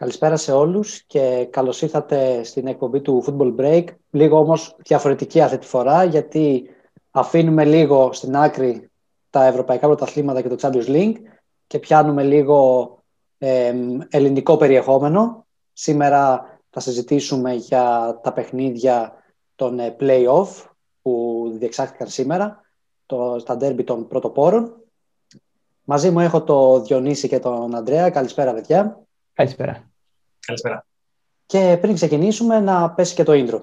Καλησπέρα 0.00 0.36
σε 0.36 0.52
όλους 0.52 1.02
και 1.02 1.48
καλώς 1.50 1.82
ήρθατε 1.82 2.42
στην 2.42 2.66
εκπομπή 2.66 3.00
του 3.00 3.24
Football 3.26 3.56
Break. 3.60 3.84
Λίγο 4.10 4.38
όμως 4.38 4.76
διαφορετική 4.78 5.40
αυτή 5.40 5.58
τη 5.58 5.66
φορά 5.66 6.04
γιατί 6.04 6.70
αφήνουμε 7.10 7.64
λίγο 7.64 8.12
στην 8.12 8.36
άκρη 8.36 8.90
τα 9.30 9.44
ευρωπαϊκά 9.44 9.86
πρωταθλήματα 9.86 10.42
και 10.42 10.48
το 10.48 10.56
Champions 10.60 10.86
League 10.86 11.16
και 11.66 11.78
πιάνουμε 11.78 12.22
λίγο 12.22 12.98
ελληνικό 14.08 14.56
περιεχόμενο. 14.56 15.46
Σήμερα 15.72 16.44
θα 16.70 16.80
συζητήσουμε 16.80 17.52
για 17.52 18.18
τα 18.22 18.32
παιχνίδια 18.32 19.12
των 19.54 19.78
ε, 19.78 19.96
play-off 20.00 20.48
που 21.02 21.44
διεξάχθηκαν 21.54 22.08
σήμερα, 22.08 22.60
το, 23.06 23.42
τα 23.42 23.56
ντέρμπι 23.56 23.84
των 23.84 24.08
πρωτοπόρων. 24.08 24.74
Μαζί 25.84 26.10
μου 26.10 26.20
έχω 26.20 26.42
το 26.42 26.80
Διονύση 26.80 27.28
και 27.28 27.38
τον 27.38 27.74
Ανδρέα. 27.74 28.10
Καλησπέρα, 28.10 28.54
παιδιά. 28.54 29.00
Καλησπέρα. 29.32 29.89
Καλησπέρα. 30.46 30.86
Και 31.46 31.78
πριν 31.80 31.94
ξεκινήσουμε, 31.94 32.60
να 32.60 32.90
πέσει 32.90 33.14
και 33.14 33.22
το 33.22 33.32
intro. 33.34 33.62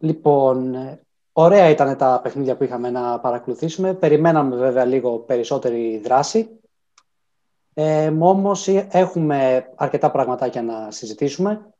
Λοιπόν, 0.00 0.76
ωραία 1.32 1.68
ήταν 1.68 1.96
τα 1.96 2.20
παιχνίδια 2.22 2.56
που 2.56 2.64
είχαμε 2.64 2.90
να 2.90 3.20
παρακολουθήσουμε. 3.20 3.94
Περιμέναμε 3.94 4.56
βέβαια 4.56 4.84
λίγο 4.84 5.18
περισσότερη 5.18 5.98
δράση. 6.04 6.48
Ε, 7.74 8.12
όμως 8.20 8.68
έχουμε 8.68 9.68
αρκετά 9.74 10.10
πραγματάκια 10.10 10.62
να 10.62 10.90
συζητήσουμε. 10.90 11.73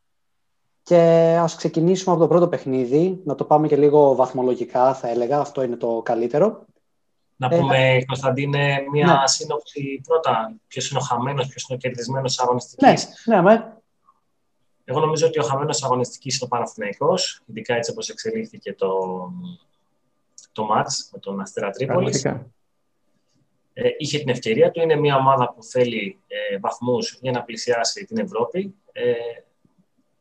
Και 0.85 0.99
ας 1.41 1.55
ξεκινήσουμε 1.57 2.15
από 2.15 2.23
το 2.23 2.29
πρώτο 2.29 2.49
παιχνίδι, 2.49 3.21
να 3.25 3.35
το 3.35 3.45
πάμε 3.45 3.69
και 3.69 3.77
λίγο 3.77 4.15
βαθμολογικά 4.15 4.95
θα 4.95 5.09
έλεγα, 5.09 5.39
αυτό 5.39 5.63
είναι 5.63 5.77
το 5.77 6.03
καλύτερο. 6.05 6.65
Να 7.37 7.49
πούμε, 7.49 7.95
ε, 7.95 8.05
Κωνσταντίνε, 8.05 8.85
μία 8.93 9.07
ναι. 9.07 9.27
σύνοψη 9.27 10.01
πρώτα. 10.07 10.55
Ποιος 10.67 10.91
είναι 10.91 10.99
ο 10.99 11.03
χαμένος, 11.03 11.47
ποιος 11.47 11.69
είναι 11.69 11.77
ο 11.77 11.81
κερδισμένος 11.81 12.39
αγωνιστικής. 12.41 13.09
Ναι, 13.25 13.37
ναι, 13.37 13.43
με. 13.43 13.79
Εγώ 14.85 15.01
νομίζω 15.01 15.27
ότι 15.27 15.39
ο 15.39 15.43
χαμένος 15.43 15.83
αγωνιστικής 15.83 16.35
είναι 16.35 16.45
ο 16.45 16.57
Παναθηναϊκός, 16.57 17.43
ειδικά 17.47 17.75
έτσι 17.75 17.91
όπως 17.91 18.09
εξελίχθηκε 18.09 18.75
το, 18.75 18.93
το 20.53 20.65
μάτς 20.65 21.09
με 21.13 21.19
τον 21.19 21.41
Αστέρα 21.41 21.71
Τρίπολης. 21.71 22.25
Ε, 23.77 23.89
είχε 23.99 24.19
την 24.19 24.29
ευκαιρία 24.29 24.71
του. 24.71 24.81
Είναι 24.81 24.97
μια 24.97 25.17
ομάδα 25.17 25.53
που 25.53 25.63
θέλει 25.63 26.19
ε, 26.27 26.59
βαθμούς 26.59 27.19
για 27.21 27.33
να 27.33 27.43
πλησιάσει 27.43 28.05
την 28.05 28.19
Ευρώπη. 28.19 28.75
Ε, 28.93 29.13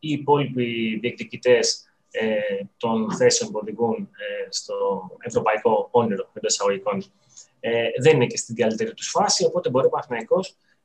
οι 0.03 0.11
υπόλοιποι 0.11 0.97
διεκδικητές 1.01 1.85
ε, 2.11 2.35
των 2.77 3.13
θέσεων 3.15 3.51
που 3.51 3.59
οδηγούν 3.61 3.97
ε, 3.97 4.47
στο 4.49 4.75
ευρωπαϊκό 5.19 5.87
όνειρο 5.91 6.29
εντός 6.33 6.53
εισαγωγικών 6.53 7.03
ε, 7.59 7.87
δεν 8.01 8.15
είναι 8.15 8.25
και 8.25 8.37
στην 8.37 8.55
καλύτερη 8.55 8.93
τους 8.93 9.09
φάση. 9.09 9.45
Οπότε 9.45 9.69
μπορεί 9.69 9.85
ο 9.85 9.89
Παναθυναϊκό 9.89 10.39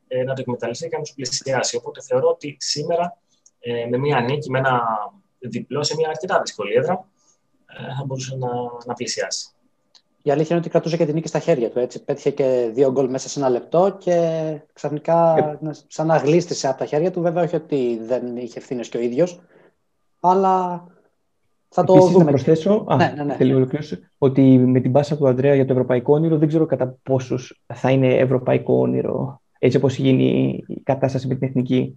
ε, 0.08 0.22
να 0.22 0.34
το 0.34 0.40
εκμεταλλευτεί 0.40 0.88
και 0.88 0.96
να 0.96 1.02
τους 1.02 1.12
πλησιάσει. 1.14 1.76
Οπότε 1.76 2.02
θεωρώ 2.02 2.28
ότι 2.28 2.56
σήμερα 2.58 3.18
ε, 3.60 3.86
με 3.86 3.96
μια 3.98 4.20
νίκη, 4.20 4.50
με 4.50 4.58
ένα 4.58 4.82
διπλό 5.38 5.82
σε 5.82 5.94
μια 5.94 6.08
αρκετά 6.08 6.40
δύσκολη 6.40 6.74
έδρα, 6.74 7.08
ε, 7.66 7.94
θα 7.98 8.04
μπορούσε 8.06 8.36
να, 8.36 8.48
να 8.86 8.94
πλησιάσει. 8.94 9.48
Η 10.28 10.30
αλήθεια 10.30 10.48
είναι 10.50 10.58
ότι 10.58 10.68
κρατούσε 10.68 10.96
και 10.96 11.04
την 11.04 11.14
νίκη 11.14 11.28
στα 11.28 11.38
χέρια 11.38 11.70
του. 11.70 11.78
Έτσι. 11.78 12.04
Πέτυχε 12.04 12.30
και 12.30 12.70
δύο 12.74 12.92
γκολ 12.92 13.10
μέσα 13.10 13.28
σε 13.28 13.38
ένα 13.38 13.48
λεπτό 13.48 13.96
και 13.98 14.20
ξαφνικά 14.72 15.36
ε... 15.62 15.70
σαν 15.86 16.06
να 16.06 16.16
γλίστησε 16.16 16.68
από 16.68 16.78
τα 16.78 16.84
χέρια 16.84 17.10
του. 17.10 17.20
Βέβαια, 17.20 17.42
όχι 17.42 17.56
ότι 17.56 18.00
δεν 18.02 18.36
είχε 18.36 18.58
ευθύνες 18.58 18.88
και 18.88 18.96
ο 18.96 19.00
ίδιος, 19.00 19.40
αλλά 20.20 20.86
θα 21.68 21.84
το 21.84 21.92
Επίσης, 21.92 22.12
δούμε. 22.12 22.24
Να 22.24 22.30
προσθέσω 22.30 22.84
α, 22.88 22.96
ναι, 22.96 23.14
ναι, 23.16 23.24
ναι. 23.24 23.78
ότι 24.18 24.58
με 24.58 24.80
την 24.80 24.92
πάσα 24.92 25.16
του 25.16 25.28
Ανδρέα 25.28 25.54
για 25.54 25.64
το 25.64 25.72
ευρωπαϊκό 25.72 26.14
όνειρο 26.14 26.38
δεν 26.38 26.48
ξέρω 26.48 26.66
κατά 26.66 26.96
πόσους 27.02 27.62
θα 27.74 27.90
είναι 27.90 28.14
ευρωπαϊκό 28.14 28.78
όνειρο 28.78 29.40
έτσι 29.58 29.76
όπως 29.76 29.98
γίνει 29.98 30.62
η 30.66 30.80
κατάσταση 30.80 31.26
με 31.26 31.34
την 31.34 31.48
εθνική. 31.48 31.94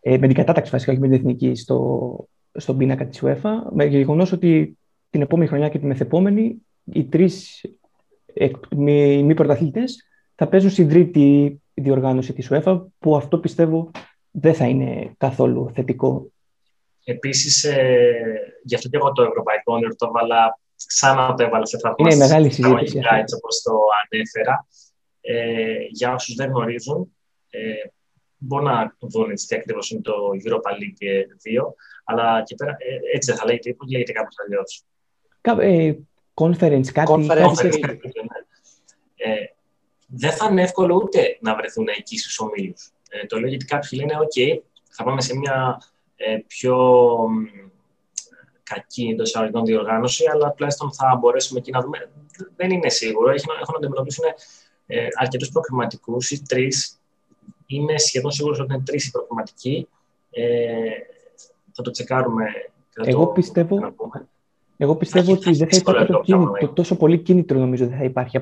Ε, 0.00 0.18
με 0.18 0.26
την 0.26 0.36
κατάταξη 0.36 0.70
βασικά, 0.70 0.92
όχι 0.92 1.00
με 1.00 1.06
την 1.06 1.16
εθνική 1.16 1.54
στο, 1.54 2.28
στον 2.52 2.76
πίνακα 2.76 3.06
της 3.06 3.22
UEFA. 3.24 3.50
Με 3.72 3.84
γεγονός 3.84 4.32
ότι 4.32 4.78
την 5.10 5.20
επόμενη 5.20 5.48
χρονιά 5.48 5.68
και 5.68 5.78
την 5.78 5.88
μεθεπόμενη 5.88 6.62
οι 6.92 7.04
τρεις 7.04 7.64
μη, 8.76 9.22
μη 9.22 9.34
πρωταθλητές 9.34 10.06
θα 10.34 10.48
παίζουν 10.48 10.70
στην 10.70 10.88
τρίτη 10.88 11.60
διοργάνωση 11.74 12.32
της 12.32 12.48
UEFA, 12.52 12.86
που 12.98 13.16
αυτό 13.16 13.38
πιστεύω 13.38 13.90
δεν 14.30 14.54
θα 14.54 14.66
είναι 14.66 15.14
καθόλου 15.18 15.70
θετικό. 15.74 16.32
Επίσης, 17.04 17.64
ε, 17.64 18.12
γι' 18.64 18.74
αυτό 18.74 18.88
και 18.88 18.96
εγώ 18.96 19.12
το 19.12 19.22
ευρωπαϊκό 19.22 19.72
όνειρο 19.72 19.94
το 19.94 20.06
έβαλα, 20.08 20.58
ξανά 20.86 21.34
το 21.34 21.44
έβαλα 21.44 21.66
σε 21.66 21.78
Είναι 21.96 22.14
μεγάλη 22.14 22.50
συζήτηση. 22.50 22.98
Έτσι 22.98 23.34
όπως 23.34 23.62
το 23.62 23.72
ανέφερα. 24.02 24.66
Ε, 25.20 25.76
για 25.90 26.12
όσους 26.12 26.34
δεν 26.34 26.50
γνωρίζουν, 26.50 27.16
ε, 27.50 27.60
μπορεί 28.36 28.64
να 28.64 28.96
δουν 29.00 29.34
τι 29.34 29.56
ακριβώς 29.56 29.90
είναι 29.90 30.00
το 30.00 30.12
Europa 30.44 30.70
League 30.70 31.24
2, 31.42 31.74
αλλά 32.04 32.42
και 32.42 32.54
πέρα, 32.54 32.70
ε, 32.70 33.16
έτσι 33.16 33.30
δεν 33.30 33.40
θα 33.40 33.46
λέγεται, 33.46 33.74
πώ 33.74 33.84
λέγεται 33.86 34.12
κάπως 34.12 34.34
αλλιώς. 34.44 34.84
Ε, 36.38 36.44
conference, 36.44 36.86
κάτι. 36.92 37.12
Conference, 37.12 37.78
κάτι. 37.80 37.80
Ναι. 37.86 38.38
Ε, 39.16 39.34
δεν 40.06 40.32
θα 40.32 40.48
είναι 40.50 40.62
εύκολο 40.62 40.94
ούτε 40.94 41.38
να 41.40 41.54
βρεθούν 41.54 41.86
εκεί 41.98 42.18
στους 42.18 42.38
ομίλους. 42.38 42.92
Ε, 43.10 43.26
το 43.26 43.38
λέω 43.40 43.48
γιατί 43.48 43.64
κάποιοι 43.64 43.98
λένε: 44.02 44.14
OK, 44.20 44.58
θα 44.88 45.04
πάμε 45.04 45.20
σε 45.20 45.36
μια 45.36 45.82
ε, 46.16 46.38
πιο 46.46 46.76
κακή 48.62 49.08
εντός 49.12 49.28
εισαγωγικών 49.28 49.64
διοργάνωση, 49.64 50.24
αλλά 50.32 50.52
τουλάχιστον 50.52 50.92
θα 50.92 51.16
μπορέσουμε 51.20 51.58
εκεί 51.58 51.70
να 51.70 51.80
δούμε. 51.80 52.10
Δεν 52.56 52.70
είναι 52.70 52.88
σίγουρο. 52.88 53.30
Έχουν, 53.30 53.54
έχουν 53.60 53.72
να 53.72 53.78
αντιμετωπίσουν 53.78 54.24
ε, 54.86 55.06
αρκετούς 55.20 55.50
προκριματικούς 55.50 56.30
ή 56.30 56.42
τρεις. 56.42 57.00
Είμαι 57.66 57.98
σχεδόν 57.98 58.30
σίγουρος 58.30 58.60
ότι 58.60 58.74
είναι 58.74 58.82
τρεις 58.82 59.06
οι 59.06 59.10
προκριματικοί. 59.10 59.88
Ε, 60.30 60.90
θα 61.72 61.82
το 61.82 61.90
τσεκάρουμε. 61.90 62.44
Εγώ 63.04 63.26
το, 63.26 63.32
πιστεύω, 63.32 63.94
εγώ 64.80 64.96
πιστεύω 64.96 65.32
ότι 65.32 65.52
δεν 65.52 65.68
θα 65.70 65.76
υπάρχει 65.76 66.12
το, 66.12 66.20
κίνητρο, 66.20 66.68
τόσο 66.68 66.96
πολύ 66.96 67.18
κίνητρο 67.18 67.58
νομίζω 67.58 67.86
δεν 67.86 67.98
θα 67.98 68.04
υπάρχει 68.04 68.40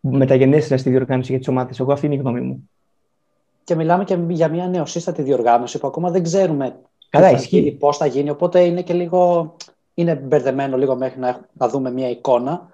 μεταγενέστερα 0.00 0.80
στη 0.80 0.90
διοργάνωση 0.90 1.30
για 1.30 1.38
τις 1.38 1.48
ομάδες. 1.48 1.80
Εγώ 1.80 1.92
αυτή 1.92 2.06
είναι 2.06 2.14
η 2.14 2.18
γνώμη 2.18 2.40
μου. 2.40 2.70
Και 3.64 3.74
μιλάμε 3.74 4.04
και 4.04 4.18
για 4.28 4.48
μια 4.48 4.68
νεοσύστατη 4.68 5.22
διοργάνωση 5.22 5.78
που 5.78 5.86
ακόμα 5.86 6.10
δεν 6.10 6.22
ξέρουμε 6.22 6.76
Καλά, 7.08 7.30
ισχύει. 7.30 7.76
πώς 7.78 7.96
θα 7.96 8.06
γίνει. 8.06 8.30
Οπότε 8.30 8.60
είναι 8.60 8.82
και 8.82 8.92
λίγο. 8.92 9.54
Είναι 9.94 10.14
μπερδεμένο 10.14 10.76
λίγο 10.76 10.96
μέχρι 10.96 11.20
να, 11.20 11.48
να 11.52 11.68
δούμε 11.68 11.90
μια 11.90 12.10
εικόνα. 12.10 12.68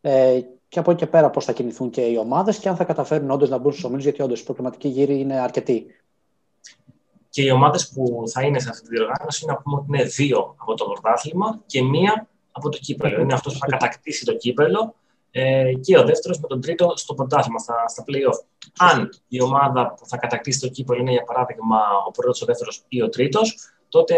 Ε, 0.00 0.40
και 0.68 0.78
από 0.78 0.90
εκεί 0.90 1.00
και 1.00 1.06
πέρα 1.06 1.30
πώς 1.30 1.44
θα 1.44 1.52
κινηθούν 1.52 1.90
και 1.90 2.00
οι 2.00 2.16
ομάδες 2.16 2.58
και 2.58 2.68
αν 2.68 2.76
θα 2.76 2.84
καταφέρουν 2.84 3.30
όντως 3.30 3.48
να 3.48 3.58
μπουν 3.58 3.72
στους 3.72 3.84
ομίλους, 3.84 4.04
γιατί 4.04 4.22
όντως 4.22 4.40
η 4.40 4.44
προκληματική 4.44 4.88
γύρη 4.88 5.20
είναι 5.20 5.40
αρκετή. 5.40 5.86
Και 7.30 7.42
οι 7.42 7.50
ομάδες 7.50 7.88
που 7.88 8.22
θα 8.26 8.42
είναι 8.42 8.58
σε 8.58 8.68
αυτή 8.68 8.88
τη 8.88 8.96
διοργάνωση, 8.96 9.46
να 9.46 9.56
πούμε 9.56 9.76
ότι 9.76 9.86
είναι 9.88 10.04
δύο 10.04 10.54
από 10.56 10.74
το 10.74 10.84
πρωτάθλημα 10.84 11.60
και 11.66 11.82
μία 11.82 12.28
από 12.56 12.68
το 12.68 12.78
κύπελο. 12.78 13.20
Είναι 13.20 13.34
αυτός 13.34 13.52
που 13.52 13.58
θα 13.58 13.66
κατακτήσει 13.66 14.24
το 14.24 14.36
κύπελο 14.36 14.94
ε, 15.30 15.72
και 15.80 15.98
ο 15.98 16.04
δεύτερος 16.04 16.40
με 16.40 16.46
τον 16.46 16.60
τρίτο 16.60 16.92
στο 16.96 17.14
πρωτάθλημα, 17.14 17.58
στα, 17.58 17.88
στα 17.88 18.04
playoff. 18.06 18.44
Αν 18.78 19.10
η 19.28 19.40
ομάδα 19.42 19.94
που 19.94 20.06
θα 20.06 20.16
κατακτήσει 20.16 20.60
το 20.60 20.68
κύπελο 20.68 21.00
είναι, 21.00 21.10
για 21.10 21.22
παράδειγμα, 21.22 21.78
ο 22.06 22.10
πρώτος, 22.10 22.42
ο 22.42 22.44
δεύτερος 22.44 22.84
ή 22.88 23.02
ο 23.02 23.08
τρίτος, 23.08 23.56
τότε 23.88 24.14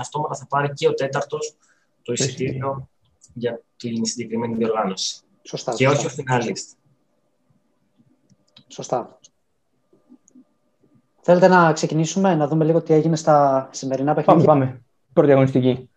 αυτόματα 0.00 0.34
θα 0.34 0.46
πάρει 0.46 0.72
και 0.72 0.88
ο 0.88 0.94
τέταρτος 0.94 1.56
το 2.02 2.12
εισιτήριο 2.12 2.88
για 3.32 3.62
την 3.76 4.04
συγκεκριμένη 4.04 4.54
διοργάνωση. 4.54 5.20
Σωστά. 5.42 5.74
Και 5.74 5.88
όχι 5.88 6.06
ο 6.06 6.08
φινάλιστ. 6.08 6.70
Σωστά. 8.68 9.18
Θέλετε 11.20 11.48
να 11.48 11.72
ξεκινήσουμε, 11.72 12.34
να 12.34 12.48
δούμε 12.48 12.64
λίγο 12.64 12.82
τι 12.82 12.94
έγινε 12.94 13.16
στα 13.16 13.68
σημερινά 13.72 14.14
παιχνίδια; 14.14 14.44
Πάμε, 14.44 14.64
πάμε. 14.64 14.82
Πρώτη 15.12 15.32
αγωνιστική. 15.32 15.90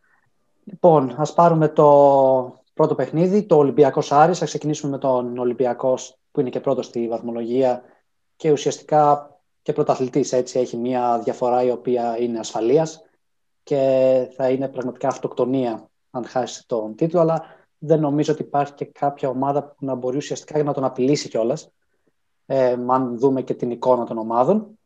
Λοιπόν, 0.72 1.16
ας 1.18 1.34
πάρουμε 1.34 1.68
το 1.68 2.64
πρώτο 2.74 2.96
παιχνίδι, 2.96 3.44
το 3.44 3.56
Ολυμπιακός 3.56 4.12
Άρης. 4.12 4.38
Θα 4.38 4.46
ξεκινήσουμε 4.46 4.92
με 4.92 4.98
τον 4.98 5.38
Ολυμπιακός 5.38 6.18
που 6.32 6.40
είναι 6.40 6.50
και 6.50 6.60
πρώτος 6.60 6.86
στη 6.86 7.08
βαθμολογία 7.08 7.82
και 8.36 8.52
ουσιαστικά 8.52 9.34
και 9.62 9.74
πρωταθλητής 9.74 10.32
έτσι 10.32 10.60
έχει 10.60 10.78
μια 10.78 11.20
διαφορά 11.24 11.64
η 11.64 11.72
οποία 11.72 12.20
είναι 12.20 12.40
ασφαλείας 12.40 13.02
και 13.64 14.28
θα 14.36 14.50
είναι 14.50 14.68
πραγματικά 14.68 15.08
αυτοκτονία 15.08 15.90
αν 16.12 16.26
χάσει 16.26 16.68
τον 16.68 16.96
τίτλο, 16.96 17.20
αλλά 17.20 17.44
δεν 17.78 18.00
νομίζω 18.00 18.34
ότι 18.34 18.42
υπάρχει 18.42 18.74
και 18.74 18.86
κάποια 18.86 19.30
ομάδα 19.30 19.64
που 19.64 19.86
να 19.86 19.96
μπορεί 19.96 20.18
ουσιαστικά 20.18 20.64
να 20.64 20.74
τον 20.74 20.84
απειλήσει 20.84 21.30
κιόλας. 21.30 21.72
Ε, 22.46 22.76
αν 22.88 23.20
δούμε 23.20 23.42
και 23.42 23.54
την 23.54 23.72
εικόνα 23.72 24.06
των 24.06 24.18
ομάδων. 24.18 24.79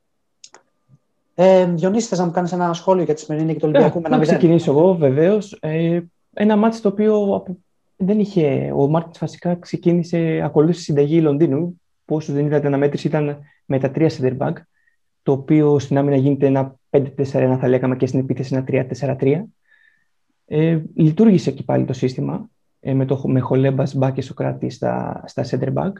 Ε, 1.35 1.65
Διονύση, 1.65 2.07
θες 2.07 2.19
να 2.19 2.25
μου 2.25 2.31
κάνεις 2.31 2.51
ένα 2.51 2.73
σχόλιο 2.73 3.03
για 3.03 3.13
τη 3.13 3.19
σημερινή 3.19 3.53
και 3.53 3.59
το 3.59 3.67
Ολυμπιακό 3.67 3.99
με 3.99 4.07
ένα 4.07 4.17
Να 4.17 4.23
ξεκινήσω 4.23 4.71
εγώ, 4.71 4.95
βεβαίως. 4.95 5.57
Ε, 5.61 6.01
ένα 6.33 6.55
μάτι 6.55 6.81
το 6.81 6.87
οποίο 6.87 7.43
δεν 7.95 8.19
είχε. 8.19 8.71
Ο 8.75 8.87
Μάρτινς 8.87 9.19
βασικά 9.19 9.55
ξεκίνησε, 9.55 10.41
ακολούθησε 10.43 10.81
συνταγή 10.81 11.21
Λονδίνου, 11.21 11.81
που 12.05 12.15
όσου 12.15 12.33
δεν 12.33 12.45
είδατε 12.45 12.67
αναμέτρηση 12.67 13.07
ήταν 13.07 13.39
με 13.65 13.79
τα 13.79 13.91
τρία 13.91 14.09
center 14.09 14.37
back, 14.37 14.53
το 15.23 15.31
οποίο 15.31 15.79
στην 15.79 15.97
άμυνα 15.97 16.15
γίνεται 16.15 16.45
ένα 16.45 16.75
5-4-1, 16.89 17.57
θα 17.59 17.67
λέγαμε, 17.67 17.95
και 17.95 18.05
στην 18.05 18.19
επίθεση 18.19 18.55
ένα 18.55 18.87
3-4-3. 19.19 19.43
Ε, 20.45 20.81
λειτουργήσε 20.93 21.49
εκεί 21.49 21.63
πάλι 21.63 21.85
το 21.85 21.93
σύστημα. 21.93 22.49
ε, 22.79 22.93
με, 22.93 23.05
το, 23.05 23.21
με 23.25 23.39
Χολέμπας, 23.39 23.95
Μπά 23.95 24.11
και 24.11 24.21
Σοκράτη 24.21 24.69
στα, 24.69 25.23
στα 25.25 25.45
center 25.49 25.73
back. 25.73 25.91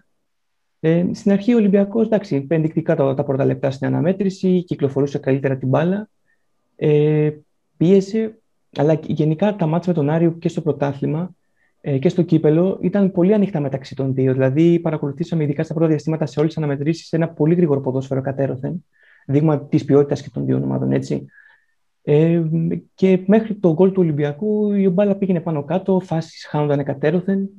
Ε, 0.86 1.06
στην 1.14 1.32
αρχή 1.32 1.54
ο 1.54 1.58
Ολυμπιακός, 1.58 2.06
εντάξει, 2.06 2.48
ενδεικτικά 2.50 2.96
τα, 2.96 3.14
τα 3.14 3.24
πρώτα 3.24 3.46
λεπτά 3.46 3.72
στην 3.72 3.88
αναμέτρηση, 3.88 4.64
κυκλοφορούσε 4.64 5.18
καλύτερα 5.18 5.58
την 5.58 5.68
μπάλα. 5.68 6.10
Ε, 6.76 7.32
πίεσε, 7.78 8.42
αλλά 8.76 9.00
γενικά 9.04 9.56
τα 9.56 9.66
μάτια 9.66 9.94
με 9.94 9.94
τον 9.94 10.10
Άριο 10.10 10.32
και 10.32 10.50
στο 10.50 10.62
πρωτάθλημα 10.62 11.36
ε, 11.82 11.98
και 11.98 12.10
στο 12.10 12.22
κύπελο 12.22 12.78
ήταν 12.82 13.12
πολύ 13.12 13.34
ανοιχτά 13.34 13.60
μεταξύ 13.60 13.96
των 13.96 14.14
δύο. 14.14 14.34
Δηλαδή, 14.34 14.80
παρακολουθήσαμε 14.80 15.44
ειδικά 15.44 15.64
στα 15.64 15.74
πρώτα 15.74 15.90
διαστήματα 15.90 16.26
σε 16.26 16.40
όλες 16.40 16.54
τις 16.54 16.64
αναμετρήσεις 16.64 17.14
ένα 17.14 17.30
πολύ 17.30 17.56
γρήγορο 17.56 17.82
ποδόσφαιρο 17.82 18.22
κατέρωθεν. 18.22 18.86
Δείγμα 19.26 19.66
της 19.66 19.86
ποιότητας 19.86 20.22
και 20.22 20.30
των 20.34 20.46
δύο 20.46 20.58
ομάδων, 20.58 20.92
έτσι. 20.92 21.26
Ε, 22.02 22.44
και 22.94 23.24
μέχρι 23.26 23.54
το 23.54 23.74
γκολ 23.74 23.92
του 23.92 24.02
Ολυμπιακού 24.02 24.74
η 24.74 24.90
μπάλα 24.90 25.16
πήγαινε 25.16 25.40
πάνω 25.40 25.64
κάτω, 25.64 26.00
φάσεις 26.00 26.46
χάνονταν 26.46 26.84
κατέρωθεν 26.84 27.50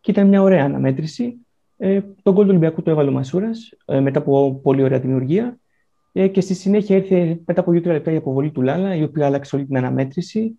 και 0.00 0.10
ήταν 0.10 0.28
μια 0.28 0.42
ωραία 0.42 0.64
αναμέτρηση. 0.64 1.41
Ε, 1.84 2.00
το 2.22 2.32
γκολ 2.32 2.44
του 2.44 2.50
Ολυμπιακού 2.50 2.82
το 2.82 2.90
έβαλε 2.90 3.08
ο 3.08 3.12
Μασούρας 3.12 3.72
ε, 3.84 4.00
μετά 4.00 4.18
από 4.18 4.60
πολύ 4.62 4.82
ωραία 4.82 5.00
δημιουργία. 5.00 5.58
Ε, 6.12 6.28
και 6.28 6.40
στη 6.40 6.54
συνέχεια 6.54 6.96
ήρθε 6.96 7.40
μετά 7.46 7.60
από 7.60 7.70
2-3 7.70 7.82
λεπτά 7.84 8.12
η 8.12 8.16
αποβολή 8.16 8.50
του 8.50 8.62
Λάλα, 8.62 8.94
η 8.94 9.02
οποία 9.02 9.26
άλλαξε 9.26 9.56
όλη 9.56 9.64
την 9.66 9.76
αναμέτρηση. 9.76 10.58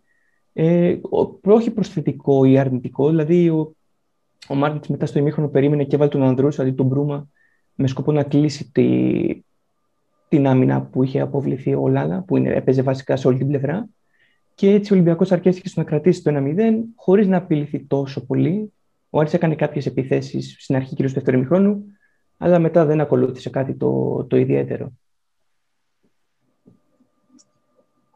Ε, 0.54 0.98
όχι 1.44 1.72
προσθετικό 1.72 2.46
ή 2.46 2.58
αρνητικό, 2.58 3.10
δηλαδή 3.10 3.50
ο, 3.50 3.76
ο 4.48 4.56
Μάρτιν 4.56 4.82
μετά 4.88 5.06
στο 5.06 5.20
ημίχρονο 5.20 5.50
περίμενε 5.50 5.84
και 5.84 5.96
έβαλε 5.96 6.10
τον 6.10 6.24
Ανδρούς 6.24 6.60
αντί 6.60 6.72
τον 6.72 6.86
Μπρούμα 6.86 7.28
με 7.76 7.88
σκοπό 7.88 8.12
να 8.12 8.24
κλείσει 8.24 8.72
τη, 8.72 9.44
την 10.30 10.48
άμυνα 10.48 10.82
που 10.82 11.04
είχε 11.04 11.20
αποβληθεί 11.20 11.74
ο 11.74 11.88
Λάλα, 11.88 12.22
που 12.22 12.38
είναι, 12.38 12.50
έπαιζε 12.50 12.82
βασικά 12.82 13.16
σε 13.16 13.28
όλη 13.28 13.38
την 13.38 13.48
πλευρά. 13.48 13.90
Και 14.56 14.70
έτσι 14.70 14.94
ο 14.94 14.96
Ολυμπιακός 14.96 15.32
αρκέστηκε 15.32 15.68
στο 15.68 15.80
να 15.80 15.86
κρατήσει 15.86 16.24
το 16.24 16.32
1-0 16.36 16.56
χωρίς 16.96 17.28
να 17.28 17.38
απειληθεί 17.38 17.80
τόσο 17.80 18.26
πολύ. 18.26 18.72
Ο 19.16 19.20
Άρης 19.20 19.34
έκανε 19.34 19.56
κάποιες 19.56 19.86
επιθέσεις 19.86 20.56
στην 20.60 20.76
αρχή, 20.76 20.90
κυρίως 20.90 21.12
του 21.12 21.18
δεύτερου 21.18 21.38
ημιχρόνου, 21.38 21.84
αλλά 22.38 22.60
μετά 22.60 22.86
δεν 22.86 23.02
ακολούθησε 23.02 23.50
κάτι 23.50 23.76
το, 23.76 24.24
το 24.30 24.38
ιδιαίτερο. 24.38 24.92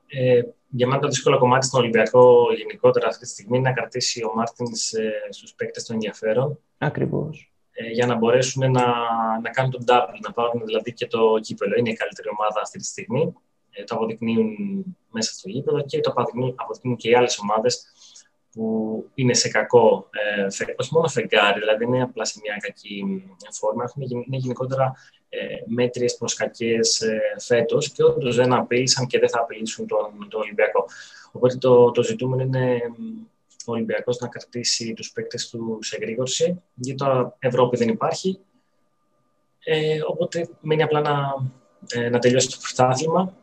Ε, 0.07 0.41
για 0.67 0.88
μένα 0.88 1.01
το 1.01 1.07
δύσκολο 1.07 1.38
κομμάτι 1.38 1.65
στον 1.65 1.79
Ολυμπιακό 1.79 2.53
γενικότερα 2.57 3.07
αυτή 3.07 3.23
τη 3.23 3.29
στιγμή 3.29 3.57
είναι 3.57 3.69
να 3.69 3.75
κρατήσει 3.75 4.23
ο 4.23 4.31
Μάρτινς 4.35 4.94
ε, 4.94 5.11
στους 5.29 5.53
παίκτες 5.53 5.83
των 5.83 5.95
ενδιαφέρον. 5.95 6.59
Ακριβώς. 6.77 7.53
Ε, 7.71 7.89
για 7.91 8.05
να 8.05 8.15
μπορέσουν 8.15 8.71
να, 8.71 8.85
να 9.41 9.49
κάνουν 9.49 9.71
τον 9.71 9.83
double, 9.88 10.19
να 10.21 10.33
πάρουν 10.33 10.61
δηλαδή 10.65 10.94
και 10.94 11.07
το 11.07 11.39
κύπελο. 11.41 11.75
Είναι 11.77 11.89
η 11.89 11.95
καλύτερη 11.95 12.29
ομάδα 12.38 12.61
αυτή 12.61 12.77
τη 12.77 12.85
στιγμή. 12.85 13.33
Ε, 13.69 13.83
το 13.83 13.95
αποδεικνύουν 13.95 14.55
μέσα 15.11 15.33
στο 15.33 15.49
γήπεδο 15.49 15.85
και 15.85 15.99
το 15.99 16.13
αποδεικνύουν 16.55 16.95
και 16.95 17.09
οι 17.09 17.15
άλλες 17.15 17.39
ομάδες 17.39 17.91
που 18.57 19.06
είναι 19.13 19.33
σε 19.33 19.50
κακό, 19.50 20.09
ε, 20.12 20.45
όχι 20.77 20.94
μόνο 20.94 21.07
φεγγάρι, 21.07 21.59
δηλαδή 21.59 21.83
είναι 21.83 22.01
απλά 22.01 22.25
σε 22.25 22.39
μια 22.44 22.57
κακή 22.59 23.24
φόρμα, 23.51 23.83
έχουν, 23.83 24.01
είναι 24.01 24.38
γενικότερα 24.38 24.94
ε, 25.30 25.38
μέτριες 25.65 26.18
προς 26.18 26.33
κακές 26.33 27.01
ε, 27.01 27.19
φέτος 27.39 27.92
και 27.92 28.04
όντως 28.04 28.36
δεν 28.36 28.54
απείλησαν 28.54 29.07
και 29.07 29.19
δεν 29.19 29.30
θα 29.30 29.39
απειλήσουν 29.39 29.88
τον, 29.88 30.27
τον 30.30 30.42
Ολυμπιακό. 30.42 30.86
Οπότε 31.31 31.56
το, 31.56 31.92
το 31.92 32.04
ζητούμενο 32.04 32.42
είναι 32.42 32.81
ο 33.65 33.71
Ολυμπιακός 33.71 34.18
να 34.18 34.27
κρατήσει 34.27 34.94
τους 34.94 35.12
παίκτες 35.12 35.50
του 35.50 35.80
σε 35.81 35.98
γρήγορση, 36.01 36.62
γιατί 36.74 36.98
τώρα 36.98 37.36
Ευρώπη 37.39 37.77
δεν 37.77 37.88
υπάρχει, 37.88 38.39
ε, 39.63 40.00
οπότε 40.07 40.50
μένει 40.62 40.83
απλά 40.83 41.01
να, 41.01 41.18
ε, 41.88 42.09
να 42.09 42.19
τελειώσει 42.19 42.50
το 42.50 42.57
πρωτάθλημα 42.62 43.33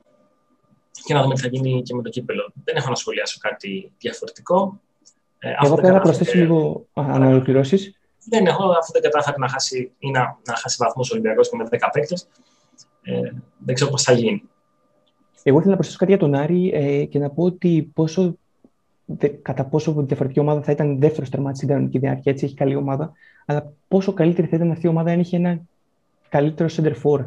και 1.05 1.15
να 1.15 1.23
δούμε 1.23 1.35
τι 1.35 1.41
θα 1.41 1.49
γίνει 1.49 1.83
και 1.83 1.95
με 1.95 2.03
το 2.03 2.11
κύπελο. 2.11 2.53
Δεν 2.65 2.77
έχω 2.77 2.89
να 2.89 2.95
σχολιάσω 2.95 3.39
κάτι 3.41 3.93
διαφορετικό. 3.99 4.81
Ε, 5.45 5.67
Εγώ 5.67 5.75
πρέπει 5.75 5.95
να 5.95 6.01
προσθέσω 6.01 6.39
λίγο, 6.39 6.87
αν 6.93 7.23
ολοκληρώσει. 7.23 7.95
Δεν 8.29 8.47
έχω, 8.47 8.65
αφού 8.65 8.93
δεν 8.93 9.03
κατάφερε 9.03 9.37
να 9.39 9.49
χάσει, 9.49 9.93
ή 9.99 10.11
να, 10.11 10.21
να 10.21 10.55
χάσει 10.55 10.77
βαθμό 10.79 11.03
ο 11.05 11.09
Ολυμπιακός 11.13 11.51
και 11.51 11.57
με 11.57 11.65
10 11.71 11.79
παίκτες, 11.93 12.29
ε, 13.03 13.31
δεν 13.59 13.75
ξέρω 13.75 13.91
πώς 13.91 14.03
θα 14.03 14.13
γίνει. 14.13 14.43
Εγώ 15.43 15.57
ήθελα 15.57 15.71
να 15.71 15.77
προσθέσω 15.77 15.99
κάτι 15.99 16.11
για 16.11 16.21
τον 16.21 16.35
Άρη 16.35 16.71
ε, 16.75 17.05
και 17.05 17.19
να 17.19 17.31
πω 17.31 17.43
ότι 17.43 17.91
πόσο, 17.95 18.37
δε, 19.05 19.29
κατά 19.29 19.65
πόσο 19.65 19.93
διαφορετική 19.93 20.41
ομάδα 20.41 20.63
θα 20.63 20.73
ήταν 20.73 20.99
δεύτερος 20.99 21.31
τερμάτι 21.31 21.57
στην 21.57 21.69
κανονική 21.69 21.99
διάρκεια. 21.99 22.33
Έτσι 22.33 22.45
έχει 22.45 22.55
καλή 22.55 22.75
ομάδα. 22.75 23.13
Αλλά 23.47 23.73
πόσο 23.89 24.13
καλύτερη 24.13 24.47
θα 24.47 24.57
ήταν 24.57 24.71
αυτή 24.71 24.87
η 24.87 24.89
ομάδα 24.89 25.11
αν 25.11 25.21
είχε 25.21 25.37
ένα 25.37 25.61
καλύτερο 26.29 26.69
center 26.73 26.95
for 27.03 27.27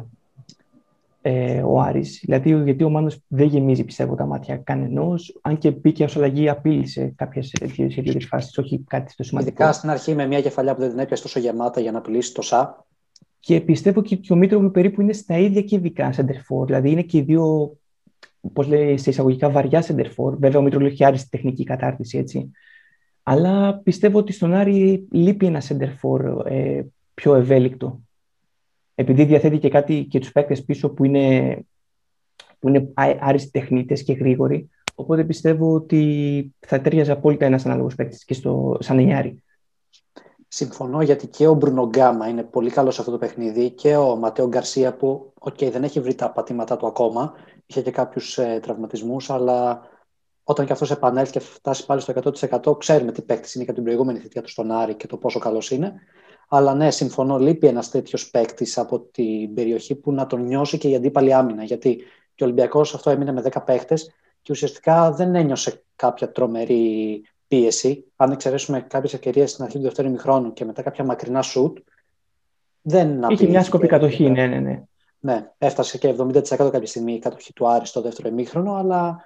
ε, 1.22 1.62
ο 1.62 1.80
Άρης. 1.80 2.20
Δηλαδή, 2.24 2.62
γιατί 2.64 2.84
ο 2.84 2.90
Μάνος 2.90 3.20
δεν 3.26 3.46
γεμίζει, 3.46 3.84
πιστεύω, 3.84 4.14
τα 4.14 4.26
μάτια 4.26 4.56
κανενός. 4.56 5.38
Αν 5.42 5.58
και 5.58 5.70
μπήκε 5.70 6.04
ως 6.04 6.16
αλλαγή, 6.16 6.48
απείλησε 6.48 7.12
κάποιες 7.16 7.52
δύο 7.74 8.20
φάσεις, 8.20 8.58
όχι 8.58 8.84
κάτι 8.86 9.12
στο 9.12 9.22
σημαντικό. 9.22 9.52
Ειδικά 9.52 9.72
στην 9.72 9.90
αρχή 9.90 10.14
με 10.14 10.26
μια 10.26 10.40
κεφαλιά 10.40 10.74
που 10.74 10.80
δεν 10.80 10.90
την 10.90 10.98
έπιασε 10.98 11.22
τόσο 11.22 11.38
γεμάτα 11.38 11.80
για 11.80 11.92
να 11.92 11.98
απειλήσει 11.98 12.34
το 12.34 12.42
ΣΑ. 12.42 12.86
Και 13.40 13.60
πιστεύω 13.60 14.02
και, 14.02 14.16
και 14.16 14.32
ο 14.32 14.36
Μήτρογλου 14.36 14.70
περίπου 14.70 15.00
είναι 15.00 15.12
στα 15.12 15.38
ίδια 15.38 15.62
και 15.62 15.76
ειδικά 15.76 16.14
center 16.16 16.64
Δηλαδή, 16.66 16.90
είναι 16.90 17.02
και 17.02 17.18
οι 17.18 17.20
δύο, 17.20 17.76
πώς 18.52 18.66
λέει, 18.66 18.96
σε 18.96 19.10
εισαγωγικά 19.10 19.50
βαριά 19.50 19.84
center 19.86 20.06
Βέβαια, 20.38 20.60
ο 20.60 20.62
Μήτρογλου 20.62 20.86
έχει 20.86 21.04
άριστη 21.04 21.28
τεχνική 21.28 21.64
κατάρτιση, 21.64 22.18
έτσι. 22.18 22.50
Αλλά 23.22 23.80
πιστεύω 23.82 24.18
ότι 24.18 24.32
στον 24.32 24.54
Άρη 24.54 25.06
λείπει 25.10 25.46
ένα 25.46 25.62
center 25.68 25.88
ε, 26.44 26.82
πιο 27.14 27.34
ευέλικτο 27.34 28.00
επειδή 29.00 29.24
διαθέτει 29.24 29.58
και 29.58 29.68
κάτι 29.68 30.06
και 30.10 30.18
τους 30.18 30.32
παίκτες 30.32 30.64
πίσω 30.64 30.88
που 30.90 31.04
είναι, 31.04 31.56
που 32.58 32.68
είναι 32.68 32.92
άριστοι 33.20 33.50
τεχνίτες 33.50 34.02
και 34.02 34.12
γρήγοροι, 34.12 34.70
οπότε 34.94 35.24
πιστεύω 35.24 35.74
ότι 35.74 36.54
θα 36.58 36.80
ταιριάζει 36.80 37.10
απόλυτα 37.10 37.44
ένας 37.44 37.66
ανάλογος 37.66 37.94
παίκτης 37.94 38.24
και 38.24 38.34
στο, 38.34 38.76
σαν 38.80 38.98
εννιάρι. 38.98 39.42
Συμφωνώ 40.48 41.02
γιατί 41.02 41.26
και 41.26 41.46
ο 41.46 41.54
Μπρουνο 41.54 41.90
είναι 42.28 42.42
πολύ 42.42 42.70
καλός 42.70 42.94
σε 42.94 43.00
αυτό 43.00 43.12
το 43.12 43.18
παιχνίδι 43.18 43.70
και 43.70 43.96
ο 43.96 44.16
Ματέο 44.16 44.48
Γκαρσία 44.48 44.96
που 44.96 45.32
okay, 45.40 45.70
δεν 45.70 45.84
έχει 45.84 46.00
βρει 46.00 46.14
τα 46.14 46.30
πατήματά 46.30 46.76
του 46.76 46.86
ακόμα, 46.86 47.32
είχε 47.66 47.82
και 47.82 47.90
κάποιους 47.90 48.38
ε, 48.38 48.58
τραυματισμούς, 48.62 49.30
αλλά 49.30 49.80
όταν 50.44 50.66
και 50.66 50.72
αυτός 50.72 50.90
επανέλθει 50.90 51.32
και 51.32 51.40
φτάσει 51.40 51.86
πάλι 51.86 52.00
στο 52.00 52.12
100% 52.64 52.78
ξέρουμε 52.78 53.12
τι 53.12 53.22
παίκτης 53.22 53.54
είναι 53.54 53.64
και 53.64 53.72
την 53.72 53.82
προηγούμενη 53.82 54.18
θητεία 54.18 54.42
του 54.42 54.48
στον 54.48 54.70
Άρη 54.70 54.94
και 54.94 55.06
το 55.06 55.16
πόσο 55.16 55.38
καλός 55.38 55.70
είναι. 55.70 55.94
Αλλά 56.48 56.74
ναι, 56.74 56.90
συμφωνώ, 56.90 57.38
λείπει 57.38 57.66
ένας 57.66 57.90
τέτοιος 57.90 58.30
παίκτης 58.30 58.78
από 58.78 59.00
την 59.00 59.54
περιοχή 59.54 59.94
που 59.94 60.12
να 60.12 60.26
τον 60.26 60.44
νιώσει 60.44 60.78
και 60.78 60.88
η 60.88 60.94
αντίπαλη 60.94 61.34
άμυνα. 61.34 61.64
Γιατί 61.64 61.96
και 62.34 62.44
ο 62.44 62.46
Ολυμπιακός 62.46 62.94
αυτό 62.94 63.10
έμεινε 63.10 63.32
με 63.32 63.42
10 63.52 63.64
παίκτε 63.64 63.94
και 64.42 64.52
ουσιαστικά 64.52 65.12
δεν 65.12 65.34
ένιωσε 65.34 65.82
κάποια 65.96 66.32
τρομερή 66.32 67.22
πίεση. 67.48 68.04
Αν 68.16 68.32
εξαιρέσουμε 68.32 68.80
κάποιες 68.80 69.14
ευκαιρίες 69.14 69.50
στην 69.50 69.64
αρχή 69.64 69.76
του 69.76 69.82
δεύτερου 69.82 70.08
ημιχρόνου 70.08 70.52
και 70.52 70.64
μετά 70.64 70.82
κάποια 70.82 71.04
μακρινά 71.04 71.42
σουτ, 71.42 71.78
δεν 72.82 73.22
Είχε 73.28 73.46
μια 73.46 73.62
σκοπή 73.62 73.86
κατοχή, 73.86 74.30
ναι, 74.30 74.46
ναι, 74.46 74.58
ναι. 74.58 74.82
Ναι, 75.20 75.50
έφτασε 75.58 75.98
και 75.98 76.14
70% 76.18 76.42
κάποια 76.42 76.86
στιγμή 76.86 77.12
η 77.12 77.18
κατοχή 77.18 77.52
του 77.52 77.68
Άρη 77.68 77.86
στο 77.86 78.00
δεύτερο 78.00 78.28
ημίχρονο, 78.28 78.74
αλλά 78.74 79.24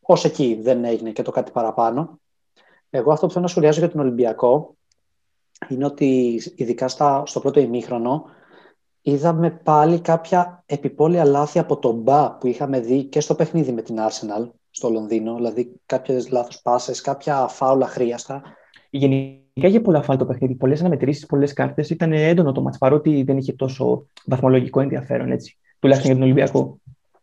ως 0.00 0.24
εκεί 0.24 0.58
δεν 0.62 0.84
έγινε 0.84 1.10
και 1.10 1.22
το 1.22 1.30
κάτι 1.30 1.50
παραπάνω. 1.50 2.20
Εγώ 2.90 3.12
αυτό 3.12 3.26
που 3.26 3.32
θέλω 3.32 3.44
να 3.44 3.50
σχολιάζω 3.50 3.78
για 3.78 3.90
τον 3.90 4.00
Ολυμπιακό 4.00 4.76
είναι 5.68 5.84
ότι 5.84 6.40
ειδικά 6.54 6.88
στα, 6.88 7.22
στο 7.26 7.40
πρώτο 7.40 7.60
ημίχρονο 7.60 8.24
είδαμε 9.02 9.50
πάλι 9.50 10.00
κάποια 10.00 10.62
επιπόλαια 10.66 11.24
λάθη 11.24 11.58
από 11.58 11.78
τον 11.78 11.96
Μπα 11.96 12.32
που 12.32 12.46
είχαμε 12.46 12.80
δει 12.80 13.04
και 13.04 13.20
στο 13.20 13.34
παιχνίδι 13.34 13.72
με 13.72 13.82
την 13.82 13.96
Arsenal 13.98 14.50
στο 14.70 14.90
Λονδίνο, 14.90 15.34
δηλαδή 15.34 15.80
κάποιες 15.86 16.30
λάθος 16.30 16.60
πάσες, 16.62 17.00
κάποια 17.00 17.46
φάουλα 17.46 17.86
χρειαστά. 17.86 18.42
Γενικά 18.90 19.40
είχε 19.68 19.80
πολλά 19.80 20.02
φάουλα 20.02 20.20
το 20.20 20.26
παιχνίδι, 20.26 20.54
πολλές 20.54 20.80
αναμετρήσεις, 20.80 21.26
πολλές 21.26 21.52
κάρτες, 21.52 21.90
ήταν 21.90 22.12
έντονο 22.12 22.52
το 22.52 22.60
μάτς, 22.60 22.78
παρότι 22.78 23.22
δεν 23.22 23.36
είχε 23.36 23.52
τόσο 23.52 24.06
βαθμολογικό 24.26 24.80
ενδιαφέρον, 24.80 25.30
έτσι, 25.30 25.58
τουλάχιστον 25.78 26.12
για 26.12 26.20
τον 26.20 26.30
Ολυμπιακό. 26.30 26.78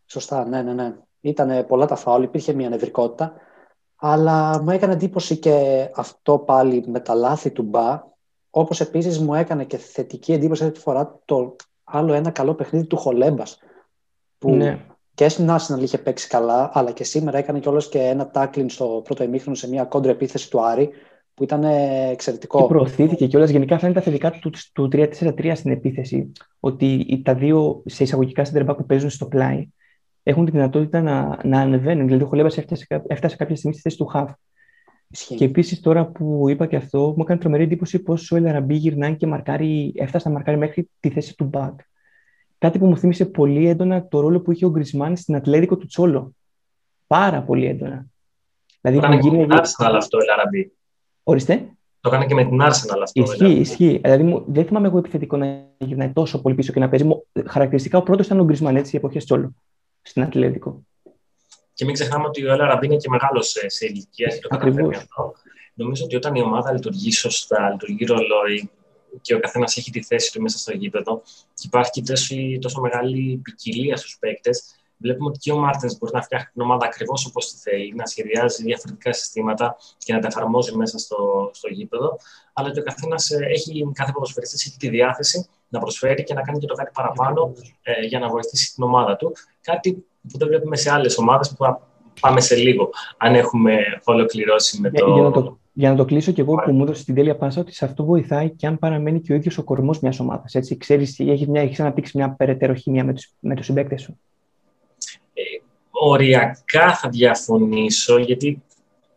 Σωστά, 0.05 0.47
ναι, 0.47 0.61
ναι, 0.61 0.73
ναι. 0.73 0.95
Ήταν 1.21 1.65
πολλά 1.65 1.85
τα 1.85 1.95
φάουλ, 1.95 2.23
υπήρχε 2.23 2.53
μια 2.53 2.69
νευρικότητα, 2.69 3.33
αλλά 3.95 4.61
μου 4.61 4.69
έκανε 4.69 4.93
εντύπωση 4.93 5.37
και 5.37 5.89
αυτό 5.95 6.37
πάλι 6.39 6.83
με 6.87 6.99
τα 6.99 7.13
λάθη 7.13 7.51
του 7.51 7.63
Μπα, 7.63 8.03
όπως 8.55 8.81
επίσης 8.81 9.19
μου 9.19 9.33
έκανε 9.33 9.63
και 9.63 9.77
θετική 9.77 10.33
εντύπωση 10.33 10.63
αυτή 10.63 10.75
τη 10.75 10.81
φορά 10.81 11.19
το 11.25 11.55
άλλο 11.83 12.13
ένα 12.13 12.29
καλό 12.29 12.53
παιχνίδι 12.53 12.85
του 12.85 12.97
Χολέμπας. 12.97 13.59
Που 14.37 14.55
ναι. 14.55 14.79
και 15.13 15.29
στην 15.29 15.47
Arsenal 15.49 15.81
είχε 15.81 15.97
παίξει 15.97 16.27
καλά, 16.27 16.71
αλλά 16.73 16.91
και 16.91 17.03
σήμερα 17.03 17.37
έκανε 17.37 17.59
κιόλας 17.59 17.89
και 17.89 17.99
ένα 17.99 18.31
tackling 18.33 18.65
στο 18.67 19.01
πρώτο 19.03 19.23
ημίχρονο 19.23 19.55
σε 19.55 19.69
μια 19.69 19.83
κόντρα 19.83 20.11
επίθεση 20.11 20.49
του 20.49 20.61
Άρη, 20.65 20.89
που 21.33 21.43
ήταν 21.43 21.63
εξαιρετικό. 22.11 22.61
Και 22.61 22.67
προωθήθηκε 22.67 23.27
κιόλας. 23.27 23.49
Γενικά 23.49 23.79
φαίνεται 23.79 23.99
τα 23.99 24.05
θετικά 24.05 24.31
του, 24.31 24.51
του 24.73 24.89
3-4-3 24.91 25.51
στην 25.55 25.71
επίθεση. 25.71 26.31
Ότι 26.59 27.21
τα 27.25 27.33
δύο 27.33 27.83
σε 27.85 28.03
εισαγωγικά 28.03 28.43
center 28.43 28.75
που 28.77 28.85
παίζουν 28.85 29.09
στο 29.09 29.25
πλάι 29.25 29.67
έχουν 30.23 30.45
τη 30.45 30.51
δυνατότητα 30.51 31.01
να, 31.01 31.39
να 31.43 31.59
ανεβαίνουν. 31.59 32.05
Δηλαδή, 32.05 32.23
ο 32.23 32.27
Χολέμπας 32.27 32.57
έφτασε, 32.57 32.85
έφτασε 33.07 33.35
κάποια 33.35 33.55
στιγμή 33.55 33.73
στη 33.73 33.81
θέση 33.81 33.97
του 33.97 34.05
Χαβ. 34.05 34.29
Και 35.13 35.45
επίσης 35.45 35.79
τώρα 35.79 36.05
που 36.05 36.49
είπα 36.49 36.65
και 36.65 36.75
αυτό, 36.75 37.13
μου 37.17 37.23
έκανε 37.23 37.39
τρομερή 37.39 37.63
εντύπωση 37.63 37.99
πώς 37.99 38.31
ο 38.31 38.35
Ελαραμπή 38.35 38.75
γυρνάει 38.75 39.15
και 39.15 39.27
μαρκάρει, 39.27 39.93
έφτασε 39.95 40.27
να 40.27 40.33
μαρκάρει 40.33 40.57
μέχρι 40.57 40.89
τη 40.99 41.09
θέση 41.09 41.35
του 41.35 41.43
Μπακ. 41.43 41.79
Κάτι 42.57 42.79
που 42.79 42.85
μου 42.85 42.97
θύμισε 42.97 43.25
πολύ 43.25 43.67
έντονα 43.67 44.07
το 44.07 44.19
ρόλο 44.19 44.41
που 44.41 44.51
είχε 44.51 44.65
ο 44.65 44.69
Γκρισμάν 44.69 45.15
στην 45.15 45.35
Ατλέτικο 45.35 45.77
του 45.77 45.85
Τσόλο. 45.85 46.35
Πάρα 47.07 47.41
πολύ 47.41 47.65
έντονα. 47.65 48.05
Δηλαδή, 48.81 48.99
Ήταν 48.99 49.19
γίνει... 49.19 49.47
αυτό 49.49 50.17
ο 50.17 50.21
Ελαραμπή. 50.21 50.71
Ορίστε. 51.23 51.67
Το 52.01 52.09
έκανε 52.09 52.25
και 52.25 52.33
με 52.33 52.43
την 52.43 52.61
Arsenal 52.61 53.01
αυτό. 53.03 53.21
Ισχύει, 53.21 53.37
δηλαδή. 53.37 53.59
ισχύει. 53.59 53.99
Δηλαδή, 54.03 54.43
δεν 54.47 54.65
θυμάμαι 54.65 54.87
εγώ 54.87 54.97
επιθετικό 54.97 55.37
να 55.37 55.65
γυρνάει 55.77 56.09
τόσο 56.09 56.41
πολύ 56.41 56.55
πίσω 56.55 56.73
και 56.73 56.79
να 56.79 56.89
παίζει. 56.89 57.07
Χαρακτηριστικά 57.45 57.97
ο 57.97 58.03
πρώτος 58.03 58.25
ήταν 58.25 58.39
ο 58.39 58.43
Γκρισμαν 58.43 58.75
έτσι, 58.75 58.95
η 58.95 58.97
εποχέ 58.97 59.19
Τσόλου 59.19 59.55
στην 60.01 60.23
Ατλέτικο. 60.23 60.83
Και 61.83 61.89
μην 61.89 61.97
ξεχνάμε 61.97 62.25
ότι 62.25 62.45
ο 62.45 62.51
Έλα 62.51 62.79
είναι 62.81 62.95
και 62.95 63.09
μεγάλος 63.09 63.55
σε 63.67 63.85
ηλικία 63.85 64.27
και 64.27 64.39
το 64.39 64.47
καταφέρνει 64.47 64.95
αυτό. 64.95 65.33
Νομίζω 65.73 66.03
ότι 66.03 66.15
όταν 66.15 66.35
η 66.35 66.41
ομάδα 66.41 66.71
λειτουργεί 66.71 67.11
σωστά, 67.11 67.69
λειτουργεί 67.71 68.05
ρολόι 68.05 68.69
και 69.21 69.33
ο 69.35 69.39
καθένας 69.39 69.77
έχει 69.77 69.91
τη 69.91 70.03
θέση 70.03 70.31
του 70.31 70.41
μέσα 70.41 70.57
στο 70.57 70.71
γήπεδο 70.71 71.21
και 71.53 71.63
υπάρχει 71.65 72.03
τόσο, 72.03 72.35
τόσο 72.61 72.81
μεγάλη 72.81 73.39
ποικιλία 73.43 73.97
στους 73.97 74.17
παίκτες, 74.19 74.75
βλέπουμε 74.97 75.29
ότι 75.29 75.39
και 75.39 75.51
ο 75.51 75.57
Μάρτιν 75.57 75.89
μπορεί 75.99 76.13
να 76.13 76.21
φτιάχνει 76.21 76.47
την 76.53 76.61
ομάδα 76.61 76.85
ακριβώς 76.85 77.25
όπως 77.25 77.51
τη 77.51 77.57
θέλει, 77.57 77.93
να 77.95 78.05
σχεδιάζει 78.05 78.63
διαφορετικά 78.63 79.13
συστήματα 79.13 79.75
και 79.97 80.13
να 80.13 80.19
τα 80.19 80.27
εφαρμόζει 80.27 80.75
μέσα 80.75 80.97
στο, 80.97 81.49
στο 81.53 81.67
γήπεδο. 81.67 82.17
Αλλά 82.53 82.71
και 82.71 82.79
ο 82.79 82.83
καθένας 82.83 83.29
ε, 83.29 83.45
έχει, 83.45 83.91
κάθε 83.93 84.11
ποδοσφαιριστής 84.11 84.65
έχει 84.65 84.77
τη 84.77 84.89
διάθεση 84.89 85.47
να 85.67 85.79
προσφέρει 85.79 86.23
και 86.23 86.33
να 86.33 86.41
κάνει 86.41 86.59
και 86.59 86.67
το 86.67 86.73
κάτι 86.73 86.91
παραπάνω 86.93 87.53
ε, 87.81 88.05
για 88.05 88.19
να 88.19 88.27
βοηθήσει 88.27 88.73
την 88.73 88.83
ομάδα 88.83 89.15
του. 89.15 89.33
Κάτι 89.61 90.05
που 90.31 90.37
δεν 90.37 90.47
βλέπουμε 90.47 90.75
σε 90.75 90.91
άλλες 90.91 91.17
ομάδες 91.17 91.49
που 91.49 91.55
θα 91.55 91.87
πάμε 92.19 92.41
σε 92.41 92.55
λίγο, 92.55 92.89
αν 93.17 93.35
έχουμε 93.35 93.77
ολοκληρώσει 94.03 94.81
με 94.81 94.91
το. 94.91 95.13
Για, 95.13 95.23
να 95.23 95.31
το, 95.31 95.59
για 95.73 95.89
να 95.89 95.95
το 95.95 96.05
κλείσω 96.05 96.31
και 96.31 96.41
εγώ 96.41 96.55
που 96.55 96.71
μου 96.71 96.83
έδωσε 96.83 97.05
την 97.05 97.15
τέλεια 97.15 97.35
πάσα, 97.35 97.61
ότι 97.61 97.73
σε 97.73 97.85
αυτό 97.85 98.05
βοηθάει 98.05 98.49
και 98.49 98.67
αν 98.67 98.79
παραμένει 98.79 99.21
και 99.21 99.33
ο 99.33 99.35
ίδιος 99.35 99.57
ο 99.57 99.63
κορμός 99.63 99.99
μιας 99.99 100.19
ομάδας. 100.19 100.55
Έτσι, 100.55 100.77
ξέρεις, 100.77 101.19
έχεις, 101.19 101.47
έχεις 101.51 101.79
αναπτύξει 101.79 102.17
μια 102.17 102.29
περαιτέρω 102.29 102.73
χημία 102.73 103.03
με 103.03 103.13
του 103.13 103.21
με 103.39 103.55
τους 103.55 103.65
συμπαίκτες 103.65 104.01
σου. 104.01 104.19
Ε, 105.33 105.41
οριακά 105.91 106.95
θα 106.95 107.09
διαφωνήσω, 107.09 108.17
γιατί 108.17 108.63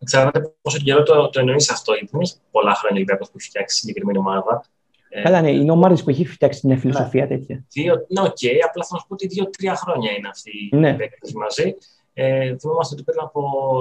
ξέρετε 0.05 0.55
πόσο 0.63 0.79
καιρό 0.79 1.03
το, 1.03 1.29
το 1.29 1.41
εννοείς 1.41 1.71
αυτό. 1.71 1.93
Γιατί 1.93 2.09
δεν 2.13 2.21
έχει 2.21 2.35
πολλά 2.51 2.75
χρόνια 2.75 2.97
Ολυμπιακός 2.97 3.29
που 3.29 3.35
έχει 3.39 3.49
φτιάξει 3.49 3.77
συγκεκριμένη 3.79 4.19
ομάδα. 4.19 4.65
Ε, 5.19 5.23
Καλά, 5.23 5.41
ναι, 5.41 5.51
είναι 5.51 5.71
ομάδα 5.71 5.95
που 6.03 6.11
έχει 6.11 6.27
φτιάξει 6.27 6.67
μια 6.67 6.77
φιλοσοφία 6.77 7.23
ναι. 7.23 7.29
τέτοια. 7.29 7.65
Δύο, 7.71 7.95
ναι, 8.09 8.21
ok, 8.21 8.27
okay, 8.27 8.57
απλά 8.69 8.85
θα 8.85 8.99
σου 8.99 9.07
πω 9.09 9.15
ότι 9.15 9.27
δύο-τρία 9.27 9.75
χρόνια 9.75 10.11
είναι 10.11 10.29
αυτοί 10.29 10.71
ναι. 10.73 10.89
οι 10.89 10.95
παίκτες 10.95 11.31
μαζί. 11.35 11.75
Ε, 12.15 12.57
θυμόμαστε 12.57 12.95
ότι 12.95 13.05
πριν 13.05 13.21
από 13.21 13.41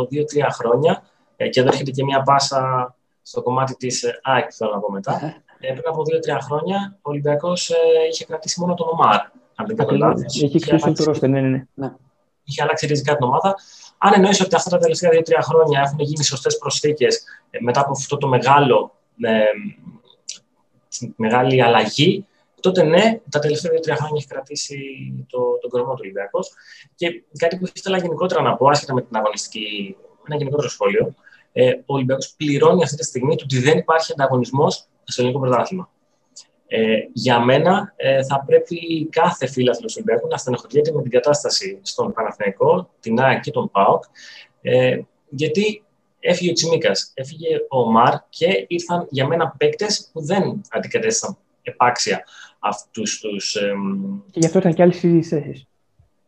δύο-τρία 0.10 0.50
χρόνια, 0.50 1.04
ε, 1.36 1.50
και 1.50 1.60
εδώ 1.60 1.70
έρχεται 1.70 1.92
και 1.92 2.04
μια 2.04 2.22
πάσα 2.22 2.96
στο 3.22 3.42
κομμάτι 3.42 3.75
της 3.75 4.04
ε, 4.04 4.20
ΑΕΚ, 4.24 4.50
θέλω 4.58 4.72
να 4.72 4.80
πω 4.80 4.92
μετά. 4.92 5.44
Ε, 5.60 5.72
πριν 5.72 5.84
από 5.88 6.04
δύο-τρία 6.04 6.39
χρόνια, 6.39 6.98
ο 7.01 7.10
Ολυμπιακός 7.10 7.70
ε, 7.70 7.75
είχε 8.12 8.25
κρατήσει 8.25 8.60
μόνο 8.60 8.74
τον 8.74 8.88
Ομάρ. 8.88 9.20
Αν 9.56 9.65
δεν 9.68 9.75
κάνω 9.75 9.92
λάθος. 9.98 10.42
Είχε 10.42 10.60
κλείσει 10.60 10.92
το 10.92 11.04
ρόστερ, 11.04 11.30
ναι, 11.30 11.42
ναι, 11.42 11.68
ναι. 11.74 11.92
Είχε 12.44 12.62
αλλάξει 12.62 12.86
ριζικά 12.86 13.15
την 13.15 13.25
ομάδα. 13.25 13.56
Αν 13.98 14.13
εννοείς 14.15 14.42
ότι 14.42 14.56
αυτά 14.56 14.70
τα 14.70 14.77
τελευταία 14.77 15.10
δύο-τρία 15.10 15.42
χρόνια 15.42 15.82
έχουν 15.82 16.00
γίνει 16.00 16.24
σωστές 16.24 16.58
προσθήκες 16.58 17.24
ε, 17.50 17.58
μετά 17.62 17.80
από 17.80 17.92
αυτό 17.92 18.18
το 18.18 18.27
μεγάλο 18.27 18.92
ε, 19.22 19.44
μεγάλη 21.16 21.64
αλλαγή, 21.64 22.25
τότε 22.62 22.84
ναι, 22.84 23.20
τα 23.30 23.40
τελευταία 23.40 23.72
δύο-τρία 23.72 23.96
χρόνια 23.96 24.16
έχει 24.18 24.28
κρατήσει 24.28 24.78
το, 25.30 25.58
τον 25.62 25.70
κορμό 25.70 25.94
του 25.94 26.00
Ολυμπιακός. 26.02 26.52
Και 26.96 27.24
κάτι 27.38 27.58
που 27.58 27.68
ήθελα 27.74 27.98
γενικότερα 27.98 28.42
να 28.42 28.56
πω, 28.56 28.68
άσχετα 28.68 28.94
με 28.94 29.02
την 29.02 29.18
αγωνιστική, 29.18 29.96
ένα 30.28 30.38
γενικότερο 30.38 30.70
σχόλιο, 30.70 31.14
ε, 31.52 31.72
ο 31.72 31.94
Ολυμπιακός 31.94 32.34
πληρώνει 32.38 32.84
αυτή 32.84 32.96
τη 32.96 33.04
στιγμή 33.04 33.32
ότι 33.32 33.60
δεν 33.60 33.78
υπάρχει 33.78 34.12
ανταγωνισμός 34.12 34.88
στο 35.04 35.22
ελληνικό 35.22 35.42
πρωτάθλημα. 35.46 35.90
Ε, 36.68 36.98
για 37.14 37.40
μένα 37.40 37.94
ε, 37.96 38.24
θα 38.24 38.44
πρέπει 38.46 39.08
κάθε 39.12 39.48
φίλαθλος 39.48 39.94
του 39.94 40.02
Ολυμπιακού 40.06 40.28
να 40.28 40.38
στενοχωριέται 40.38 40.92
με 40.92 41.02
την 41.02 41.12
κατάσταση 41.12 41.80
στον 41.82 42.14
Παναθηναϊκό, 42.14 42.90
την 43.00 43.20
ΑΕΚ 43.20 43.42
και 43.42 43.52
τον 43.52 43.72
ΠΑΟΚ, 43.72 44.04
ε, 44.62 45.00
γιατί 45.30 45.84
έφυγε 46.25 46.50
ο 46.50 46.53
Τσιμίκας, 46.53 47.12
έφυγε 47.13 47.48
ο 47.70 47.91
Μαρ 47.91 48.13
και 48.29 48.65
ήρθαν 48.67 49.08
για 49.10 49.27
μένα 49.27 49.55
παίκτες 49.58 50.10
που 50.13 50.25
δεν 50.25 50.62
αντικατέστησαν 50.70 51.38
επάξια 51.62 52.25
αυτούς 52.60 53.20
τους. 53.20 53.51
Και 54.32 54.39
γι' 54.39 54.46
αυτό 54.46 54.60
ήταν 54.60 54.74
και 54.74 54.82
άλλε 54.82 54.91
θέσεις. 54.91 55.65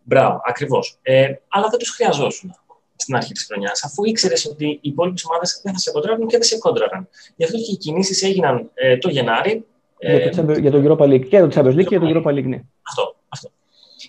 Μπράβο, 0.04 0.42
ακριβώς. 0.46 0.98
Ε, 1.01 1.34
αλλά 1.48 1.68
δεν 1.70 1.80
τους 1.80 1.89
χρειαζόσουν 1.89 2.56
στην 2.96 3.16
αρχή 3.16 3.34
της 3.34 3.46
χρονιάς, 3.46 3.84
αφού 3.84 4.04
ήξερες 4.06 4.46
ότι 4.46 4.66
οι 4.66 4.80
υπόλοιπες 4.82 5.25
ομάδες 5.25 5.62
δεν 5.63 5.74
θα 5.74 5.80
σε 5.80 5.92
κοντράρουν 5.92 6.27
και 6.27 6.38
δεν 6.38 6.46
σε 6.46 6.58
κόντραραν. 6.58 7.08
Γι' 7.36 7.44
αυτό 7.44 7.58
και 7.58 7.72
οι 7.72 7.77
κινήσεις 7.77 8.24
έγιναν 8.24 8.70
ε, 8.74 8.98
το 8.98 9.10
Γενάρη. 9.10 9.66
Ε, 10.00 10.30
για, 10.30 10.46
το, 10.46 10.51
για 10.51 10.72
το 10.72 10.77
Europa 10.86 11.04
League 11.04 11.27
και 11.27 11.39
το 11.39 11.50
Champions 11.56 11.75
League 11.75 11.86
και 11.86 12.00
το 12.00 12.08
Europa 12.08 12.30
League, 12.30 12.44
ναι. 12.44 12.62
Αυτό, 12.82 13.16
αυτό. 13.30 13.50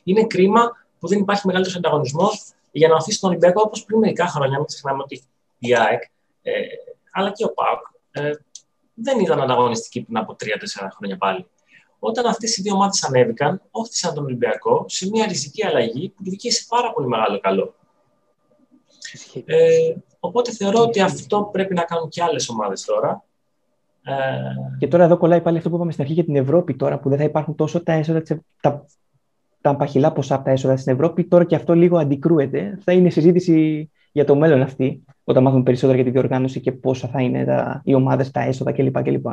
Είναι 0.05 0.25
κρίμα 0.27 0.77
που 0.99 1.09
δεν 1.09 1.19
υπάρχει 1.19 1.47
μεγαλύτερος 1.47 1.79
ανταγωνισμός 1.79 2.53
για 2.73 2.89
να 2.89 2.97
αφήσει 2.97 3.21
τον 3.21 3.31
Ολυμπιακό 3.31 3.63
όπως 3.65 3.85
πριν 3.85 3.99
μερικά 3.99 4.27
χρόνια. 4.27 4.57
Μην 4.57 4.67
ξεχνάμε 4.67 5.03
ότι 5.03 5.23
η 5.59 5.75
ΑΕΚ, 5.75 6.03
ε, 6.43 6.53
αλλά 7.13 7.31
και 7.31 7.45
ο 7.45 7.53
ΠΑΟΚ, 7.53 7.81
ε, 8.11 8.31
δεν 8.95 9.21
ήταν 9.21 9.41
ανταγωνιστικοί 9.41 10.03
πριν 10.03 10.17
από 10.17 10.37
3-4 10.37 10.89
χρόνια 10.97 11.17
πάλι. 11.17 11.47
Όταν 11.99 12.27
αυτές 12.27 12.57
οι 12.57 12.63
δύο 12.63 12.75
ομάδες 12.75 13.05
ανέβηκαν, 13.05 13.63
όφτισαν 13.71 14.15
τον 14.15 14.25
Ολυμπιακό 14.25 14.85
σε 14.89 15.09
μια 15.09 15.27
ριζική 15.27 15.67
αλλαγή 15.67 16.09
που 16.09 16.23
του 16.23 16.31
βγήκε 16.31 16.51
σε 16.51 16.65
πάρα 16.69 16.93
πολύ 16.93 17.09
μεγάλο 17.09 17.41
καλό. 17.41 17.75
Ε, 19.45 19.95
οπότε 20.21 20.53
θεωρώ 20.53 20.81
ότι 20.81 21.01
αυτό 21.01 21.49
πρέπει 21.53 21.75
να 21.75 21.83
κάνουν 21.83 22.09
και 22.09 22.23
άλλες 22.23 22.49
ομάδες 22.49 22.85
τώρα. 22.85 23.25
Ε... 24.03 24.15
Και 24.79 24.89
τώρα 24.89 25.05
εδώ 25.05 25.17
κολλάει 25.17 25.41
πάλι 25.41 25.57
αυτό 25.57 25.69
που 25.69 25.77
είπαμε 25.77 25.91
στην 25.93 26.03
αρχή 26.03 26.15
για 26.15 26.25
την 26.25 26.37
Ευρώπη 26.37 26.75
τώρα, 26.75 26.99
που 26.99 27.09
δεν 27.09 27.19
θα 27.19 27.25
υπάρχουν 27.25 27.55
τόσο 27.55 27.83
τα 27.83 27.93
έσοδα, 27.93 28.23
τα, 28.61 28.87
τα 29.61 29.77
παχυλά 29.77 30.13
ποσά 30.13 30.35
από 30.35 30.45
τα 30.45 30.51
έσοδα 30.51 30.77
στην 30.77 30.93
Ευρώπη. 30.93 31.25
Τώρα 31.25 31.45
και 31.45 31.55
αυτό 31.55 31.75
λίγο 31.75 31.99
αντικρούεται. 31.99 32.79
Θα 32.85 32.93
είναι 32.93 33.11
συζήτηση 33.11 33.91
για 34.13 34.25
το 34.25 34.37
μέλλον 34.37 34.63
αυτή, 34.63 35.05
όταν 35.25 35.43
μάθουμε 35.43 35.63
περισσότερα 35.63 35.97
για 35.97 36.05
τη 36.05 36.11
διοργάνωση 36.11 36.61
και 36.61 36.73
πόσα 36.73 37.09
θα 37.09 37.21
είναι 37.21 37.45
τα, 37.45 37.83
οι 37.85 37.95
ομάδες, 37.95 38.31
τα 38.31 38.41
έσοδα 38.41 38.73
κλπ. 38.73 39.03
κλπ. 39.03 39.27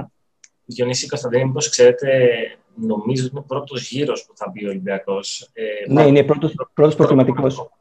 Διονύση 0.66 1.08
Κωνσταντίνη, 1.08 1.44
όπως 1.44 1.70
ξέρετε, 1.70 2.30
νομίζω 2.76 3.24
ότι 3.24 3.32
είναι 3.32 3.40
ο 3.40 3.48
πρώτος 3.48 3.90
γύρος 3.90 4.26
που 4.26 4.34
θα 4.36 4.50
μπει 4.52 4.66
ο 4.66 4.70
Ολυμπιακός. 4.70 5.50
Ε, 5.54 5.94
ναι, 5.94 6.04
είναι 6.04 6.24
πρώτο 6.24 6.96
προκληματικό. 6.96 7.72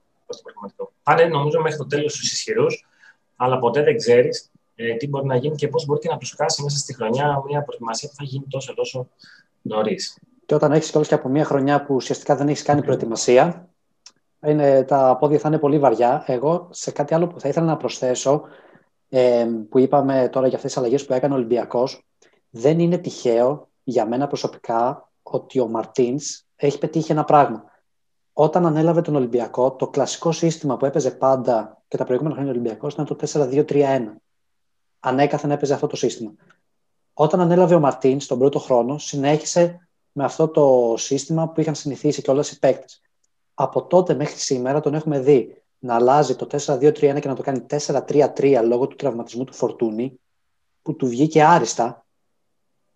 Πάνε 1.03 1.25
νομίζω 1.25 1.61
μέχρι 1.61 1.79
το 1.79 1.87
τέλος 1.87 2.13
τους 2.13 2.33
ισχυρούς, 2.33 2.87
αλλά 3.37 3.59
ποτέ 3.59 3.83
δεν 3.83 3.97
ξέρεις 3.97 4.51
ε, 4.75 4.95
τι 4.95 5.09
μπορεί 5.09 5.27
να 5.27 5.37
γίνει 5.37 5.57
και 5.57 5.69
πώς 5.69 5.85
μπορεί 5.85 6.01
και 6.01 6.09
να 6.09 6.17
τους 6.17 6.35
κάσει 6.35 6.63
μέσα 6.63 6.79
στη 6.79 6.95
χρονιά 6.95 7.43
μια 7.47 7.63
προετοιμασία 7.63 8.09
που 8.09 8.15
θα 8.15 8.25
γίνει 8.25 8.45
τόσο 8.51 8.75
τόσο 8.75 9.09
νωρίς. 9.63 10.19
Και 10.47 10.55
όταν 10.55 10.73
έχεις 10.73 10.91
κιόλα 10.91 11.07
και 11.07 11.15
από 11.15 11.29
μια 11.29 11.45
χρονιά 11.45 11.85
που 11.85 11.95
ουσιαστικά 11.95 12.37
δεν 12.37 12.49
έχεις 12.49 12.63
κάνει 12.63 12.83
προετοιμασία, 12.83 13.69
είναι, 14.47 14.83
τα 14.83 15.17
πόδια 15.21 15.39
θα 15.39 15.49
είναι 15.49 15.59
πολύ 15.59 15.79
βαριά. 15.79 16.25
Εγώ 16.27 16.69
σε 16.71 16.91
κάτι 16.91 17.15
άλλο 17.15 17.27
που 17.27 17.41
θα 17.41 17.49
ήθελα 17.49 17.67
να 17.67 17.77
προσθέσω, 17.77 18.43
ε, 19.09 19.47
που 19.69 19.79
είπαμε 19.79 20.29
τώρα 20.33 20.47
για 20.47 20.57
αυτές 20.57 20.73
τις 20.73 20.81
αλλαγές 20.83 21.05
που 21.05 21.13
έκανε 21.13 21.35
ο 21.35 21.37
Ολυμπιακός, 21.37 22.07
δεν 22.51 22.79
είναι 22.79 22.99
τυχαίο 22.99 23.69
για 23.85 24.07
μένα 24.07 24.27
προσωπικά 24.27 25.11
ότι 25.23 25.61
ο 25.61 25.69
Μαρτίνς 25.69 26.43
έχει 26.57 26.79
πετύχει 26.79 27.13
ένα 27.13 27.25
πράγμα. 27.25 27.65
Όταν 28.33 28.67
ανέλαβε 28.67 29.01
τον 29.01 29.15
Ολυμπιακό, 29.15 29.73
το 29.73 29.89
κλασικό 29.89 30.33
σύστημα 30.33 30.77
που 30.77 30.87
έπαιζε 30.87 31.11
πάντα 31.11 31.83
και 31.89 31.97
τα 31.97 32.05
προηγούμενα 32.05 32.35
χρόνια 32.35 32.53
ο 32.53 32.55
Ολυμπιακός 32.55 32.93
ήταν 32.93 33.05
το 33.05 33.17
4-2-3-1. 33.33 34.01
Ανέκαθεν 35.01 35.51
έπαιζε 35.51 35.75
αυτό 35.75 35.87
το 35.87 35.97
σύστημα. 35.97 36.35
Όταν 37.15 37.41
ανέλαβε 37.41 37.75
ο 37.75 37.81
Μαρτίνς 37.81 38.27
τον 38.27 38.39
πρώτο 38.39 38.59
χρόνο, 38.59 38.99
συνέχισε 38.99 39.89
με 40.13 40.25
αυτό 40.25 40.49
το 40.49 40.95
σύστημα 40.97 41.49
που 41.49 41.61
είχαν 41.61 41.75
συνηθίσει 41.75 42.23
και 42.23 42.31
όλε 42.31 42.41
οι 42.41 42.59
παίκτες 42.61 43.04
από 43.55 43.87
τότε 43.87 44.15
μέχρι 44.15 44.39
σήμερα 44.39 44.81
τον 44.81 44.95
έχουμε 44.95 45.21
δει 45.21 45.63
να 45.79 45.95
αλλάζει 45.95 46.37
το 46.37 46.47
4-2-3-1 46.51 46.93
και 47.21 47.29
να 47.29 47.35
το 47.35 47.43
κάνει 47.43 47.67
4-3-3 47.87 48.61
λόγω 48.65 48.87
του 48.87 48.97
τραυματισμού 48.97 49.45
του 49.45 49.53
Φορτούνη, 49.53 50.21
που 50.83 50.97
του 50.97 51.07
βγήκε 51.07 51.45
άριστα. 51.45 52.05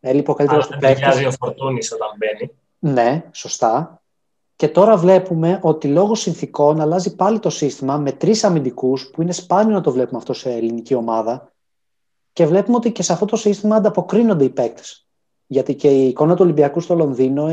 Έλειπε 0.00 0.30
ο 0.30 0.34
καλύτερος 0.34 0.66
του 0.66 0.78
παίκτης. 0.78 1.16
Δεν 1.16 1.26
ο 1.26 1.30
Φορτούνης 1.30 1.92
όταν 1.92 2.08
μπαίνει. 2.16 2.50
Ναι, 2.78 3.28
σωστά. 3.32 4.02
Και 4.56 4.68
τώρα 4.68 4.96
βλέπουμε 4.96 5.58
ότι 5.62 5.88
λόγω 5.88 6.14
συνθήκων 6.14 6.80
αλλάζει 6.80 7.14
πάλι 7.14 7.38
το 7.38 7.50
σύστημα 7.50 7.96
με 7.96 8.12
τρεις 8.12 8.44
αμυντικούς, 8.44 9.10
που 9.10 9.22
είναι 9.22 9.32
σπάνιο 9.32 9.74
να 9.74 9.80
το 9.80 9.92
βλέπουμε 9.92 10.18
αυτό 10.18 10.32
σε 10.32 10.52
ελληνική 10.52 10.94
ομάδα. 10.94 11.52
Και 12.32 12.46
βλέπουμε 12.46 12.76
ότι 12.76 12.92
και 12.92 13.02
σε 13.02 13.12
αυτό 13.12 13.24
το 13.24 13.36
σύστημα 13.36 13.76
ανταποκρίνονται 13.76 14.44
οι 14.44 14.50
παίκτες. 14.50 15.06
Γιατί 15.46 15.74
και 15.74 15.88
η 15.88 16.08
εικόνα 16.08 16.34
του 16.34 16.42
Ολυμπιακού 16.42 16.80
στο 16.80 16.94
Λονδίνο, 16.94 17.46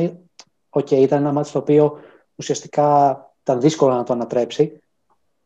okay, 0.69 0.91
ήταν 0.91 1.19
ένα 1.19 1.31
μάτι 1.31 1.47
στο 1.47 1.59
οποίο 1.59 1.97
ουσιαστικά 2.35 3.19
ήταν 3.41 3.61
δύσκολο 3.61 3.93
να 3.93 4.03
το 4.03 4.13
ανατρέψει. 4.13 4.79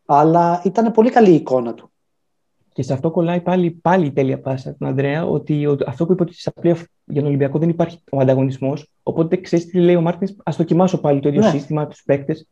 Αλλά 0.05 0.62
ήταν 0.65 0.91
πολύ 0.91 1.10
καλή 1.10 1.29
η 1.29 1.36
εικόνα 1.36 1.74
του. 1.74 1.91
Και 2.74 2.84
σε 2.84 2.93
αυτό 2.93 3.12
κολλάει 3.12 3.41
πάλι, 3.41 3.72
πάλι 3.72 4.05
η 4.05 4.12
τέλεια 4.12 4.39
πάσα 4.39 4.75
τον 4.79 4.88
Ανδρέα, 4.88 5.25
ότι 5.25 5.67
αυτό 5.86 6.05
που 6.05 6.12
είπε 6.12 6.22
ότι 6.22 6.34
στα 6.34 6.51
πλοία 6.51 6.75
για 7.05 7.22
τον 7.22 7.25
Ολυμπιακό 7.25 7.60
δεν 7.60 7.69
υπάρχει 7.69 8.00
ο 8.12 8.19
ανταγωνισμός. 8.19 8.91
Οπότε 9.03 9.38
ξέρεις 9.38 9.65
τι 9.65 9.79
λέει 9.79 9.96
ο 9.96 10.01
Μάρτινς, 10.01 10.36
ας 10.43 10.55
δοκιμάσω 10.55 11.00
πάλι 11.00 11.19
το 11.19 11.27
ίδιο 11.27 11.41
ναι. 11.41 11.50
σύστημα, 11.50 11.88
τους 11.88 12.03
παίκτες. 12.03 12.48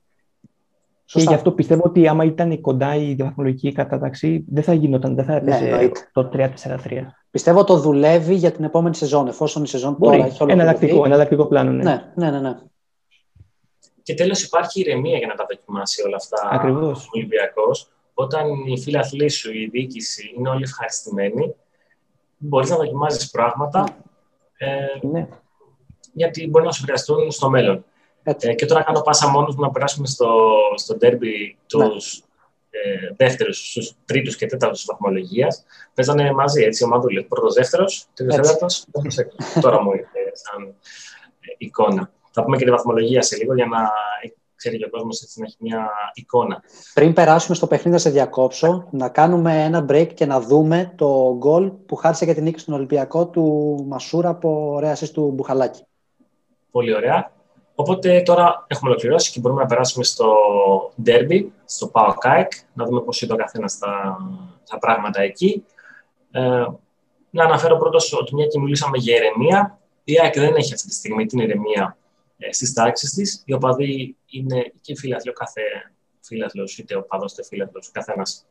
Και 1.06 1.22
γι' 1.22 1.34
αυτό 1.34 1.52
πιστεύω 1.52 1.82
ότι 1.86 2.08
άμα 2.08 2.24
ήταν 2.24 2.62
κοντά 2.62 2.96
η 2.96 3.16
βαθμολογική 3.16 3.72
κατάταξη, 3.72 4.46
δεν 4.48 4.64
θα 4.64 4.74
γινόταν, 4.74 5.16
δεν 5.16 5.26
θα 5.26 5.32
ναι, 5.32 5.38
έπαιζε 5.38 5.66
ναι, 5.66 5.90
το 6.12 6.30
3-4-3. 6.34 6.50
Πιστεύω 7.32 7.64
το 7.64 7.80
δουλεύει 7.80 8.36
για 8.36 8.52
την 8.52 8.64
επόμενη 8.64 8.96
σεζόν, 8.96 9.28
εφόσον 9.28 9.64
η 9.64 9.68
σεζόν 9.68 9.96
Μπορεί. 10.00 10.18
τώρα 10.18 10.28
έχει 10.28 10.44
ολοκληρωθεί. 10.44 10.96
Εναλλακτικό, 10.96 11.46
πλάνο, 11.46 11.72
ναι. 11.72 11.84
Ναι, 11.84 12.02
ναι, 12.16 12.32
ναι. 12.32 12.40
ναι. 12.40 12.56
Και 14.08 14.14
τέλος 14.14 14.44
υπάρχει 14.44 14.80
ηρεμία 14.80 15.18
για 15.18 15.28
να 15.28 15.36
τα 15.36 15.46
δοκιμάσει 15.50 16.02
όλα 16.06 16.16
αυτά 16.16 16.50
Ακριβώς. 16.52 17.06
ο 17.06 17.10
Ολυμπιακός. 17.14 17.88
Όταν 18.14 18.66
οι 18.66 18.80
φίλοι 18.80 19.30
σου, 19.30 19.52
η 19.52 19.70
διοίκηση 19.72 20.34
είναι 20.38 20.50
όλοι 20.50 20.64
ευχαριστημένοι, 20.64 21.56
μπορείς 22.38 22.70
να 22.70 22.76
δοκιμάζεις 22.76 23.30
πράγματα 23.30 23.98
ε, 24.58 25.08
ναι. 25.08 25.28
γιατί 26.14 26.48
μπορεί 26.48 26.66
να 26.66 26.72
σου 26.72 26.84
χρειαστούν 26.84 27.32
στο 27.32 27.50
μέλλον. 27.50 27.86
Ε, 28.24 28.54
και 28.54 28.66
τώρα 28.66 28.84
κάνω 28.84 29.02
πάσα 29.02 29.28
μόνος 29.28 29.56
μου 29.56 29.62
να 29.62 29.72
περάσουμε 29.72 30.08
στο, 30.08 30.50
στο 30.76 30.98
derby 31.02 31.56
τους 31.68 32.24
ε, 32.70 33.14
δεύτερους, 33.18 33.70
στους 33.70 33.94
τρίτους 34.06 34.36
και 34.36 34.46
τέταρτους 34.46 34.86
βαθμολογίας. 34.86 35.64
Παίζανε 35.94 36.32
μαζί, 36.32 36.64
έτσι, 36.64 36.84
ομαδούλες. 36.84 37.26
Πρώτος, 37.28 37.54
δεύτερος, 37.54 38.06
τρίτος, 38.14 38.36
τέταρτος. 38.36 38.86
τώρα 39.64 39.84
μου 39.84 39.92
ήρθε 39.94 40.32
σαν 40.34 40.68
ε, 40.68 41.54
εικόνα. 41.58 42.12
Θα 42.38 42.44
πούμε 42.46 42.58
και 42.58 42.66
τη 42.66 42.72
βαθμολογία 42.72 43.22
σε 43.22 43.36
λίγο 43.36 43.54
για 43.56 43.66
να 43.66 43.92
ξέρει 44.56 44.78
και 44.78 44.86
ο 44.86 44.90
κόσμος 44.90 45.34
να 45.36 45.46
έχει 45.46 45.56
μια 45.60 45.90
εικόνα. 46.14 46.64
Πριν 46.94 47.14
περάσουμε 47.14 47.56
στο 47.56 47.68
παιχνίδι, 47.68 47.90
να 47.90 47.98
σε 47.98 48.10
διακόψω, 48.10 48.88
να 48.92 49.10
κάνουμε 49.10 49.64
ένα 49.64 49.86
break 49.90 50.08
και 50.14 50.26
να 50.26 50.42
δούμε 50.42 50.94
το 50.96 51.36
γκολ 51.38 51.72
που 51.72 51.96
χάρισε 51.96 52.26
για 52.26 52.34
την 52.34 52.44
νίκη 52.44 52.60
στον 52.60 52.74
Ολυμπιακό 52.74 53.28
του 53.28 53.44
Μασούρα 53.88 54.30
από 54.30 54.72
ωραία 54.74 54.96
του 55.14 55.32
Μπουχαλάκη. 55.36 55.84
Πολύ 56.72 56.96
ωραία. 56.96 57.32
Οπότε 57.76 58.22
τώρα 58.22 58.66
έχουμε 58.68 58.90
ολοκληρώσει 58.90 59.32
και 59.32 59.40
μπορούμε 59.40 59.62
να 59.62 59.68
περάσουμε 59.68 60.04
στο 60.04 60.28
derby, 61.06 61.46
στο 61.66 61.88
ΠΑΟΚ-ΑΕΚ, 61.88 62.52
να 62.74 62.86
δούμε 62.86 63.02
πώς 63.02 63.22
είδε 63.22 63.34
ο 63.34 63.36
καθένας 63.36 63.78
τα, 63.78 64.18
τα 64.70 64.78
πράγματα 64.78 65.22
εκεί. 65.22 65.66
Ε, 66.32 66.66
να 67.30 67.44
αναφέρω 67.44 67.78
πρώτα 67.78 67.98
ότι 68.22 68.36
μια 68.36 68.46
και 68.46 68.60
μιλήσαμε 68.60 68.98
για 68.98 69.16
ηρεμία, 69.16 69.80
η 70.04 70.20
ΑΕΚ 70.22 70.40
δεν 70.40 70.56
έχει 70.56 70.74
αυτή 70.74 70.88
τη 70.88 70.94
στιγμή 70.94 71.26
την 71.26 71.40
ηρεμία 71.40 71.98
ε, 72.06 72.07
στις 72.50 72.74
τάξεις 72.74 73.14
της. 73.14 73.44
Οι 73.46 73.54
οπαδοί 73.54 74.16
είναι 74.26 74.74
και 74.82 74.96
φίλαθλοι, 74.96 75.30
ο 75.30 75.34
κάθε 75.34 75.62
φίλαθλος, 76.22 76.78
είτε 76.78 76.96
οπαδός 76.96 77.26
είτε 77.32 77.44
φίλαθλος, 77.44 77.88
ο 77.88 77.92
καθένας 77.94 78.46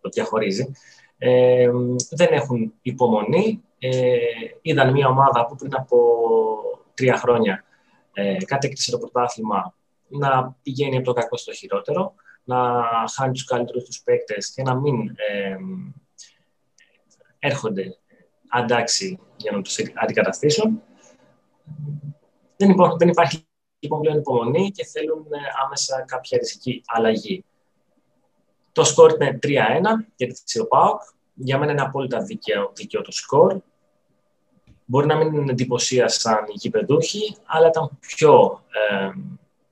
το 0.00 0.08
διαχωρίζει. 0.08 0.70
Ε, 1.18 1.70
δεν 2.10 2.28
έχουν 2.30 2.72
υπομονή. 2.82 3.62
Ε, 3.78 4.16
είδαν 4.62 4.92
μια 4.92 5.08
ομάδα 5.08 5.46
που 5.46 5.56
πριν 5.56 5.74
από 5.76 5.96
τρία 6.94 7.16
χρόνια 7.16 7.64
ε, 8.12 8.36
κατέκτησε 8.44 8.90
το 8.90 8.98
πρωτάθλημα 8.98 9.74
να 10.08 10.56
πηγαίνει 10.62 10.96
από 10.96 11.04
το 11.04 11.12
κακό 11.12 11.36
στο 11.36 11.52
χειρότερο, 11.52 12.14
να 12.44 12.84
χάνει 13.14 13.32
τους 13.32 13.44
καλύτερους 13.44 13.84
τους 13.84 14.02
παίκτες 14.02 14.52
και 14.52 14.62
να 14.62 14.74
μην 14.74 15.08
ε, 15.08 15.56
έρχονται 17.38 17.96
αντάξει 18.48 19.18
για 19.36 19.52
να 19.52 19.62
τους 19.62 19.78
αντικαταστήσουν. 20.02 20.82
Δεν, 22.60 22.70
υπό, 22.70 22.96
δεν 22.96 23.08
υπάρχει 23.08 23.46
λοιπόν 23.78 24.00
πλέον 24.00 24.18
υπομονή 24.18 24.70
και 24.70 24.84
θέλουν 24.84 25.26
ε, 25.30 25.38
άμεσα 25.64 26.04
κάποια 26.06 26.38
ριζική 26.38 26.82
αλλαγή. 26.86 27.44
Το 28.72 28.84
σκορ 28.84 29.14
είναι 29.14 29.38
3-1 29.42 29.48
για 30.16 30.26
της 30.26 30.64
ΠΑΟΚ. 30.68 31.00
Για 31.34 31.58
μένα 31.58 31.72
είναι 31.72 31.80
απόλυτα 31.80 32.22
δίκαιο, 32.22 32.72
δίκαιο 32.74 33.00
το 33.02 33.12
σκορ. 33.12 33.60
Μπορεί 34.84 35.06
να 35.06 35.16
μην 35.16 35.48
εντυπωσίασαν 35.48 36.44
οι 36.46 36.52
γηπεδούχοι, 36.54 37.36
αλλά 37.44 37.68
ήταν 37.68 37.98
πιο 38.00 38.62
ε, 38.90 39.10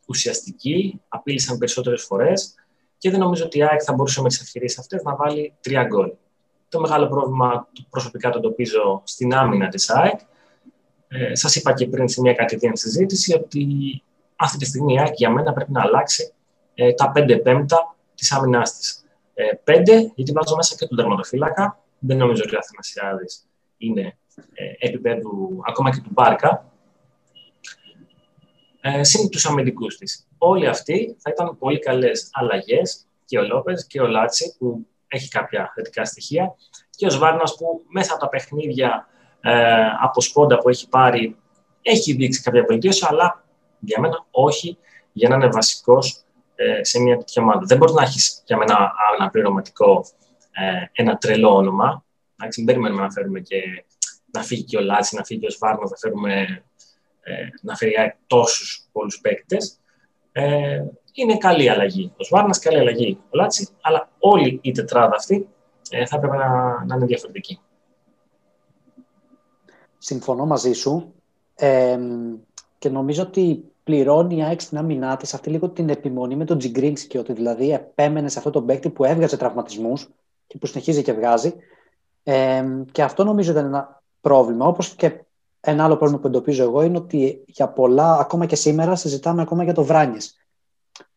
ουσιαστικοί, 0.06 1.00
απείλησαν 1.08 1.58
περισσότερες 1.58 2.02
φορές 2.02 2.54
και 2.98 3.10
δεν 3.10 3.20
νομίζω 3.20 3.44
ότι 3.44 3.58
η 3.58 3.62
ΑΕΚ 3.62 3.80
θα 3.84 3.92
μπορούσε 3.92 4.22
με 4.22 4.28
τις 4.28 4.40
ευκαιρίες 4.40 4.78
αυτές 4.78 5.02
να 5.02 5.16
βάλει 5.16 5.54
τρία 5.60 5.84
γκολ. 5.84 6.12
Το 6.68 6.80
μεγάλο 6.80 7.08
πρόβλημα 7.08 7.68
προσωπικά 7.90 8.30
το 8.30 8.38
εντοπίζω 8.38 9.02
στην 9.04 9.34
άμυνα 9.34 9.68
της 9.68 9.90
ΑΕΚ. 9.90 10.20
Ε, 11.08 11.34
σας 11.34 11.56
είπα 11.56 11.72
και 11.72 11.86
πριν 11.86 12.08
σε 12.08 12.20
μια 12.20 12.34
κατηδίαν 12.34 12.76
συζήτηση 12.76 13.34
ότι 13.34 13.66
αυτή 14.36 14.58
τη 14.58 14.64
στιγμή 14.64 14.94
η 14.94 14.98
ΑΕΚ 15.00 15.14
για 15.14 15.30
μένα 15.30 15.52
πρέπει 15.52 15.72
να 15.72 15.82
αλλάξει 15.82 16.32
ε, 16.74 16.92
τα 16.92 17.10
πέντε 17.10 17.36
πέμπτα 17.36 17.96
της 18.14 18.32
άμυνάς 18.32 18.72
της. 18.76 19.04
Ε, 19.34 19.44
πέντε, 19.64 20.12
γιατί 20.14 20.32
βάζω 20.32 20.56
μέσα 20.56 20.74
και 20.78 20.86
τον 20.86 20.96
τερματοφύλακα. 20.96 21.78
Δεν 21.98 22.16
νομίζω 22.16 22.42
ότι 22.46 22.54
ο 22.54 22.58
Αθηνασιάδης 22.58 23.46
είναι 23.76 24.16
ε, 24.54 24.86
επίπεδου 24.86 25.60
ακόμα 25.66 25.90
και 25.90 26.00
του 26.00 26.10
Μπάρκα, 26.12 26.72
ε, 28.80 29.04
συν 29.04 29.28
τους 29.28 29.46
αμυντικούς 29.46 29.96
της. 29.96 30.26
Όλοι 30.38 30.66
αυτοί 30.66 31.16
θα 31.18 31.30
ήταν 31.30 31.58
πολύ 31.58 31.78
καλές 31.78 32.28
αλλαγές 32.32 33.06
και 33.24 33.38
ο 33.38 33.42
Λόπες 33.42 33.86
και 33.86 34.00
ο 34.00 34.06
Λάτσι 34.06 34.56
που 34.58 34.86
έχει 35.08 35.28
κάποια 35.28 35.72
θετικά 35.74 36.04
στοιχεία 36.04 36.54
και 36.90 37.06
ο 37.06 37.10
Σβάρνας 37.10 37.56
που 37.56 37.84
μέσα 37.88 38.12
από 38.12 38.20
τα 38.20 38.28
παιχνίδια 38.28 39.08
ε, 39.40 39.86
από 40.00 40.20
σπόντα 40.20 40.58
που 40.58 40.68
έχει 40.68 40.88
πάρει 40.88 41.36
έχει 41.82 42.12
δείξει 42.12 42.42
κάποια 42.42 42.64
βελτίωση 42.68 43.06
αλλά 43.08 43.44
για 43.78 44.00
μένα 44.00 44.26
όχι 44.30 44.78
για 45.12 45.28
να 45.28 45.34
είναι 45.34 45.46
βασικός 45.46 46.22
ε, 46.54 46.84
σε 46.84 47.00
μια 47.00 47.16
τέτοια 47.16 47.42
ομάδα. 47.42 47.60
Δεν 47.64 47.76
μπορεί 47.76 47.92
να 47.92 48.02
έχεις 48.02 48.42
για 48.46 48.56
μένα 48.56 48.92
ένα 49.18 49.30
πληρωματικό, 49.30 50.04
ε, 50.50 51.02
ένα 51.02 51.16
τρελό 51.16 51.54
όνομα. 51.54 52.04
δεν 52.56 52.64
περιμένουμε 52.64 53.02
να 53.02 53.10
φέρουμε 53.10 53.40
και 53.40 53.62
να 54.32 54.42
φύγει 54.42 54.62
και 54.62 54.76
ο 54.76 54.80
Λάτσι, 54.80 55.16
να 55.16 55.24
φύγει 55.24 55.46
ο 55.46 55.50
Σβάρνας, 55.50 55.82
να, 55.90 55.96
φέρουμε, 55.96 56.64
ε, 57.22 57.34
να 57.62 57.76
φέρει 57.76 58.14
τόσους 58.26 58.88
πολλούς 58.92 59.20
παίκτες. 59.20 59.78
Ε, 60.32 60.82
είναι 61.12 61.36
καλή 61.36 61.68
αλλαγή. 61.68 62.12
Ο 62.16 62.24
Σβάρνας, 62.24 62.58
καλή 62.60 62.78
αλλαγή 62.78 63.18
ο 63.24 63.36
Λάτσι, 63.36 63.68
αλλά 63.80 64.08
όλη 64.18 64.58
η 64.62 64.72
τετράδα 64.72 65.16
αυτή 65.16 65.48
ε, 65.90 66.06
θα 66.06 66.16
έπρεπε 66.16 66.36
να, 66.36 66.84
να 66.84 66.94
είναι 66.94 67.06
διαφορετική. 67.06 67.60
Συμφωνώ 69.98 70.46
μαζί 70.46 70.72
σου 70.72 71.12
ε, 71.54 71.98
και 72.78 72.88
νομίζω 72.88 73.22
ότι 73.22 73.64
πληρώνει 73.84 74.36
η 74.36 74.42
ΑΕΚ 74.42 74.60
στην 74.60 74.78
άμυνά 74.78 75.16
της 75.16 75.34
αυτή 75.34 75.50
λίγο 75.50 75.68
την 75.68 75.88
επιμονή 75.88 76.36
με 76.36 76.44
τον 76.44 76.58
και 77.08 77.18
ότι 77.18 77.32
δηλαδή 77.32 77.72
επέμενε 77.72 78.28
σε 78.28 78.38
αυτό 78.38 78.50
το 78.50 78.62
παίκτη 78.62 78.90
που 78.90 79.04
έβγαζε 79.04 79.36
τραυματισμούς 79.36 80.08
και 80.46 80.58
που 80.58 80.66
συνεχίζει 80.66 81.02
και 81.02 81.12
βγάζει. 81.12 81.54
Ε, 82.22 82.64
και 82.92 83.02
αυτό 83.02 83.24
νομίζω 83.24 83.50
ήταν 83.50 83.64
ένα 83.64 84.02
πρόβλημα. 84.20 84.66
Όπως 84.66 84.94
και 84.94 85.20
ένα 85.60 85.84
άλλο 85.84 85.96
πρόβλημα 85.96 86.20
που 86.20 86.26
εντοπίζω 86.26 86.62
εγώ 86.62 86.82
είναι 86.82 86.96
ότι 86.96 87.44
για 87.46 87.68
πολλά, 87.68 88.16
ακόμα 88.16 88.46
και 88.46 88.56
σήμερα, 88.56 88.96
συζητάμε 88.96 89.42
ακόμα 89.42 89.64
για 89.64 89.74
το 89.74 89.84
Βράνιες. 89.84 90.36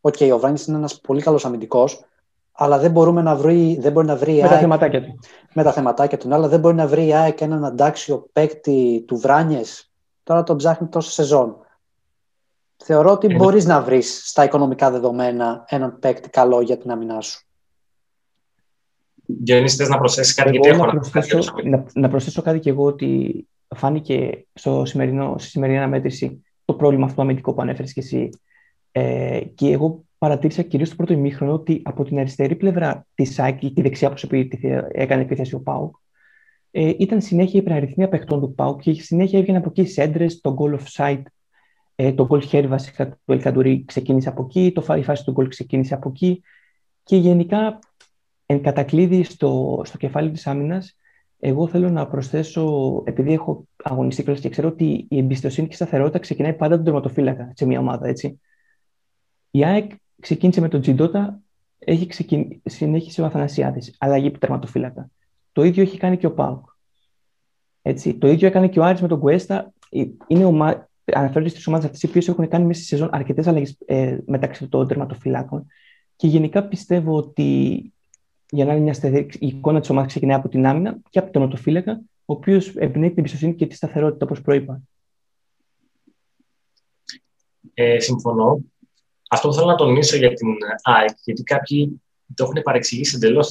Ok, 0.01 0.15
okay, 0.19 0.31
ο 0.33 0.39
Βράνιες 0.39 0.65
είναι 0.65 0.77
ένας 0.77 0.99
πολύ 1.01 1.21
καλός 1.21 1.45
αμυντικός, 1.45 2.05
αλλά 2.51 2.77
δεν, 2.77 2.91
μπορούμε 2.91 3.21
να 3.21 3.35
βρει, 3.35 3.77
δεν 3.81 3.91
μπορεί 3.91 4.07
να 4.07 4.15
βρει. 4.15 4.41
Με 4.41 4.47
τα 4.47 4.57
θεματάκια 4.57 5.03
του. 5.03 5.19
Με 5.53 5.63
τα 5.63 5.71
θεματάκια 5.71 6.17
του, 6.17 6.33
αλλά 6.33 6.47
δεν 6.47 6.59
μπορεί 6.59 6.75
να 6.75 6.87
βρει 6.87 7.05
η 7.05 7.13
ΑΕΚ 7.13 7.41
έναν 7.41 7.65
αντάξιο 7.65 8.29
παίκτη 8.33 9.03
του 9.07 9.17
Βράνιες. 9.17 9.91
Τώρα 10.23 10.43
τον 10.43 10.57
ψάχνει 10.57 10.87
τόσο 10.87 11.11
σεζόν. 11.11 11.55
Θεωρώ 12.83 13.11
ότι 13.11 13.35
μπορείς 13.35 13.65
να 13.65 13.81
βρεις 13.81 14.21
στα 14.29 14.43
οικονομικά 14.43 14.91
δεδομένα 14.91 15.65
έναν 15.67 15.99
παίκτη 15.99 16.29
καλό 16.29 16.61
για 16.61 16.77
την 16.77 16.91
άμυνά 16.91 17.21
σου. 17.21 17.45
Διονύση, 19.25 19.75
θες 19.75 19.89
να 19.89 19.97
προσθέσεις 19.97 20.33
κάτι, 20.33 20.49
γιατί 20.49 20.69
έχω 20.69 20.85
να 20.85 20.91
προσθέσω, 20.91 21.53
να, 21.63 21.85
να 21.93 22.09
προσθέσω 22.09 22.41
κάτι 22.41 22.59
και 22.59 22.69
εγώ 22.69 22.85
ότι 22.85 23.47
φάνηκε 23.75 24.45
στο 24.53 24.85
σημερινό, 24.85 25.35
στη 25.37 25.49
σημερινή 25.49 25.77
αναμέτρηση 25.77 26.43
το 26.65 26.73
πρόβλημα 26.73 27.05
αυτό 27.05 27.21
αμυντικό 27.21 27.53
που 27.53 27.61
ανέφερες 27.61 27.93
και 27.93 27.99
εσύ. 27.99 28.29
Ε, 28.91 29.39
και 29.55 29.71
εγώ 29.71 30.03
παρατήρησα 30.21 30.61
κυρίως 30.61 30.87
στο 30.87 30.97
πρώτο 30.97 31.13
ημίχρονο 31.13 31.53
ότι 31.53 31.81
από 31.85 32.03
την 32.03 32.19
αριστερή 32.19 32.55
πλευρά 32.55 33.07
της 33.13 33.33
Σάκη, 33.33 33.73
τη 33.73 33.81
δεξιά 33.81 34.09
που 34.11 34.47
έκανε 34.91 35.21
επίθεση 35.21 35.55
ο 35.55 35.59
Πάουκ, 35.59 35.95
ε, 36.71 36.93
ήταν 36.97 37.21
συνέχεια 37.21 37.59
η 37.59 37.63
υπεραριθμία 37.63 38.09
παιχτών 38.09 38.41
του 38.41 38.53
Πάουκ 38.55 38.81
και 38.81 38.93
συνέχεια 38.93 39.39
έβγαινε 39.39 39.57
από 39.57 39.69
εκεί 39.69 39.85
σέντρες, 39.85 40.41
το 40.41 40.55
goal 40.59 40.79
of 40.79 40.83
sight, 40.97 41.21
ε, 41.95 42.13
το 42.13 42.27
goal 42.29 42.43
χέρι 42.43 42.67
βασικά 42.67 43.09
του 43.09 43.31
Ελκαντουρί 43.31 43.83
ξεκίνησε 43.87 44.29
από 44.29 44.43
εκεί, 44.43 44.71
το 44.71 44.81
φάση 44.81 45.23
του 45.23 45.35
goal 45.37 45.47
ξεκίνησε 45.47 45.93
από 45.93 46.09
εκεί 46.09 46.43
και 47.03 47.15
γενικά 47.15 47.79
Εν 48.51 48.61
κατακλείδη 48.61 49.23
στο, 49.23 49.81
στο 49.85 49.97
κεφάλι 49.97 50.31
της 50.31 50.47
άμυνας, 50.47 50.97
εγώ 51.39 51.67
θέλω 51.67 51.89
να 51.89 52.07
προσθέσω, 52.07 53.03
επειδή 53.05 53.33
έχω 53.33 53.67
αγωνιστεί 53.83 54.23
και 54.23 54.49
ξέρω 54.49 54.67
ότι 54.67 55.05
η 55.09 55.17
εμπιστοσύνη 55.17 55.67
και 55.67 55.73
η 55.73 55.75
σταθερότητα 55.75 56.19
ξεκινάει 56.19 56.53
πάντα 56.53 56.75
τον 56.75 56.83
τερματοφύλακα 56.83 57.51
σε 57.55 57.65
μια 57.65 57.79
ομάδα, 57.79 58.07
έτσι. 58.07 58.41
Η 59.51 59.65
ΑΕΚ 59.65 59.91
ξεκίνησε 60.21 60.61
με 60.61 60.69
τον 60.69 60.81
Τζιντότα, 60.81 61.39
έχει 61.79 62.05
ξεκιν... 62.05 62.61
συνέχισε 62.65 63.21
ο 63.21 63.25
Αθανασιάδης, 63.25 63.95
αλλαγή 63.99 64.31
του 64.31 64.39
τερματοφύλακα. 64.39 65.09
Το 65.51 65.63
ίδιο 65.63 65.83
έχει 65.83 65.97
κάνει 65.97 66.17
και 66.17 66.25
ο 66.25 66.33
Πάουκ. 66.33 66.65
Έτσι. 67.81 68.13
Το 68.13 68.27
ίδιο 68.27 68.47
έκανε 68.47 68.67
και 68.67 68.79
ο 68.79 68.83
Άρης 68.83 69.01
με 69.01 69.07
τον 69.07 69.19
Κουέστα. 69.19 69.73
Ε, 69.89 70.03
είναι 70.27 70.45
ομα... 70.45 70.89
Αναφέρονται 71.13 71.49
στις 71.49 71.67
ομάδες 71.67 71.85
αυτές 71.85 72.01
οι 72.01 72.05
οποίες 72.05 72.27
έχουν 72.27 72.47
κάνει 72.47 72.65
μέσα 72.65 72.79
στη 72.79 72.87
σεζόν 72.87 73.09
αρκετές 73.11 73.47
αλλαγές 73.47 73.77
ε, 73.85 74.17
μεταξύ 74.25 74.67
των 74.67 74.87
τερματοφυλάκων. 74.87 75.67
Και 76.15 76.27
γενικά 76.27 76.63
πιστεύω 76.67 77.15
ότι 77.15 77.93
για 78.49 78.65
να 78.65 78.71
είναι 78.71 78.81
μια 78.81 78.93
σταθερή 78.93 79.27
η 79.39 79.47
εικόνα 79.47 79.79
της 79.79 79.89
ομάδας 79.89 80.09
ξεκινάει 80.09 80.37
από 80.37 80.49
την 80.49 80.65
άμυνα 80.65 80.97
και 81.09 81.19
από 81.19 81.31
τον 81.31 81.41
οτοφύλακα, 81.41 82.01
ο 82.25 82.33
οποίος 82.33 82.75
εμπνέει 82.75 83.09
την 83.09 83.17
εμπιστοσύνη 83.19 83.55
και 83.55 83.67
τη 83.67 83.75
σταθερότητα, 83.75 84.25
όπως 84.25 84.41
προείπα. 84.41 84.81
Ε, 87.73 87.99
συμφωνώ. 87.99 88.61
Αυτό 89.33 89.47
που 89.47 89.53
θέλω 89.53 89.65
να 89.67 89.75
τονίσω 89.75 90.17
για 90.17 90.33
την 90.33 90.47
ΑΕΚ, 90.81 91.17
γιατί 91.23 91.43
κάποιοι 91.43 92.01
το 92.35 92.43
έχουν 92.43 92.61
παρεξηγήσει 92.63 93.15
εντελώς 93.15 93.49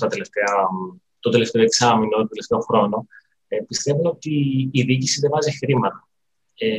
το 1.21 1.31
τελευταίο 1.31 1.63
εξάμεινο, 1.63 2.17
το 2.17 2.29
τελευταίο 2.29 2.61
χρόνο, 2.61 3.07
ε, 3.49 3.57
πιστεύουν 3.69 4.07
ότι 4.07 4.35
η 4.73 4.83
διοίκηση 4.83 5.21
δεν 5.21 5.31
βάζει 5.31 5.57
χρήματα. 5.57 6.09
Ε, 6.55 6.77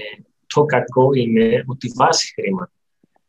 το 0.47 0.65
κακό 0.65 1.13
είναι 1.13 1.63
ότι 1.67 1.91
βάζει 1.95 2.27
χρήματα. 2.33 2.71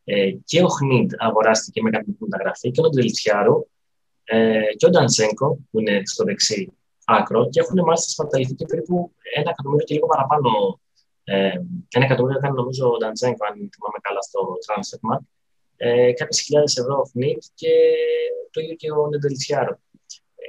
Ε, 0.05 0.31
και 0.45 0.63
ο 0.63 0.69
Χνίντ 0.69 1.13
αγοράστηκε 1.17 1.83
με 1.83 1.91
κάποια 1.91 2.15
μεταγραφή 2.19 2.71
και 2.71 2.81
ο 2.81 2.89
Ντελτσιάρου 2.89 3.67
ε, 4.25 4.61
και 4.77 4.87
ο 4.87 4.91
Ντανσέγκο, 4.91 5.59
που 5.71 5.81
είναι 5.81 6.01
στο 6.05 6.25
δεξί 6.25 6.73
άκρο 7.05 7.49
και 7.49 7.61
έχουν 7.61 7.81
μάλιστα 7.85 8.09
σπαταληθεί 8.11 8.65
περίπου 8.67 9.13
ένα 9.35 9.51
εκατομμύριο 9.51 9.87
και 9.87 9.95
λίγο 9.95 10.07
παραπάνω. 10.07 10.81
Ε, 11.25 11.53
ένα 11.97 12.05
εκατομμύριο 12.05 12.39
έκανε 12.39 12.55
νομίζω 12.55 12.93
ο 12.93 12.97
Νταντζέγκο, 12.97 13.45
αν 13.49 13.55
θυμάμαι 13.55 13.99
καλά, 14.07 14.21
στο 14.29 14.41
Transfermarkt. 14.67 15.27
Ε, 15.85 16.13
Κάποιες 16.13 16.41
χιλιάδες 16.41 16.77
ευρώ 16.77 16.97
ο 16.99 17.05
Φνιτ 17.05 17.43
και 17.55 17.69
το 18.51 18.61
ίδιο 18.61 18.75
και 18.75 18.91
ο 18.91 19.09
Νεντελισιάρο. 19.09 19.81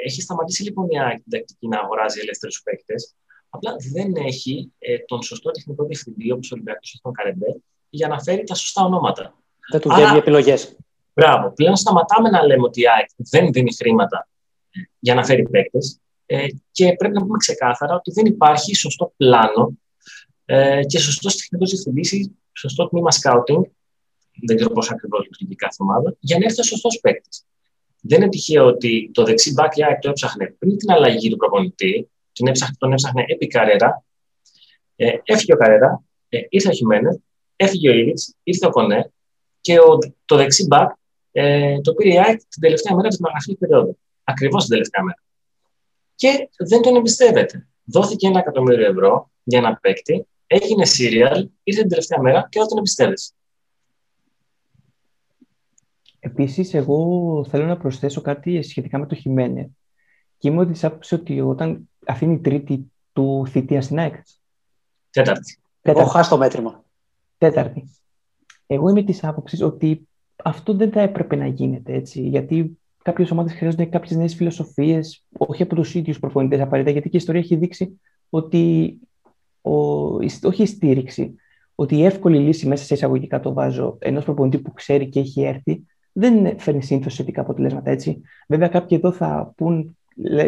Έχει 0.06 0.22
σταματήσει 0.22 0.64
λοιπόν 0.64 0.88
η 0.90 1.00
ΑΕΚ 1.00 1.22
την 1.22 1.32
τακτική 1.32 1.68
να 1.68 1.80
αγοράζει 1.80 2.20
ελεύθερους 2.20 2.62
παίκτες. 2.64 3.16
Απλά 3.50 3.76
δεν 3.94 4.16
έχει 4.16 4.72
ε, 4.78 4.98
τον 4.98 5.22
σωστό 5.22 5.52
τεχνικό 5.52 5.86
διευθυντή, 5.86 6.32
όπως 6.32 6.52
ο 6.52 6.54
Ολυμπιακός 6.54 6.90
έχει 6.90 7.02
τον 7.02 7.14
Καρεμπέ, 7.14 7.62
για 7.90 8.08
να 8.08 8.20
φέρει 8.22 8.44
τα 8.44 8.56
σωστά 8.56 8.84
ονόματα. 8.84 9.36
Δεν 9.72 9.82
τους 9.82 9.94
βγαίνουν 9.94 10.16
οι 10.16 10.18
επιλογές. 10.18 10.76
Μπράβο. 11.14 11.52
Πλέον 11.52 11.76
σταματάμε 11.76 12.30
να 12.30 12.46
λέμε 12.46 12.64
ότι 12.64 12.82
η 12.82 12.88
ΑΕΚ 12.88 13.08
δεν 13.16 13.52
δίνει 13.52 13.76
χρήματα 13.76 14.28
ε, 14.72 14.80
για 15.00 15.14
να 15.14 15.26
φέρει 15.26 15.50
παίκτες. 15.50 16.00
Ε, 16.26 16.48
και 16.72 16.94
πρέπει 16.94 17.14
να 17.14 17.22
πούμε 17.22 17.38
ξεκάθαρα 17.38 17.96
ότι 17.96 18.12
δεν 18.12 18.26
υπάρχει 18.26 18.76
σωστό 18.76 19.14
πλάνο 19.18 19.78
ε, 20.46 20.82
και 20.86 21.00
σωστός 21.00 21.36
τεχνικός 21.36 21.70
διευθυντής, 21.70 22.32
σωστό 22.52 22.88
τμήμα 22.88 23.10
scouting. 23.22 23.62
Δεν 24.42 24.56
ξέρω 24.56 24.72
πώς 24.72 24.92
ακριβώς 24.92 25.24
λειτουργεί 25.24 25.56
κάθε 25.56 25.76
ομάδα, 25.78 26.16
για 26.20 26.38
να 26.38 26.46
έρθει 26.46 26.60
ο 26.60 26.64
σωστός 26.64 27.00
παίκτης. 27.00 27.46
Δεν 28.02 28.22
είναι 28.22 28.30
τυχαίο 28.30 28.66
ότι 28.66 29.12
το 29.14 29.24
δεξί 29.24 29.54
back 29.58 29.70
η 29.76 29.84
ΑΕΚ 29.84 30.00
το 30.00 30.10
έψαχνε 30.10 30.56
πριν 30.60 30.78
την 30.78 30.92
αλλαγή 30.92 31.30
του 31.30 31.36
προπονητή, 31.36 32.10
τον 32.34 32.48
έψαχνε, 32.48 32.76
τον 32.78 32.92
έψαχνε 32.92 33.26
επί 33.28 33.48
Καρέρα. 33.48 34.06
Ε, 34.96 35.12
έφυγε 35.24 35.54
ο 35.54 35.58
Καρέρα, 35.58 36.04
ε, 36.30 36.40
ήρθε 36.50 36.70
ο 36.70 36.72
Χιμένες, 36.72 37.20
έφυγε 37.56 37.90
ο 37.90 37.94
Ήλιτ, 37.94 38.20
ήρθε 38.44 38.66
ο 38.66 38.70
Κονέ 38.70 39.12
και 39.62 39.80
ο, 39.80 39.98
το 40.26 40.36
δεξί 40.36 40.68
back 40.72 40.88
ε, 41.32 41.82
το 41.82 41.94
πήρε 41.94 42.14
η 42.14 42.20
ΑΕΚ 42.20 42.38
την 42.38 42.62
τελευταία 42.62 42.96
μέρα 42.96 43.08
της 43.08 43.20
μεταγραφική 43.20 43.56
περίοδου. 43.56 43.98
Ακριβώς 44.24 44.62
την 44.62 44.72
τελευταία 44.72 45.04
μέρα. 45.04 45.24
Και 46.16 46.50
δεν 46.58 46.82
τον 46.82 46.96
εμπιστεύεται. 46.96 47.68
Δόθηκε 47.84 48.28
ένα 48.28 48.40
εκατομμύριο 48.40 48.86
ευρώ 48.86 49.32
για 49.44 49.60
ένα 49.60 49.78
παίκτη, 49.82 50.28
έγινε 50.48 50.86
serial, 50.86 51.46
ήρθε 51.64 51.82
την 51.82 51.90
τελευταία 51.90 52.22
μέρα 52.22 52.48
και 52.50 52.60
δεν 52.60 52.68
τον 52.68 52.78
εμπιστεύεσαι. 52.78 53.32
Επίσης, 56.26 56.74
εγώ 56.74 57.46
θέλω 57.50 57.66
να 57.66 57.78
προσθέσω 57.78 58.22
κάτι 58.22 58.62
σχετικά 58.62 58.98
με 58.98 59.06
το 59.06 59.16
Χιμένε. 59.16 59.70
Και 60.38 60.50
είμαι 60.50 60.60
ότι 60.60 60.86
άποψης 60.86 61.20
ότι 61.20 61.42
όταν 61.42 61.90
αφήνει 62.06 62.40
τρίτη 62.40 62.92
του 63.14 63.46
θητεία 63.48 63.82
στην 63.82 64.00
ΑΕΚ. 64.00 64.16
Τέταρτη. 65.10 65.58
Εγώ 65.82 66.06
χάσω 66.06 66.30
το 66.30 66.38
μέτρημα. 66.38 66.84
Τέταρτη. 67.38 67.90
Εγώ 68.68 68.90
είμαι 68.90 69.04
της 69.04 69.24
άποψης 69.24 69.62
ότι 69.62 70.08
αυτό 70.44 70.74
δεν 70.74 70.92
θα 70.92 71.02
έπρεπε 71.02 71.36
να 71.36 71.48
γίνεται 71.48 71.94
έτσι. 71.94 72.22
Γιατί 72.22 72.80
κάποιες 73.04 73.32
ομάδες 73.32 73.54
χρειάζονται 73.54 73.86
κάποιες 73.86 74.18
νέες 74.18 74.36
φιλοσοφίες, 74.36 75.26
όχι 75.38 75.64
από 75.64 75.76
τους 75.76 75.96
ίδιους 75.96 76.20
προπονητές 76.20 76.60
απαραίτητα, 76.60 76.92
γιατί 76.92 77.10
και 77.10 77.18
η 77.18 77.20
ιστορία 77.20 77.42
έχει 77.42 77.56
δείξει 77.56 78.02
ότι. 78.30 78.96
Ο, 79.62 79.76
όχι 80.44 80.62
η 80.62 80.66
στήριξη, 80.66 81.36
ότι 81.76 81.96
η 81.96 82.06
εύκολη 82.06 82.40
λύση 82.40 82.68
μέσα 82.68 82.84
σε 82.84 82.94
εισαγωγικά 82.94 83.40
το 83.40 83.54
βάζω 83.54 83.98
ενός 84.00 84.24
προπονητή 84.24 84.60
που 84.60 84.74
ξέρει 84.74 85.10
και 85.10 85.20
έχει 85.20 85.42
έρθει, 85.42 85.84
δεν 86.14 86.60
φέρνει 86.60 86.84
συνήθω 86.84 87.10
θετικά 87.10 87.42
αποτελέσματα 87.42 87.92
έτσι. 87.92 88.22
Βέβαια, 88.48 88.68
κάποιοι 88.68 88.98
εδώ 89.02 89.12
θα 89.12 89.54
πούν 89.58 89.98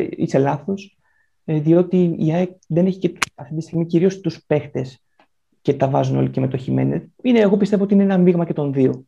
είσαι 0.10 0.38
λάθος, 0.38 0.98
ε, 1.46 1.60
διότι 1.60 2.16
η 2.20 2.34
ΑΕΚ 2.34 2.52
δεν 2.68 2.86
έχει 2.86 3.00
και 3.00 3.18
αυτή 3.36 3.56
τη 3.56 3.62
στιγμή 3.62 3.86
κυρίως 3.86 4.20
τους 4.20 4.46
παίχτες 4.46 5.04
και 5.62 5.74
τα 5.74 5.90
βάζουν 5.90 6.18
όλοι 6.18 6.30
και 6.30 6.40
με 6.40 6.48
το 6.48 6.58
Χιμένε. 6.58 7.10
Είναι, 7.22 7.40
εγώ 7.40 7.58
πιστεύω 7.58 7.84
ότι 7.84 7.94
είναι 7.94 8.04
ένα 8.04 8.18
μείγμα 8.18 8.46
και 8.46 8.54
των 8.54 8.74
δύο. 8.74 9.06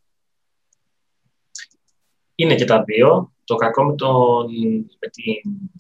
Είναι 2.36 2.56
και 2.56 2.66
τα 2.66 2.84
δύο. 2.84 3.32
Το 3.44 3.56
κακό 3.56 3.84
με, 3.84 3.96
τον, 3.96 4.52
με 5.00 5.08
τη 5.12 5.24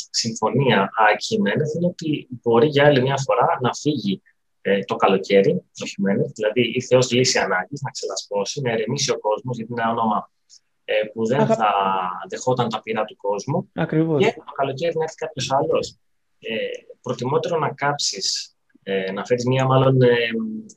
συμφωνία 0.09 0.89
ΑΕΚ 0.95 1.21
Χιμένεθ 1.21 1.75
είναι 1.75 1.85
ότι 1.85 2.27
μπορεί 2.41 2.67
για 2.67 2.85
άλλη 2.85 3.01
μια 3.01 3.17
φορά 3.25 3.57
να 3.61 3.73
φύγει 3.73 4.21
ε, 4.61 4.79
το 4.79 4.95
καλοκαίρι, 4.95 5.61
το 5.73 5.85
Χιμένεθ, 5.85 6.31
δηλαδή 6.35 6.71
ήρθε 6.73 6.95
ω 6.95 6.99
λύση 7.09 7.39
ανάγκη 7.39 7.75
να 7.81 7.91
ξελασπώσει, 7.91 8.61
να 8.61 8.71
ερεμήσει 8.71 9.11
ο 9.11 9.19
κόσμος, 9.19 9.55
γιατί 9.57 9.71
είναι 9.71 9.81
ένα 9.81 9.91
όνομα 9.91 10.29
ε, 10.29 10.36
που 11.13 11.25
δεν 11.25 11.39
Αγα... 11.39 11.55
θα 11.55 11.71
δεχόταν 12.29 12.69
τα 12.69 12.81
πειρά 12.81 13.05
του 13.05 13.15
κόσμου. 13.15 13.71
Ακριβώς. 13.73 14.25
Και 14.25 14.33
το 14.45 14.51
καλοκαίρι 14.51 14.97
να 14.97 15.03
έρθει 15.03 15.15
κάποιος 15.15 15.51
άλλος. 15.51 15.97
Ε, 16.39 16.55
προτιμότερο 17.01 17.59
να 17.59 17.73
κάψεις, 17.73 18.55
ε, 18.83 19.11
να 19.11 19.25
φέρεις 19.25 19.45
μια 19.45 19.65
μάλλον 19.65 20.01
ε, 20.01 20.15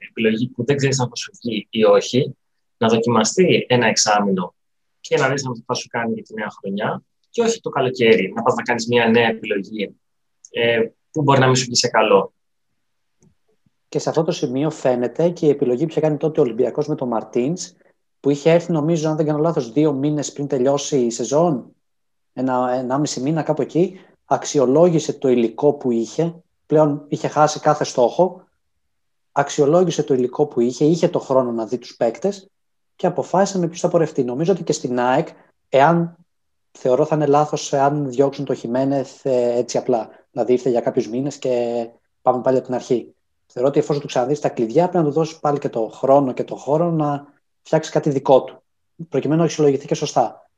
επιλογή 0.08 0.48
που 0.48 0.64
δεν 0.64 0.76
ξέρεις 0.76 1.00
αν 1.00 1.08
θα 1.08 1.16
σου 1.16 1.32
βγει 1.42 1.66
ή 1.70 1.84
όχι, 1.84 2.36
να 2.76 2.88
δοκιμαστεί 2.88 3.66
ένα 3.68 3.86
εξάμεινο 3.86 4.54
και 5.00 5.16
να 5.16 5.28
δεις 5.28 5.46
αν 5.46 5.64
θα 5.66 5.74
σου 5.74 5.88
κάνει 5.88 6.12
για 6.12 6.22
τη 6.22 6.34
νέα 6.34 6.48
χρονιά, 6.60 7.02
και 7.30 7.42
όχι 7.42 7.60
το 7.60 7.70
καλοκαίρι 7.70 8.32
να 8.34 8.42
πας 8.42 8.54
να 8.54 8.62
κάνεις 8.62 8.86
μια 8.86 9.08
νέα 9.08 9.28
επιλογή 9.28 9.96
ε, 10.50 10.86
που 11.10 11.22
μπορεί 11.22 11.40
να 11.40 11.46
μην 11.46 11.56
σου 11.56 11.64
βγει 11.64 11.76
σε 11.76 11.88
καλό. 11.88 12.32
Και 13.88 13.98
σε 13.98 14.08
αυτό 14.08 14.22
το 14.22 14.32
σημείο 14.32 14.70
φαίνεται 14.70 15.28
και 15.28 15.46
η 15.46 15.48
επιλογή 15.48 15.84
που 15.84 15.90
είχε 15.90 16.00
κάνει 16.00 16.16
τότε 16.16 16.40
ο 16.40 16.42
Ολυμπιακός 16.42 16.86
με 16.86 16.94
τον 16.94 17.08
Μαρτίνς 17.08 17.72
που 18.20 18.30
είχε 18.30 18.50
έρθει 18.50 18.72
νομίζω, 18.72 19.08
αν 19.08 19.16
δεν 19.16 19.26
κάνω 19.26 19.38
λάθος, 19.38 19.72
δύο 19.72 19.92
μήνες 19.92 20.32
πριν 20.32 20.46
τελειώσει 20.46 20.98
η 20.98 21.10
σεζόν, 21.10 21.74
ένα, 22.32 22.70
ένα 22.72 22.98
μισή 22.98 23.20
μήνα 23.20 23.42
κάπου 23.42 23.62
εκεί, 23.62 24.00
αξιολόγησε 24.24 25.12
το 25.12 25.28
υλικό 25.28 25.72
που 25.72 25.90
είχε, 25.90 26.34
πλέον 26.66 27.04
είχε 27.08 27.28
χάσει 27.28 27.60
κάθε 27.60 27.84
στόχο, 27.84 28.44
αξιολόγησε 29.32 30.02
το 30.02 30.14
υλικό 30.14 30.46
που 30.46 30.60
είχε, 30.60 30.84
είχε 30.84 31.08
το 31.08 31.18
χρόνο 31.18 31.52
να 31.52 31.66
δει 31.66 31.78
τους 31.78 31.96
παίκτες 31.96 32.50
και 32.96 33.06
αποφάσισε 33.06 33.58
με 33.58 33.66
ποιους 33.66 33.80
θα 33.80 33.88
πορευτεί. 33.88 34.24
Νομίζω 34.24 34.52
ότι 34.52 34.62
και 34.62 34.72
στην 34.72 35.00
ΑΕΚ, 35.00 35.28
εάν 35.68 36.16
θεωρώ 36.72 37.04
θα 37.04 37.16
είναι 37.16 37.26
λάθος 37.26 37.72
εάν 37.72 38.10
διώξουν 38.10 38.44
το 38.44 38.54
Χιμένεθ 38.54 39.26
ε, 39.26 39.52
έτσι 39.56 39.78
απλά, 39.78 40.08
δηλαδή 40.30 40.52
ήρθε 40.52 40.70
για 40.70 40.80
κάποιους 40.80 41.08
μήνες 41.08 41.38
και 41.38 41.86
πάμε 42.22 42.42
πάλι 42.42 42.56
από 42.56 42.66
την 42.66 42.74
αρχή. 42.74 43.14
Θεωρώ 43.46 43.68
ότι 43.68 43.78
εφόσον 43.78 44.00
του 44.00 44.06
ξαναδείς 44.06 44.40
τα 44.40 44.48
κλειδιά, 44.48 44.88
πρέπει 44.88 45.04
να 45.04 45.10
του 45.10 45.16
δώσεις 45.16 45.38
πάλι 45.38 45.58
και 45.58 45.68
το 45.68 45.88
χρόνο 45.88 46.32
και 46.32 46.44
το 46.44 46.56
χώρο 46.56 46.90
να 46.90 47.26
φτιάξεις 47.62 47.92
κάτι 47.92 48.10
δικό 48.10 48.44
του, 48.44 48.62
προκειμένου 49.08 49.40
να 49.40 49.46
αξιολογηθεί 49.46 49.86
και 49.86 49.94
σωστά. 49.94 50.50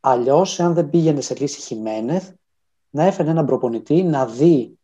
Αλλιώς, 0.00 0.58
εάν 0.58 0.74
δεν 0.74 0.90
πήγαινε 0.90 1.20
σε 1.20 1.34
λύση 1.34 1.60
Χιμένεθ, 1.60 2.30
να 2.90 3.04
έφερε 3.04 3.30
έναν 3.30 3.46
προπονητή 3.46 4.02
να 4.02 4.26
δει 4.26 4.78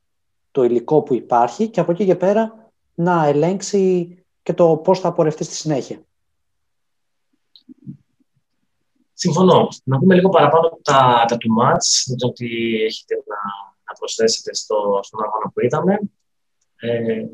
το 0.50 0.64
υλικό 0.64 1.02
που 1.02 1.14
υπάρχει 1.14 1.68
και 1.68 1.80
από 1.80 1.92
εκεί 1.92 2.04
και 2.04 2.16
πέρα 2.16 2.70
να 2.94 3.26
ελέγξει 3.26 4.12
και 4.42 4.54
το 4.54 4.76
πώς 4.76 5.00
θα 5.00 5.08
απορρευτεί 5.08 5.44
στη 5.44 5.54
συνέχεια. 5.54 6.02
Συμφωνώ. 9.12 9.68
Να 9.84 9.98
πούμε 9.98 10.14
λίγο 10.14 10.28
παραπάνω 10.28 10.78
τα, 10.82 11.24
τα 11.28 11.36
του 11.36 11.52
μάτς, 11.52 12.06
με 12.10 12.16
το 12.16 12.26
ότι 12.26 12.46
έχετε 12.84 13.14
να, 13.14 13.36
να 13.84 13.92
προσθέσετε 13.98 14.54
στο, 14.54 15.00
στον 15.02 15.22
αγώνα 15.22 15.50
που 15.54 15.60
είδαμε. 15.60 15.98
Ε, 16.76 17.24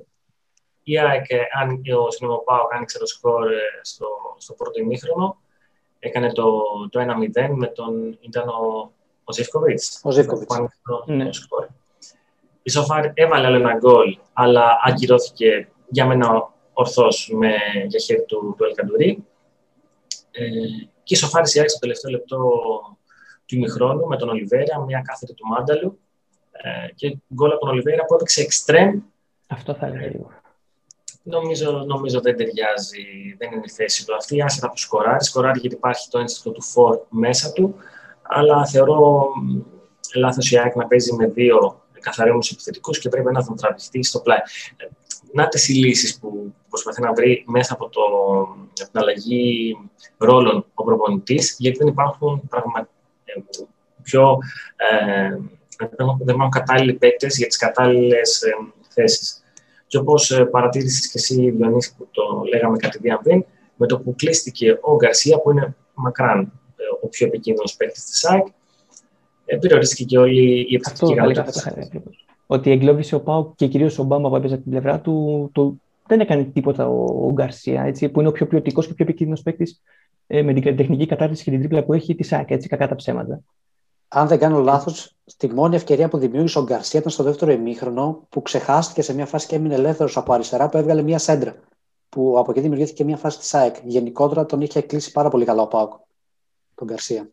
η 0.85 0.99
ΑΕΚ, 0.99 1.25
αν 1.61 1.83
ο 1.99 2.11
Συνομοπάο 2.11 2.67
άνοιξε 2.71 2.99
το 2.99 3.07
σκορ 3.07 3.53
ε, 3.53 3.57
στο, 3.83 4.07
στο 4.39 4.55
πρώτο 4.55 4.81
ημίχρονο, 4.81 5.37
έκανε 5.99 6.33
το, 6.33 6.63
το 6.91 7.01
1-0 7.01 7.49
με 7.55 7.67
τον, 7.67 8.19
ήταν 8.21 8.49
ο, 8.49 8.93
ο 9.25 9.33
Ζήφκοβιτς. 9.33 10.01
Ο 10.03 10.11
Ζήφκοβιτς. 10.11 10.55
Το, 10.57 11.05
ναι. 11.07 11.33
σκορ. 11.33 11.67
Η 12.63 12.71
Σοφάρ 12.71 13.11
έβαλε 13.15 13.47
άλλο 13.47 13.57
ένα 13.57 13.77
γκολ, 13.79 14.19
αλλά 14.33 14.81
ακυρώθηκε 14.85 15.69
για 15.89 16.07
μένα 16.07 16.53
ορθώς 16.73 17.31
με, 17.33 17.53
για 17.87 17.99
χέρι 17.99 18.25
του, 18.25 18.55
του 18.59 18.65
Ελκαντουρί. 18.65 19.25
Ε, 20.31 20.45
και 21.03 21.15
η 21.15 21.17
Σοφάρ 21.17 21.47
σιάξε 21.47 21.75
το 21.75 21.81
τελευταίο 21.81 22.11
λεπτό 22.11 22.37
του 23.47 23.55
ημιχρόνου 23.55 24.07
με 24.07 24.17
τον 24.17 24.29
Ολιβέρα, 24.29 24.81
μια 24.81 25.03
κάθετη 25.05 25.35
του 25.35 25.47
Μάνταλου. 25.47 25.99
Ε, 26.53 26.93
και 26.95 27.17
γκολ 27.35 27.51
από 27.51 27.61
τον 27.61 27.69
Ολιβέρα 27.69 28.05
που 28.05 28.15
έπαιξε 28.15 28.43
εξτρέμ. 28.43 29.01
Αυτό 29.49 29.75
θα 29.75 29.87
έλεγα 29.87 30.07
λίγο. 30.07 30.31
Νομίζω, 31.27 31.85
νομίζω 31.87 32.21
δεν 32.21 32.37
ταιριάζει, 32.37 33.35
δεν 33.39 33.53
είναι 33.53 33.63
η 33.65 33.71
θέση 33.71 34.07
του 34.07 34.15
αυτή. 34.15 34.43
Άσχετα 34.43 34.69
που 34.69 34.77
σκοράρει, 34.77 35.25
σκοράρει 35.25 35.59
γιατί 35.59 35.75
υπάρχει 35.75 36.09
το 36.11 36.19
ένστικτο 36.19 36.51
του 36.51 36.63
φορ 36.63 37.01
μέσα 37.09 37.53
του. 37.53 37.75
Αλλά 38.23 38.67
θεωρώ 38.67 39.29
λάθος 40.15 40.51
η 40.51 40.59
ΑΕΚ 40.59 40.75
να 40.75 40.87
παίζει 40.87 41.15
με 41.15 41.27
δύο 41.27 41.83
καθαρέου 42.01 42.39
επιθετικούς 42.53 42.99
και 42.99 43.09
πρέπει 43.09 43.33
να 43.33 43.45
τον 43.45 43.57
τραβηχτεί 43.57 44.03
στο 44.03 44.21
πλάι. 44.21 44.39
Να 45.33 45.49
τις 45.49 45.69
οι 45.69 45.73
λύσεις 45.73 46.19
που 46.19 46.55
προσπαθεί 46.69 47.01
να 47.01 47.13
βρει 47.13 47.45
μέσα 47.47 47.73
από, 47.73 47.89
το, 47.89 48.01
από 48.83 48.91
την 48.91 49.01
αλλαγή 49.01 49.77
ρόλων 50.17 50.67
ο 50.75 50.85
προπονητής, 50.85 51.57
γιατί 51.59 51.79
δεν 51.79 51.87
υπάρχουν 51.87 52.43
πραγμα... 52.49 52.89
Ε, 53.25 53.41
πιο. 54.03 54.39
Ε, 54.77 55.39
δεν 55.99 56.35
υπάρχουν 56.35 56.51
κατάλληλοι 56.51 56.95
παίκτες 56.95 57.37
για 57.37 57.47
τις 57.47 57.57
κατάλληλες 57.57 58.43
ε, 58.43 58.53
θέσεις. 58.89 59.44
Και 59.95 60.01
όπως 60.01 60.31
ε, 60.31 60.45
παρατήρησες 60.45 61.11
και 61.11 61.19
εσύ, 61.19 61.51
Διονύση, 61.51 61.97
που 61.97 62.09
το 62.11 62.23
λέγαμε 62.53 62.77
κατηδίαν 62.77 63.21
πριν, 63.23 63.45
με 63.77 63.87
το 63.87 64.01
που 64.01 64.15
κλείστηκε 64.17 64.79
ο 64.81 64.95
Γκαρσία, 64.97 65.41
που 65.41 65.51
είναι 65.51 65.77
μακράν 65.95 66.41
ε, 66.77 66.83
ο 67.03 67.09
πιο 67.09 67.27
επικίνδυνος 67.27 67.77
παίκτης 67.77 68.05
της 68.05 68.19
ΣΑΚ, 68.19 68.47
ε, 69.45 69.57
περιορίστηκε 69.57 70.05
και 70.05 70.19
όλη 70.19 70.67
η 70.69 70.75
επιθετική 70.75 71.15
γαλλία. 71.15 71.47
Ότι 72.47 72.71
εγκλώβησε 72.71 73.15
ο 73.15 73.21
Πάου 73.21 73.53
και 73.57 73.67
κυρίως 73.67 73.99
ο 73.99 74.03
Ομπάμα 74.03 74.29
που 74.29 74.37
έπαιζε 74.37 74.55
από 74.55 74.63
την 74.63 74.73
πλευρά 74.73 75.01
του, 75.01 75.51
το, 75.53 75.77
δεν 76.07 76.21
έκανε 76.21 76.45
τίποτα 76.45 76.89
ο, 76.89 77.27
ο 77.27 77.33
Γκαρσία, 77.33 77.83
έτσι, 77.83 78.09
που 78.09 78.21
είναι 78.21 78.29
ο 78.29 78.33
πιο 78.33 78.47
ποιοτικός 78.47 78.87
και 78.87 78.95
πιο 78.95 79.05
επικίνδυνος 79.05 79.43
παίκτης 79.43 79.83
ε, 80.27 80.43
με 80.43 80.53
την 80.53 80.77
τεχνική 80.77 81.07
κατάρτιση 81.07 81.45
και 81.45 81.51
την 81.51 81.59
τρίπλα 81.59 81.85
που 81.85 81.93
έχει 81.93 82.15
της 82.15 82.27
ΣΑΚ, 82.27 82.51
έτσι, 82.51 82.69
κακά 82.69 82.89
τα 82.89 82.95
ψέματα. 82.95 83.41
Αν 84.15 84.29
δεν 84.29 84.39
κάνω 84.39 84.61
λάθος, 84.61 85.17
στη 85.25 85.53
μόνη 85.53 85.77
ευκαιρία 85.77 86.09
που 86.09 86.19
δημιούργησε 86.19 86.59
ο 86.59 86.63
Γκαρσία 86.63 87.01
ήταν 87.01 87.13
στο 87.13 87.23
δεύτερο 87.23 87.53
ημίχρονο 87.53 88.27
που 88.29 88.43
ξεχάστηκε 88.43 89.03
σε 89.03 89.15
μια 89.15 89.27
φάση 89.27 89.47
και 89.47 89.55
έμεινε 89.55 89.75
ελεύθερος 89.75 90.17
από 90.17 90.33
αριστερά 90.33 90.69
που 90.69 90.77
έβγαλε 90.77 91.03
μια 91.03 91.19
σέντρα. 91.19 91.57
Που 92.09 92.39
από 92.39 92.51
εκεί 92.51 92.61
δημιουργήθηκε 92.61 93.05
μια 93.05 93.17
φάση 93.17 93.39
της 93.39 93.55
ΑΕΚ. 93.55 93.77
Γενικότερα 93.85 94.47
τον 94.47 94.61
είχε 94.61 94.81
κλείσει 94.81 95.13
πάρα 95.13 95.29
πολύ 95.29 95.45
καλά 95.45 95.63
ο 95.63 95.67
Πάοκ, 95.67 95.93
τον 96.75 96.87
Γκαρσία. 96.87 97.31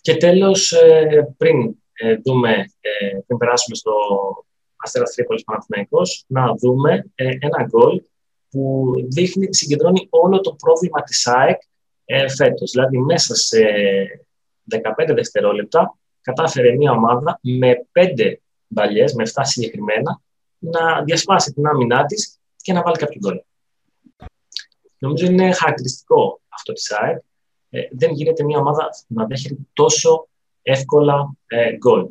Και 0.00 0.16
τέλος, 0.16 0.72
ε, 0.72 1.34
πριν, 1.36 1.76
ε, 1.92 2.16
δούμε, 2.24 2.50
ε, 2.80 3.18
πριν 3.26 3.38
περάσουμε 3.38 3.76
στο 3.76 3.92
Αστέρας 4.76 5.14
Τρίπολης 5.14 5.44
Παναθηναϊκός, 5.44 6.24
να 6.26 6.54
δούμε 6.54 7.04
ένα 7.14 7.66
γκολ 7.66 8.02
που 8.50 8.92
δείχνει, 9.08 9.54
συγκεντρώνει 9.54 10.06
όλο 10.10 10.40
το 10.40 10.54
πρόβλημα 10.54 11.02
της 11.02 11.26
ΑΕΚ 11.26 11.60
ε, 12.04 12.28
φέτος. 12.28 12.70
Δηλαδή, 12.70 12.98
μέσα 12.98 13.34
σε 13.34 13.58
15 14.70 15.14
δευτερόλεπτα 15.14 15.98
κατάφερε 16.20 16.72
μια 16.76 16.92
ομάδα 16.92 17.38
με 17.42 17.86
5 17.92 18.34
μπαλιές, 18.66 19.12
με 19.12 19.24
7 19.34 19.40
συγκεκριμένα, 19.42 20.20
να 20.58 21.02
διασπάσει 21.02 21.52
την 21.52 21.66
άμυνά 21.66 22.04
της 22.04 22.38
και 22.56 22.72
να 22.72 22.82
βάλει 22.82 22.96
κάποιο 22.96 23.20
γκολ. 23.20 23.40
Νομίζω 24.98 25.26
είναι 25.26 25.52
χαρακτηριστικό 25.52 26.40
αυτό 26.48 26.72
της 26.72 26.92
ΑΕΚ. 26.92 27.18
Ε, 27.70 27.80
δεν 27.90 28.12
γίνεται 28.12 28.44
μια 28.44 28.58
ομάδα 28.58 28.88
να 29.06 29.26
δέχεται 29.26 29.56
τόσο 29.72 30.28
εύκολα 30.62 31.32
ε, 31.46 31.76
γκολ. 31.76 32.06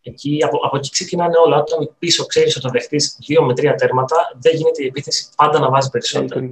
Εκεί, 0.00 0.38
από, 0.44 0.58
από 0.62 0.76
εκεί 0.76 0.90
ξεκινάνε 0.90 1.38
όλα. 1.38 1.56
Όταν 1.56 1.94
πίσω 1.98 2.26
ξέρεις 2.26 2.56
ότι 2.56 2.66
θα 2.66 2.70
δεχτεί 2.70 2.96
δύο 3.18 3.42
με 3.42 3.54
τρία 3.54 3.74
τέρματα, 3.74 4.16
δεν 4.40 4.56
γίνεται 4.56 4.82
η 4.82 4.86
επίθεση 4.86 5.28
πάντα 5.36 5.58
να 5.58 5.70
βάζει 5.70 5.90
περισσότερο. 5.90 6.46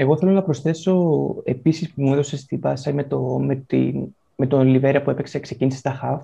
Εγώ 0.00 0.16
θέλω 0.16 0.32
να 0.32 0.42
προσθέσω 0.42 1.34
επίσης 1.44 1.92
που 1.92 2.02
μου 2.02 2.12
έδωσες 2.12 2.40
στην 2.40 2.60
πάσα 2.60 2.92
με, 2.92 3.04
το, 3.04 3.20
με, 3.20 3.54
τη, 3.54 3.92
με 4.36 4.46
τον 4.46 4.66
Λιβέρα 4.66 5.02
που 5.02 5.10
έπαιξε, 5.10 5.38
ξεκίνησε 5.38 5.78
στα 5.78 5.90
χαβ. 5.90 6.20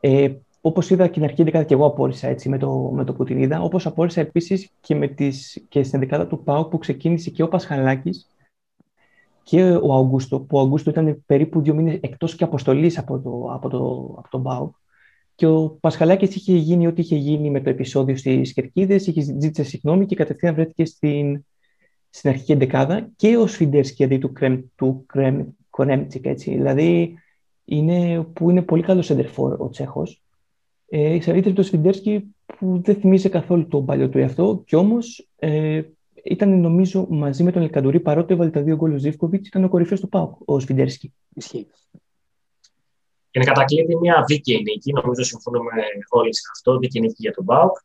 Ε, 0.00 0.34
Όπως 0.60 0.90
είδα 0.90 1.04
και 1.04 1.12
στην 1.12 1.24
αρχή 1.24 1.42
δεκάδα 1.42 1.64
και 1.64 1.74
εγώ 1.74 1.86
απόρρισα 1.86 2.28
έτσι, 2.28 2.48
με, 2.48 2.58
το, 2.58 2.90
με 2.94 3.04
το 3.04 3.12
που 3.12 3.24
την 3.24 3.38
είδα. 3.38 3.60
Όπως 3.60 3.86
απόρρισα 3.86 4.20
επίσης 4.20 4.70
και, 4.80 5.14
και 5.68 5.82
στην 5.82 5.98
δεκάδα 6.00 6.26
του 6.26 6.42
Πάου 6.42 6.68
που 6.68 6.78
ξεκίνησε 6.78 7.30
και 7.30 7.42
ο 7.42 7.48
Πασχαλάκης 7.48 8.26
και 9.42 9.62
ο 9.62 9.94
Αugούστο, 9.94 10.40
που 10.40 10.58
ο 10.58 10.60
Αugούστο 10.60 10.90
ήταν 10.90 11.22
περίπου 11.26 11.60
δύο 11.60 11.74
μήνες 11.74 11.98
εκτός 12.00 12.34
και 12.34 12.44
αποστολής 12.44 12.98
από, 12.98 13.18
το, 13.18 13.52
από, 13.52 13.68
το, 13.68 14.14
από 14.18 14.28
τον 14.30 14.42
Πάου. 14.42 14.74
Και 15.34 15.46
ο 15.46 15.68
Πασχαλάκης 15.80 16.36
είχε 16.36 16.52
γίνει 16.56 16.86
ό,τι 16.86 17.00
είχε 17.00 17.16
γίνει 17.16 17.50
με 17.50 17.60
το 17.60 17.70
επεισόδιο 17.70 18.16
στις 18.16 18.52
Κερκίδες, 18.52 19.06
είχε 19.06 19.20
ζήτησε 19.20 19.62
συγγνώμη 19.62 20.06
και 20.06 20.14
κατευθείαν 20.14 20.54
βρέθηκε 20.54 20.84
στην, 20.84 21.44
στην 22.16 22.30
αρχική 22.30 22.52
εντεκάδα 22.52 23.08
και 23.16 23.36
ο 23.36 23.46
Σφιντέρσκι 23.46 24.04
αντί 24.04 24.18
του, 24.18 24.32
Κρέμ, 24.32 24.60
του 24.74 25.04
Κρέμ, 25.06 25.46
Κορέμτσικ. 25.70 26.26
Έτσι. 26.26 26.50
Δηλαδή, 26.50 27.18
είναι, 27.64 28.22
που 28.22 28.50
είναι 28.50 28.62
πολύ 28.62 28.82
καλό 28.82 29.02
σεντερφόρ 29.02 29.60
ο 29.60 29.70
Τσέχος. 29.70 30.22
Ε, 30.88 31.12
Εξαρτήται 31.12 31.52
το 31.52 31.62
Σφιντέρσκι 31.62 32.34
που 32.46 32.80
δεν 32.84 32.94
θυμίζει 32.94 33.28
καθόλου 33.28 33.66
τον 33.66 33.84
παλιό 33.84 34.08
του 34.08 34.18
εαυτό 34.18 34.62
και 34.66 34.76
όμως 34.76 35.28
ε, 35.36 35.82
ήταν 36.24 36.60
νομίζω 36.60 37.06
μαζί 37.10 37.42
με 37.42 37.52
τον 37.52 37.62
Ελκαντουρί 37.62 38.00
παρότι 38.00 38.32
έβαλε 38.32 38.50
τα 38.50 38.62
δύο 38.62 38.76
γκολ 38.76 38.92
ο 38.92 38.98
Ζήφκοβιτς, 38.98 39.48
ήταν 39.48 39.64
ο 39.64 39.68
κορυφαίος 39.68 40.00
του 40.00 40.08
Πάουκ, 40.08 40.36
ο 40.44 40.60
Σφιντέρσκι. 40.60 41.12
Ισχύει. 41.34 41.66
Είναι 43.30 43.44
κατά 43.44 43.64
κλείδι 43.64 43.96
μια 43.96 44.24
δίκαιη 44.26 44.62
νίκη. 44.62 44.92
Νομίζω 44.92 45.22
συμφωνούμε 45.22 45.70
όλοι 46.08 46.34
σε 46.34 46.42
αυτό. 46.52 46.78
Δίκαιη 46.78 47.02
νίκη 47.02 47.16
για 47.18 47.32
τον 47.32 47.44
Πάουκ. 47.44 47.76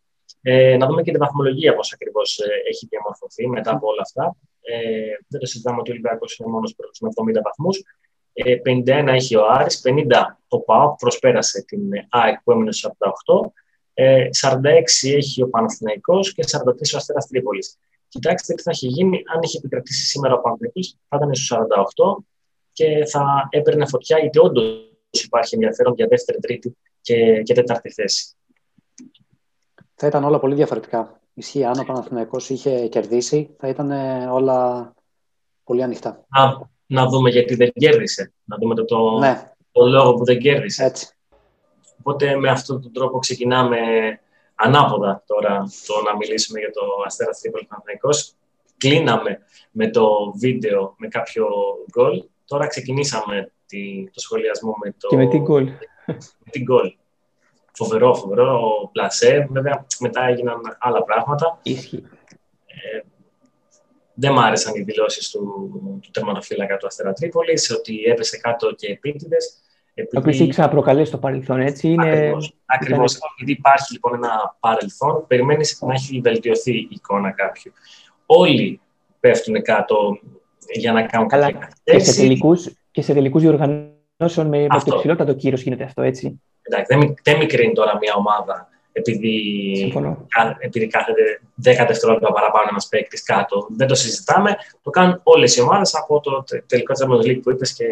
Ε, 0.42 0.78
να 0.78 0.88
δούμε 0.88 1.02
και 1.02 1.12
τη 1.12 1.18
βαθμολογία 1.18 1.76
πώς 1.76 1.94
ακριβώς 1.94 2.40
ε, 2.40 2.70
έχει 2.70 2.88
διαμορφωθεί 2.90 3.48
μετά 3.48 3.72
από 3.72 3.88
όλα 3.88 4.02
αυτά. 4.02 4.36
Ε, 4.62 4.78
δεν 5.28 5.40
το 5.40 5.46
συζητάμε 5.46 5.78
ότι 5.80 5.90
ο 5.90 5.94
Ολυμπιακός 5.94 6.38
είναι 6.38 6.50
μόνος 6.50 6.76
πρώτος 6.76 7.00
με 7.00 7.10
70 7.40 7.42
βαθμούς. 7.44 7.84
Ε, 8.34 8.56
51 8.66 9.08
έχει 9.08 9.36
ο 9.36 9.46
Άρης, 9.52 9.82
50 9.86 10.38
ο 10.48 10.62
ΠΑΟΚ, 10.62 10.98
προσπέρασε 10.98 11.64
την 11.68 11.82
ΑΕΚ 12.10 12.42
που 12.44 12.52
έμεινε 12.52 12.72
στους 12.72 12.92
48. 13.00 13.52
Ε, 13.94 14.28
46 14.42 15.16
έχει 15.16 15.44
ο 15.44 15.50
Παναθηναϊκός 15.50 16.34
και 16.34 16.44
43 16.48 16.94
ο 16.94 16.98
Αστέρας 16.98 17.28
Τρίπολης. 17.28 17.78
Κοιτάξτε 18.08 18.54
τι 18.54 18.62
θα 18.62 18.72
είχε 18.74 18.88
γίνει 18.88 19.22
αν 19.34 19.40
είχε 19.42 19.58
επικρατήσει 19.58 20.06
σήμερα 20.06 20.34
ο 20.34 20.42
Παναθηναϊκός, 20.42 20.98
θα 21.10 21.18
ήταν 21.18 21.36
στους 21.36 21.48
48 21.48 22.24
και 22.74 23.06
θα 23.06 23.48
έπαιρνε 23.50 23.86
φωτιά 23.86 24.20
γιατί 24.20 24.40
όντως 24.40 25.24
υπάρχει 25.24 25.56
ενδιαφέρον 25.56 25.94
για 25.94 26.08
δεύτερη, 26.08 26.40
τρίτη 26.40 26.78
και, 27.02 27.42
και 27.42 27.54
τέταρτη 27.54 27.92
θέση 27.92 28.36
θα 30.02 30.08
ήταν 30.08 30.24
όλα 30.24 30.40
πολύ 30.40 30.56
διαφορετικά. 30.56 31.20
Ισχύει, 31.34 31.64
αν 31.64 31.80
ο 31.80 31.84
Παναθηναϊκός 31.84 32.50
είχε 32.50 32.88
κερδίσει, 32.88 33.56
θα 33.60 33.68
ήταν 33.68 33.92
όλα 34.32 34.94
πολύ 35.64 35.84
ανοιχτά. 35.84 36.26
Να, 36.38 36.70
να 36.86 37.06
δούμε 37.06 37.30
γιατί 37.30 37.56
δεν 37.56 37.72
κέρδισε. 37.74 38.34
Να 38.44 38.58
δούμε 38.58 38.76
το, 38.76 38.86
το, 38.86 39.18
ναι. 39.20 39.52
το 39.72 39.86
λόγο 39.86 40.14
που 40.14 40.26
δεν 40.26 40.40
κέρδισε. 40.40 40.84
Έτσι. 40.84 41.08
Οπότε 42.00 42.36
με 42.36 42.50
αυτόν 42.50 42.82
τον 42.82 42.92
τρόπο 42.92 43.20
ξεκινάμε 43.20 43.78
ανάποδα 44.56 45.24
τώρα 45.26 45.64
το 45.88 45.94
να 46.10 46.16
μιλήσουμε 46.16 46.60
για 46.60 46.72
το 46.72 46.82
Αστέρας 47.06 47.40
Τρίπολη 47.40 47.66
Παναθηναϊκός. 47.70 48.34
Κλείναμε 48.78 49.40
με 49.72 49.90
το 49.90 50.34
βίντεο 50.36 50.96
με 50.98 51.08
κάποιο 51.08 51.48
γκολ. 51.92 52.24
Τώρα 52.46 52.68
ξεκινήσαμε 52.68 53.52
το 54.14 54.20
σχολιασμό 54.20 54.76
με 54.84 54.96
το... 55.00 55.08
Και 55.08 55.16
με 55.16 55.28
την 55.28 55.42
γκολ. 55.42 55.64
Με 56.06 56.52
την 56.52 56.64
γκολ 56.64 56.94
φοβερό, 57.84 58.14
φοβερό 58.14 58.60
πλασέ. 58.92 59.48
Βέβαια, 59.52 59.86
μετά 60.00 60.28
έγιναν 60.28 60.60
άλλα 60.80 61.04
πράγματα. 61.04 61.60
Ισχύει. 61.64 62.04
Ε, 62.66 63.02
δεν 64.14 64.34
μ' 64.34 64.40
άρεσαν 64.40 64.74
οι 64.76 64.82
δηλώσεις 64.82 65.30
του, 65.30 65.42
του 66.02 66.10
τερματοφύλακα 66.12 66.78
του 66.78 66.88
Αστέρα 66.88 67.14
Τρίπολη, 67.14 67.60
ότι 67.78 68.04
έπεσε 68.04 68.38
κάτω 68.38 68.72
και 68.72 68.88
επίτηδες. 68.92 69.62
Επειδή... 69.94 70.28
Ο 70.28 70.30
είχε 70.30 70.48
ξαναπροκαλέσει 70.48 71.08
στο 71.08 71.18
παρελθόν, 71.18 71.60
έτσι. 71.60 71.88
Είναι... 71.88 72.32
Ακριβώς. 72.66 73.20
Επειδή 73.38 73.52
υπάρχει 73.52 73.94
λοιπόν 73.94 74.14
ένα 74.14 74.58
παρελθόν, 74.60 75.26
περιμένεις 75.28 75.82
να 75.82 75.94
έχει 75.94 76.20
βελτιωθεί 76.20 76.78
η 76.78 76.88
εικόνα 76.90 77.32
κάποιου. 77.32 77.72
Όλοι 78.26 78.82
πέφτουν 79.20 79.62
κάτω 79.62 80.20
για 80.74 80.92
να 80.92 81.02
κάνουν 81.02 81.28
Καλά, 81.28 81.52
κάποια 81.52 81.74
Και 82.92 83.02
σε 83.02 83.14
τελικού 83.14 83.40
διοργανώσεων 83.40 84.48
με, 84.48 84.60
με 84.62 84.68
το 84.86 84.96
υψηλότατο 84.96 85.34
κύριο 85.34 85.60
γίνεται 85.64 85.84
αυτό, 85.84 86.02
έτσι. 86.02 86.42
Εντάξει, 86.62 86.98
δεν, 86.98 87.14
δεν 87.24 87.38
μικρύνει 87.38 87.74
τώρα 87.74 87.98
μια 88.02 88.14
ομάδα 88.18 88.70
επειδή, 88.92 89.94
επειδή 90.60 90.88
κάθεται 90.88 91.42
10 91.64 91.86
δευτερόλεπτα 91.88 92.32
παραπάνω 92.32 92.68
ένας 92.70 92.88
παίκτης 92.88 93.24
κάτω. 93.24 93.68
Δεν 93.70 93.88
το 93.88 93.96
συζητάμε. 93.96 94.56
Το 94.82 94.90
κάνουν 94.90 95.20
όλες 95.24 95.56
οι 95.56 95.62
ομάδες 95.62 95.96
από 95.96 96.20
το 96.20 96.44
τελικό 96.68 96.94
Champions 97.00 97.26
League 97.26 97.40
που 97.44 97.52
είπες 97.52 97.74
και 97.74 97.86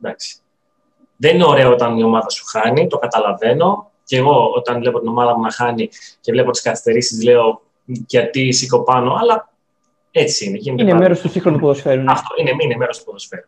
εντάξει. 0.00 0.36
Δεν 1.16 1.34
είναι 1.34 1.44
ωραίο 1.44 1.72
όταν 1.72 1.98
η 1.98 2.02
ομάδα 2.02 2.28
σου 2.28 2.44
χάνει, 2.44 2.86
το 2.86 2.98
καταλαβαίνω. 2.98 3.90
Και 4.04 4.16
εγώ 4.16 4.52
όταν 4.54 4.78
βλέπω 4.78 4.98
την 4.98 5.08
ομάδα 5.08 5.36
μου 5.36 5.42
να 5.42 5.50
χάνει 5.50 5.88
και 6.20 6.32
βλέπω 6.32 6.50
τις 6.50 6.62
καθυστερήσεις, 6.62 7.22
λέω 7.24 7.62
γιατί 7.84 8.52
σήκω 8.52 8.82
πάνω, 8.82 9.14
αλλά 9.20 9.52
έτσι 10.10 10.46
είναι. 10.46 10.82
είναι 10.82 10.94
μέρος 10.94 11.20
του 11.20 11.28
σύγχρονου 11.28 11.58
ποδοσφαίρου. 11.58 12.02
Ναι. 12.02 12.12
Αυτό 12.12 12.34
είναι, 12.38 12.50
είναι 12.58 12.76
μέρος 12.76 12.98
του 12.98 13.04
ποδοσφαίρου. 13.04 13.46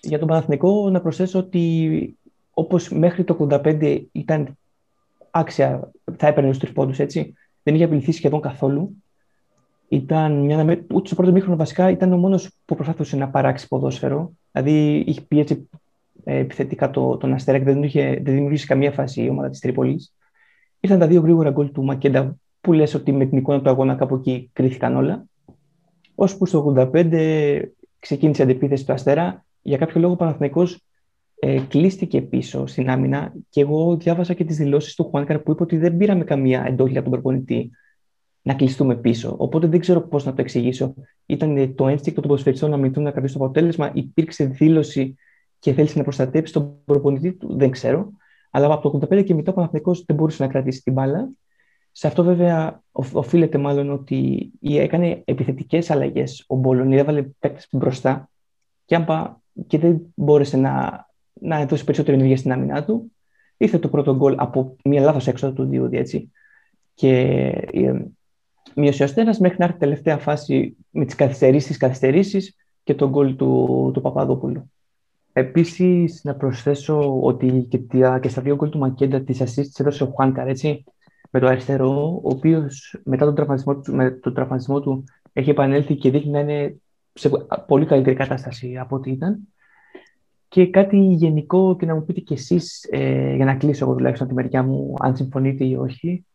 Για 0.00 0.18
τον 0.18 0.28
Παναθηνικό 0.28 0.90
να 0.90 1.00
προσθέσω 1.00 1.38
ότι 1.38 2.16
όπως 2.58 2.88
μέχρι 2.88 3.24
το 3.24 3.48
85 3.50 4.02
ήταν 4.12 4.58
άξια, 5.30 5.90
θα 6.16 6.26
έπαιρνε 6.26 6.50
τους 6.50 6.58
τρεις 6.58 6.98
έτσι. 6.98 7.34
Δεν 7.62 7.74
είχε 7.74 7.84
απειληθεί 7.84 8.12
σχεδόν 8.12 8.40
καθόλου. 8.40 9.02
Ήταν 9.88 10.32
μια, 10.32 10.84
ούτε 10.92 11.06
στο 11.06 11.14
πρώτο 11.14 11.32
μήχρονο 11.32 11.56
βασικά 11.56 11.90
ήταν 11.90 12.12
ο 12.12 12.16
μόνος 12.16 12.50
που 12.64 12.74
προσπάθησε 12.74 13.16
να 13.16 13.28
παράξει 13.28 13.68
ποδόσφαιρο. 13.68 14.32
Δηλαδή 14.52 15.04
είχε 15.06 15.20
πει 15.20 15.38
έτσι 15.38 15.68
ε, 16.24 16.36
επιθετικά 16.36 16.90
το, 16.90 17.16
τον 17.16 17.32
Αστέρα 17.32 17.58
και 17.58 17.64
δεν, 17.64 17.82
είχε, 17.82 18.20
δεν 18.22 18.34
δημιουργήσει 18.34 18.66
καμία 18.66 18.92
φάση 18.92 19.22
η 19.22 19.28
ομάδα 19.28 19.50
της 19.50 19.60
Τρίπολης. 19.60 20.12
Ήρθαν 20.80 20.98
τα 20.98 21.06
δύο 21.06 21.20
γρήγορα 21.20 21.50
γκολ 21.50 21.72
του 21.72 21.84
Μακέντα 21.84 22.36
που 22.60 22.72
λες 22.72 22.94
ότι 22.94 23.12
με 23.12 23.26
την 23.26 23.38
εικόνα 23.38 23.62
του 23.62 23.68
αγώνα 23.68 23.94
κάπου 23.94 24.14
εκεί 24.14 24.50
κρίθηκαν 24.52 24.96
όλα. 24.96 25.24
Ώσπου 26.14 26.46
στο 26.46 26.74
85 26.76 27.62
ξεκίνησε 27.98 28.42
η 28.42 28.44
αντεπίθεση 28.44 28.86
του 28.86 28.92
Αστέρα. 28.92 29.44
Για 29.62 29.76
κάποιο 29.76 30.00
λόγο 30.00 30.12
ο 30.12 30.16
Παναθηναϊκός 30.16 30.80
ε, 31.38 31.60
κλείστηκε 31.68 32.22
πίσω 32.22 32.66
στην 32.66 32.90
άμυνα 32.90 33.32
και 33.48 33.60
εγώ 33.60 33.96
διάβασα 33.96 34.34
και 34.34 34.44
τις 34.44 34.56
δηλώσεις 34.56 34.94
του 34.94 35.04
Χουάνκαρ 35.04 35.38
που 35.38 35.50
είπε 35.50 35.62
ότι 35.62 35.76
δεν 35.76 35.96
πήραμε 35.96 36.24
καμία 36.24 36.64
εντόλια 36.66 37.00
από 37.00 37.10
τον 37.10 37.20
προπονητή 37.20 37.70
να 38.42 38.54
κλειστούμε 38.54 38.96
πίσω. 38.96 39.34
Οπότε 39.38 39.66
δεν 39.66 39.80
ξέρω 39.80 40.00
πώς 40.00 40.24
να 40.24 40.34
το 40.34 40.40
εξηγήσω. 40.40 40.94
Ήταν 41.26 41.74
το 41.74 41.88
ένστικτο 41.88 42.20
των 42.20 42.30
ποδοσφαιριστών 42.30 42.70
να 42.70 42.76
μηνθούν 42.76 43.02
να 43.02 43.10
κρατήσουν 43.10 43.38
το 43.38 43.44
αποτέλεσμα, 43.44 43.90
υπήρξε 43.94 44.44
δήλωση 44.44 45.14
και 45.58 45.72
θέλησε 45.72 45.98
να 45.98 46.04
προστατέψει 46.04 46.52
τον 46.52 46.84
προπονητή 46.84 47.32
του, 47.32 47.56
δεν 47.56 47.70
ξέρω. 47.70 48.12
Αλλά 48.50 48.72
από 48.74 48.90
το 48.90 49.06
85 49.16 49.24
και 49.24 49.34
μετά 49.34 49.50
ο 49.50 49.54
Παναθηναϊκός 49.54 50.04
δεν 50.06 50.16
μπορούσε 50.16 50.42
να 50.42 50.48
κρατήσει 50.48 50.82
την 50.82 50.92
μπάλα. 50.92 51.30
Σε 51.92 52.06
αυτό 52.06 52.24
βέβαια 52.24 52.82
οφείλεται 53.12 53.58
μάλλον 53.58 53.90
ότι 53.90 54.50
έκανε 54.60 55.22
επιθετικές 55.24 55.90
αλλαγές. 55.90 56.44
Ο 56.46 56.56
Μπολονί 56.56 56.96
έβαλε 56.96 57.22
παίκτες 57.22 57.68
μπροστά 57.72 58.30
και, 58.84 59.04
και 59.66 59.78
δεν 59.78 60.00
μπόρεσε 60.14 60.56
να 60.56 61.06
να 61.40 61.66
δώσει 61.66 61.84
περισσότερη 61.84 62.16
ενέργεια 62.16 62.36
στην 62.36 62.52
άμυνά 62.52 62.84
του. 62.84 63.12
Ήρθε 63.56 63.78
το 63.78 63.88
πρώτο 63.88 64.16
γκολ 64.16 64.34
από 64.38 64.76
μια 64.84 65.00
λάθος 65.00 65.26
έξοδο 65.26 65.52
του 65.52 65.64
Διούδη, 65.64 65.96
έτσι. 65.96 66.32
Και 66.94 67.10
ε, 67.72 68.04
μείωσε 68.74 69.04
ο 69.04 69.06
Στένας 69.06 69.38
μέχρι 69.38 69.56
να 69.58 69.64
έρθει 69.64 69.78
τελευταία 69.78 70.18
φάση 70.18 70.76
με 70.90 71.04
τις 71.04 71.14
καθυστερήσεις, 71.14 71.76
καθυστερήσεις 71.76 72.56
και 72.84 72.94
τον 72.94 73.10
γκολ 73.10 73.36
του, 73.36 73.90
του 73.94 74.00
Παπαδόπουλου. 74.00 74.70
Επίσης, 75.32 76.20
να 76.24 76.34
προσθέσω 76.34 77.20
ότι 77.22 77.66
και, 77.68 77.78
και 78.20 78.28
στα 78.28 78.42
δύο 78.42 78.54
γκολ 78.54 78.68
του 78.68 78.78
Μακέντα 78.78 79.20
τη 79.20 79.36
assist 79.38 79.80
έδωσε 79.80 80.02
ο 80.02 80.06
Χουάνκαρ, 80.06 80.48
έτσι, 80.48 80.84
με 81.30 81.40
το 81.40 81.46
αριστερό, 81.46 82.20
ο 82.22 82.28
οποίος 82.28 83.00
μετά 83.04 83.24
τον 83.24 83.34
τραυματισμό, 83.34 83.80
με 83.86 84.10
τον 84.10 84.34
τραυματισμό 84.34 84.80
του 84.80 85.04
έχει 85.32 85.50
επανέλθει 85.50 85.94
και 85.94 86.10
δείχνει 86.10 86.30
να 86.30 86.40
είναι 86.40 86.76
σε 87.12 87.30
πολύ 87.66 87.86
καλύτερη 87.86 88.16
κατάσταση 88.16 88.76
από 88.76 88.96
ό,τι 88.96 89.10
ήταν. 89.10 89.38
Και 90.48 90.70
κάτι 90.70 90.96
γενικό 90.96 91.76
και 91.76 91.86
να 91.86 91.94
μου 91.94 92.04
πείτε 92.04 92.20
κι 92.20 92.32
εσείς, 92.32 92.88
ε, 92.90 93.34
για 93.34 93.44
να 93.44 93.54
κλείσω 93.54 93.84
εγώ 93.84 93.94
τουλάχιστον 93.94 94.28
τη 94.28 94.34
μεριά 94.34 94.62
μου, 94.62 94.94
αν 94.98 95.16
συμφωνείτε 95.16 95.64
ή 95.64 95.74
όχι, 95.74 96.26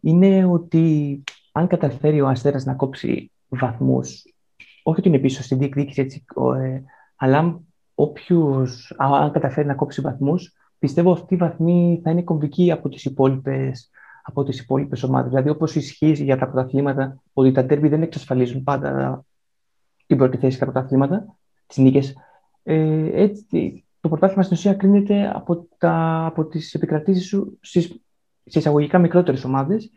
είναι 0.00 0.44
ότι 0.44 1.22
αν 1.52 1.66
καταφέρει 1.66 2.20
ο 2.20 2.28
Αστέρας 2.28 2.64
να 2.64 2.74
κόψει 2.74 3.30
βαθμούς, 3.48 4.24
όχι 4.82 4.98
ότι 4.98 5.08
είναι 5.08 5.18
πίσω 5.18 5.42
στην 5.42 5.58
διεκδίκηση, 5.58 6.00
έτσι, 6.00 6.24
ε, 6.62 6.80
αλλά 7.16 7.60
όποιος, 7.94 8.94
αν 8.96 9.32
καταφέρει 9.32 9.66
να 9.66 9.74
κόψει 9.74 10.00
βαθμούς, 10.00 10.52
πιστεύω 10.78 11.12
αυτή 11.12 11.34
η 11.34 11.36
βαθμή 11.36 12.00
θα 12.04 12.10
είναι 12.10 12.22
κομβική 12.22 12.72
από 12.72 12.88
τις 12.88 13.04
υπόλοιπες 13.04 13.90
από 14.22 14.44
τις 14.44 14.60
υπόλοιπες 14.60 15.02
ομάδες. 15.02 15.28
Δηλαδή, 15.28 15.48
όπως 15.48 15.74
ισχύει 15.74 16.12
για 16.12 16.36
τα 16.36 16.48
πρωταθλήματα, 16.48 17.22
ότι 17.32 17.52
τα 17.52 17.66
τέρμπι 17.66 17.88
δεν 17.88 18.02
εξασφαλίζουν 18.02 18.62
πάντα 18.62 19.24
την 20.06 20.16
πρώτη 20.16 20.36
θέση 20.36 20.56
στα 20.56 20.64
πρωταθλήματα, 20.64 21.36
τις 21.66 21.76
νίκες. 21.76 22.14
Ε, 22.62 23.22
έτσι, 23.22 23.84
το 24.00 24.08
πρωτάθλημα 24.08 24.42
στην 24.42 24.56
ουσία 24.56 24.74
κρίνεται 24.74 25.32
από, 25.34 25.68
τα, 25.78 26.24
από 26.26 26.44
τις 26.44 26.74
επικρατήσεις 26.74 27.26
σου 27.26 27.58
στις, 27.60 28.02
εισαγωγικά 28.44 28.98
μικρότερες 28.98 29.44
ομάδες. 29.44 29.90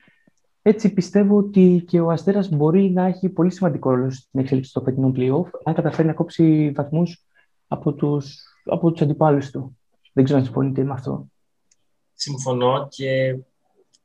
Έτσι 0.62 0.94
πιστεύω 0.94 1.38
ότι 1.38 1.84
και 1.88 2.00
ο 2.00 2.10
Αστέρας 2.10 2.50
μπορεί 2.50 2.92
να 2.92 3.06
έχει 3.06 3.30
πολύ 3.30 3.52
σημαντικό 3.52 3.90
ρόλο 3.90 4.12
στην 4.12 4.40
εξέλιξη 4.40 4.74
των 4.74 4.84
φετινών 4.84 5.14
playoff, 5.16 5.50
αν 5.64 5.74
καταφέρει 5.74 6.08
να 6.08 6.14
κόψει 6.14 6.72
βαθμούς 6.76 7.26
από 7.68 7.94
τους, 7.94 8.38
από 8.66 8.92
τους 8.92 9.02
αντιπάλους 9.02 9.52
του. 9.52 9.78
Δεν 10.14 10.24
ξέρω 10.24 10.40
αν 10.40 10.46
συμφωνείτε 10.46 10.84
με 10.84 10.94
αυτό. 10.94 11.28
Συμφωνώ 12.14 12.88
και 12.90 13.38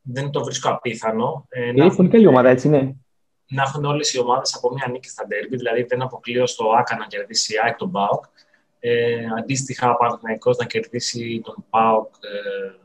δεν 0.03 0.31
το 0.31 0.45
βρίσκω 0.45 0.69
απίθανο. 0.69 1.47
Ε, 1.49 1.69
είναι 1.69 1.95
πολύ 1.95 2.09
καλή 2.09 2.27
ομάδα, 2.27 2.49
έτσι, 2.49 2.69
ναι. 2.69 2.93
Να 3.51 3.63
έχουν 3.63 3.85
όλες 3.85 4.13
οι 4.13 4.21
ομάδες 4.21 4.55
από 4.55 4.73
μια 4.73 4.89
νίκη 4.91 5.09
στα 5.09 5.27
ντέρμπι, 5.27 5.57
δηλαδή 5.57 5.83
δεν 5.83 6.03
αποκλείω 6.03 6.47
στο 6.47 6.71
ΑΚΑ 6.79 6.97
να 6.97 7.07
κερδίσει 7.07 7.55
η 7.55 7.57
ΑΕΚ 7.65 7.77
τον 7.77 7.91
ΠΑΟΚ. 7.91 8.25
Ε, 8.83 9.27
αντίστοιχα, 9.39 9.91
ο 9.91 9.97
Παναθηναϊκός 9.97 10.57
να 10.57 10.67
κερδίσει 10.67 11.41
τον 11.45 11.65
ΠΑΟΚ 11.71 12.15
ε, 12.21 12.81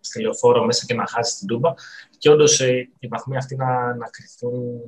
στη 0.00 0.22
λεωφόρο 0.22 0.64
μέσα 0.64 0.86
και 0.86 0.94
να 0.94 1.06
χάσει 1.06 1.38
την 1.38 1.46
Τούμπα. 1.46 1.74
Και 2.18 2.30
όντως 2.30 2.60
ε, 2.60 2.88
οι 2.98 3.06
βαθμοί 3.06 3.36
αυτοί 3.36 3.56
να, 3.56 3.94
να 3.94 4.06
κρυθούν, 4.06 4.80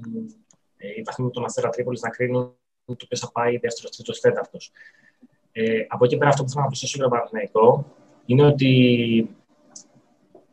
ε, 0.77 0.89
οι 0.89 1.03
βαθμοί 1.05 1.31
των 1.31 1.45
Αστέρα 1.45 1.69
Τρίπολης 1.69 2.01
να 2.01 2.09
κρίνουν 2.09 2.57
το 2.85 3.07
ποιος 3.09 3.21
θα 3.21 3.31
πάει 3.33 3.59
δεύτερος, 3.59 3.91
τρίτος, 3.97 4.21
τέταρτος. 4.21 4.73
Ε, 5.53 5.85
από 5.89 6.05
εκεί 6.05 6.17
πέρα, 6.17 6.31
αυτό 6.31 6.43
που 6.43 6.49
θέλω 6.49 6.63
να 6.63 6.67
προσθέσω 6.67 6.93
για 6.97 7.09
τον 7.09 7.13
Παναθηναϊκό 7.13 7.87
είναι 8.27 8.43
ότι 8.43 9.31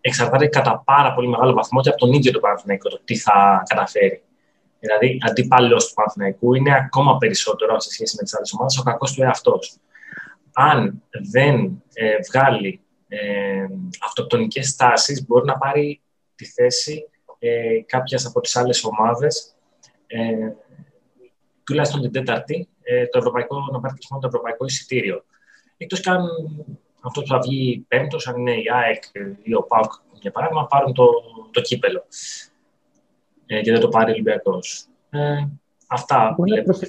εξαρτάται 0.02 0.48
κατά 0.48 0.82
πάρα 0.86 1.14
πολύ 1.14 1.28
μεγάλο 1.28 1.54
βαθμό 1.54 1.82
και 1.82 1.90
από 1.90 1.98
τον 1.98 2.14
ίδιο 2.14 2.32
τον 2.32 2.42
Παναθηναϊκό 2.42 2.90
το 2.90 3.00
τι 3.04 3.16
θα 3.16 3.64
καταφέρει. 3.68 4.24
Δηλαδή, 4.84 5.18
αντίπαλο 5.22 5.78
του 5.78 5.94
Παναθηναϊκού 5.94 6.54
είναι 6.54 6.76
ακόμα 6.76 7.18
περισσότερο 7.18 7.80
σε 7.80 7.92
σχέση 7.92 8.16
με 8.18 8.24
τις 8.24 8.36
άλλες 8.36 8.54
ομάδες 8.54 8.78
ο 8.78 8.84
κακός 8.84 9.14
του 9.14 9.24
εαυτός. 9.24 9.78
Αν 10.54 11.04
δεν 11.32 11.84
ε, 11.94 12.16
βγάλει 12.32 12.82
ε, 13.08 13.66
αυτοκτονικές 14.06 14.76
τάσει, 14.76 15.26
μπορεί 15.28 15.46
να 15.46 15.58
πάρει 15.58 16.02
τη 16.36 16.46
θέση 16.46 17.10
ε, 17.40 17.82
κάποιας 17.86 18.26
από 18.26 18.40
τις 18.40 18.56
άλλες 18.56 18.84
ομάδες, 18.84 19.56
ε, 20.08 20.52
τουλάχιστον 21.64 22.02
την 22.02 22.12
Τέταρτη, 22.12 22.68
ε, 22.84 23.08
το 23.08 23.18
ευρωπαϊκό, 23.18 23.56
να 23.72 23.80
πάρει 23.80 23.96
το 24.10 24.28
ευρωπαϊκό 24.28 24.66
εισιτήριο. 24.66 25.26
Εκτός 25.78 26.00
και 26.00 26.10
αν 26.10 26.26
αυτό 27.02 27.22
που 27.22 27.28
θα 27.28 27.40
βγει 27.40 27.86
πέμπτος, 27.88 28.28
αν 28.28 28.38
είναι 28.38 28.54
η 28.54 28.66
ΑΕΚ 28.74 29.04
ή 29.44 29.54
ο 29.54 29.64
ΠΑΟΚ, 29.64 29.92
για 30.12 30.32
παράδειγμα, 30.32 30.68
πάρουν 30.68 30.94
το, 30.94 31.06
το 31.52 31.62
κύπελο. 31.62 32.06
Ε, 33.46 33.62
και 33.62 33.72
δεν 33.72 33.80
το 33.80 33.88
πάρει 33.88 34.10
ο 34.10 34.14
Ολυμπιακός. 34.14 34.86
Ε, 35.10 35.48
αυτά. 35.88 36.36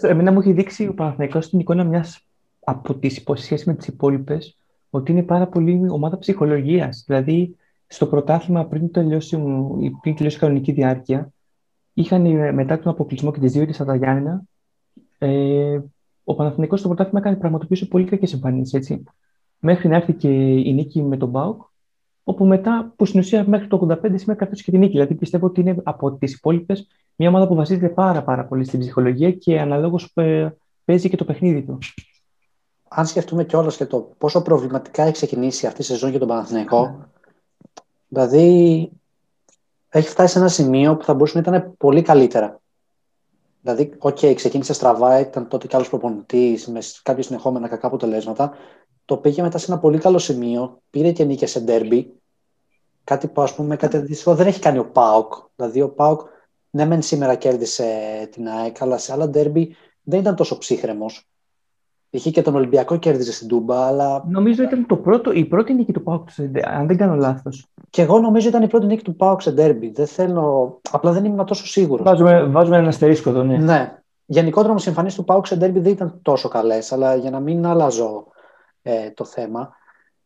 Εμένα 0.00 0.32
μου 0.32 0.40
έχει 0.40 0.52
δείξει 0.52 0.86
ο 0.86 0.94
Παναθηναϊκός 0.94 1.48
την 1.48 1.58
εικόνα 1.58 1.84
μιας 1.84 2.26
από 2.64 2.94
τις 2.94 3.16
υποσχέσεις 3.16 3.66
με 3.66 3.74
τις 3.74 3.86
υπόλοιπες 3.86 4.56
ότι 4.90 5.12
είναι 5.12 5.22
πάρα 5.22 5.46
πολύ 5.46 5.88
ομάδα 5.88 6.18
ψυχολογίας. 6.18 7.04
Δηλαδή, 7.06 7.56
στο 7.86 8.06
πρωτάθλημα 8.06 8.64
πριν 8.66 8.90
τελειώσει, 8.90 9.36
πριν 10.00 10.14
τελειώσει 10.14 10.36
η 10.36 10.40
κανονική 10.40 10.72
διάρκεια, 10.72 11.32
είχαν 11.92 12.54
μετά 12.54 12.78
τον 12.78 12.92
αποκλεισμό 12.92 13.32
και 13.32 13.40
τις 13.40 13.52
δύο 13.52 13.62
ήττε 13.62 13.84
τα 13.84 13.96
Γιάννενα, 13.96 14.42
ε, 15.18 15.80
ο 16.24 16.34
Παναθηναϊκός 16.34 16.78
στο 16.78 16.88
πρωτάθλημα 16.88 17.20
έκανε 17.20 17.36
πραγματοποιήσει 17.36 17.88
πολύ 17.88 18.04
κακές 18.04 18.32
εμφανίσεις 18.32 19.02
μέχρι 19.58 19.88
να 19.88 19.96
έρθει 19.96 20.12
και 20.12 20.28
η 20.52 20.72
νίκη 20.72 21.02
με 21.02 21.16
τον 21.16 21.28
Μπάουκ, 21.28 21.62
όπου 22.24 22.44
μετά, 22.44 22.92
που 22.96 23.04
στην 23.04 23.20
ουσία 23.20 23.44
μέχρι 23.48 23.66
το 23.66 23.86
85 23.90 23.96
σήμερα 24.14 24.34
κρατούσε 24.34 24.62
και 24.62 24.70
τη 24.70 24.78
νίκη. 24.78 24.92
Δηλαδή 24.92 25.14
πιστεύω 25.14 25.46
ότι 25.46 25.60
είναι 25.60 25.76
από 25.82 26.12
τις 26.12 26.34
υπόλοιπες 26.34 26.86
μια 27.16 27.28
ομάδα 27.28 27.46
που 27.46 27.54
βασίζεται 27.54 27.88
πάρα, 27.88 28.22
πάρα 28.22 28.44
πολύ 28.44 28.64
στην 28.64 28.80
ψυχολογία 28.80 29.32
και 29.32 29.60
αναλόγως 29.60 30.10
ε, 30.14 30.56
παίζει 30.84 31.08
και 31.08 31.16
το 31.16 31.24
παιχνίδι 31.24 31.62
του. 31.62 31.78
Αν 32.88 33.06
σκεφτούμε 33.06 33.44
κιόλας 33.44 33.76
και 33.76 33.86
το 33.86 34.14
πόσο 34.18 34.42
προβληματικά 34.42 35.02
έχει 35.02 35.12
ξεκινήσει 35.12 35.66
αυτή 35.66 35.80
η 35.80 35.84
σεζόν 35.84 36.10
για 36.10 36.18
τον 36.18 36.28
Παναθηναϊκό, 36.28 37.08
δηλαδή 38.08 38.90
έχει 39.88 40.08
φτάσει 40.08 40.32
σε 40.32 40.38
ένα 40.38 40.48
σημείο 40.48 40.96
που 40.96 41.04
θα 41.04 41.14
μπορούσε 41.14 41.40
να 41.40 41.56
ήταν 41.56 41.74
πολύ 41.76 42.02
καλύτερα. 42.02 42.60
Δηλαδή, 43.60 43.94
ok, 43.98 44.18
okay, 44.20 44.32
ξεκίνησε 44.34 44.72
στραβά, 44.72 45.20
ήταν 45.20 45.48
τότε 45.48 45.66
κι 45.66 45.76
άλλος 45.76 45.88
προπονητής 45.88 46.66
με 46.66 46.80
κάποια 47.02 47.22
συνεχόμενα 47.22 47.68
κακά 47.68 47.86
αποτελέσματα 47.86 48.52
το 49.04 49.16
πήγε 49.16 49.42
μετά 49.42 49.58
σε 49.58 49.72
ένα 49.72 49.80
πολύ 49.80 49.98
καλό 49.98 50.18
σημείο, 50.18 50.78
πήρε 50.90 51.12
και 51.12 51.24
νίκες 51.24 51.50
σε 51.50 51.60
ντέρμπι, 51.60 52.12
κάτι 53.04 53.28
που 53.28 53.42
ας 53.42 53.54
πούμε 53.54 53.76
κάτι 53.76 53.96
αντίστοιχο 53.96 54.34
δεν 54.34 54.46
έχει 54.46 54.60
κάνει 54.60 54.78
ο 54.78 54.90
Πάοκ. 54.90 55.32
Δηλαδή 55.56 55.80
ο 55.80 55.88
Πάοκ 55.88 56.20
ναι 56.70 56.84
μεν 56.84 57.02
σήμερα 57.02 57.34
κέρδισε 57.34 57.84
την 58.30 58.48
ΑΕΚ, 58.48 58.82
αλλά 58.82 58.98
σε 58.98 59.12
άλλα 59.12 59.28
ντέρμπι 59.28 59.76
δεν 60.02 60.20
ήταν 60.20 60.36
τόσο 60.36 60.58
ψύχρεμος. 60.58 61.28
Είχε 62.10 62.30
και 62.30 62.42
τον 62.42 62.54
Ολυμπιακό 62.54 62.96
κέρδιζε 62.96 63.32
στην 63.32 63.48
Τούμπα, 63.48 63.86
αλλά... 63.86 64.24
Νομίζω 64.28 64.62
ήταν 64.62 64.86
το 64.86 64.96
πρώτο, 64.96 65.32
η 65.32 65.44
πρώτη 65.44 65.74
νίκη 65.74 65.92
του 65.92 66.02
Πάουκ, 66.02 66.28
αν 66.64 66.86
δεν 66.86 66.96
κάνω 66.96 67.14
λάθος. 67.14 67.66
Και 67.90 68.02
εγώ 68.02 68.20
νομίζω 68.20 68.48
ήταν 68.48 68.62
η 68.62 68.66
πρώτη 68.66 68.86
νίκη 68.86 69.02
του 69.02 69.16
Πάουκ 69.16 69.40
σε 69.40 69.52
ντέρμπι. 69.52 69.90
Δεν 69.90 70.06
θέλω... 70.06 70.80
Απλά 70.90 71.12
δεν 71.12 71.24
ήμουν 71.24 71.46
τόσο 71.46 71.66
σίγουρος. 71.66 72.06
Βάζουμε, 72.06 72.44
βάζουμε 72.44 72.76
ένα 72.76 72.88
αστερίσκο 72.88 73.30
εδώ, 73.30 73.42
ναι. 73.42 73.56
ναι. 73.56 73.98
Γενικότερα 74.26 74.70
όμως 74.70 74.86
οι 74.86 74.88
εμφανίσεις 74.88 75.18
του 75.18 75.24
Πάουκ 75.24 75.46
σε 75.46 75.56
ντέρμπι 75.56 75.80
δεν 75.80 75.92
ήταν 75.92 76.18
τόσο 76.22 76.48
καλές, 76.48 76.92
αλλά 76.92 77.14
για 77.14 77.30
να 77.30 77.40
μην 77.40 77.66
αλλάζω 77.66 78.26
ε, 78.86 79.10
το 79.10 79.24
θέμα. 79.24 79.76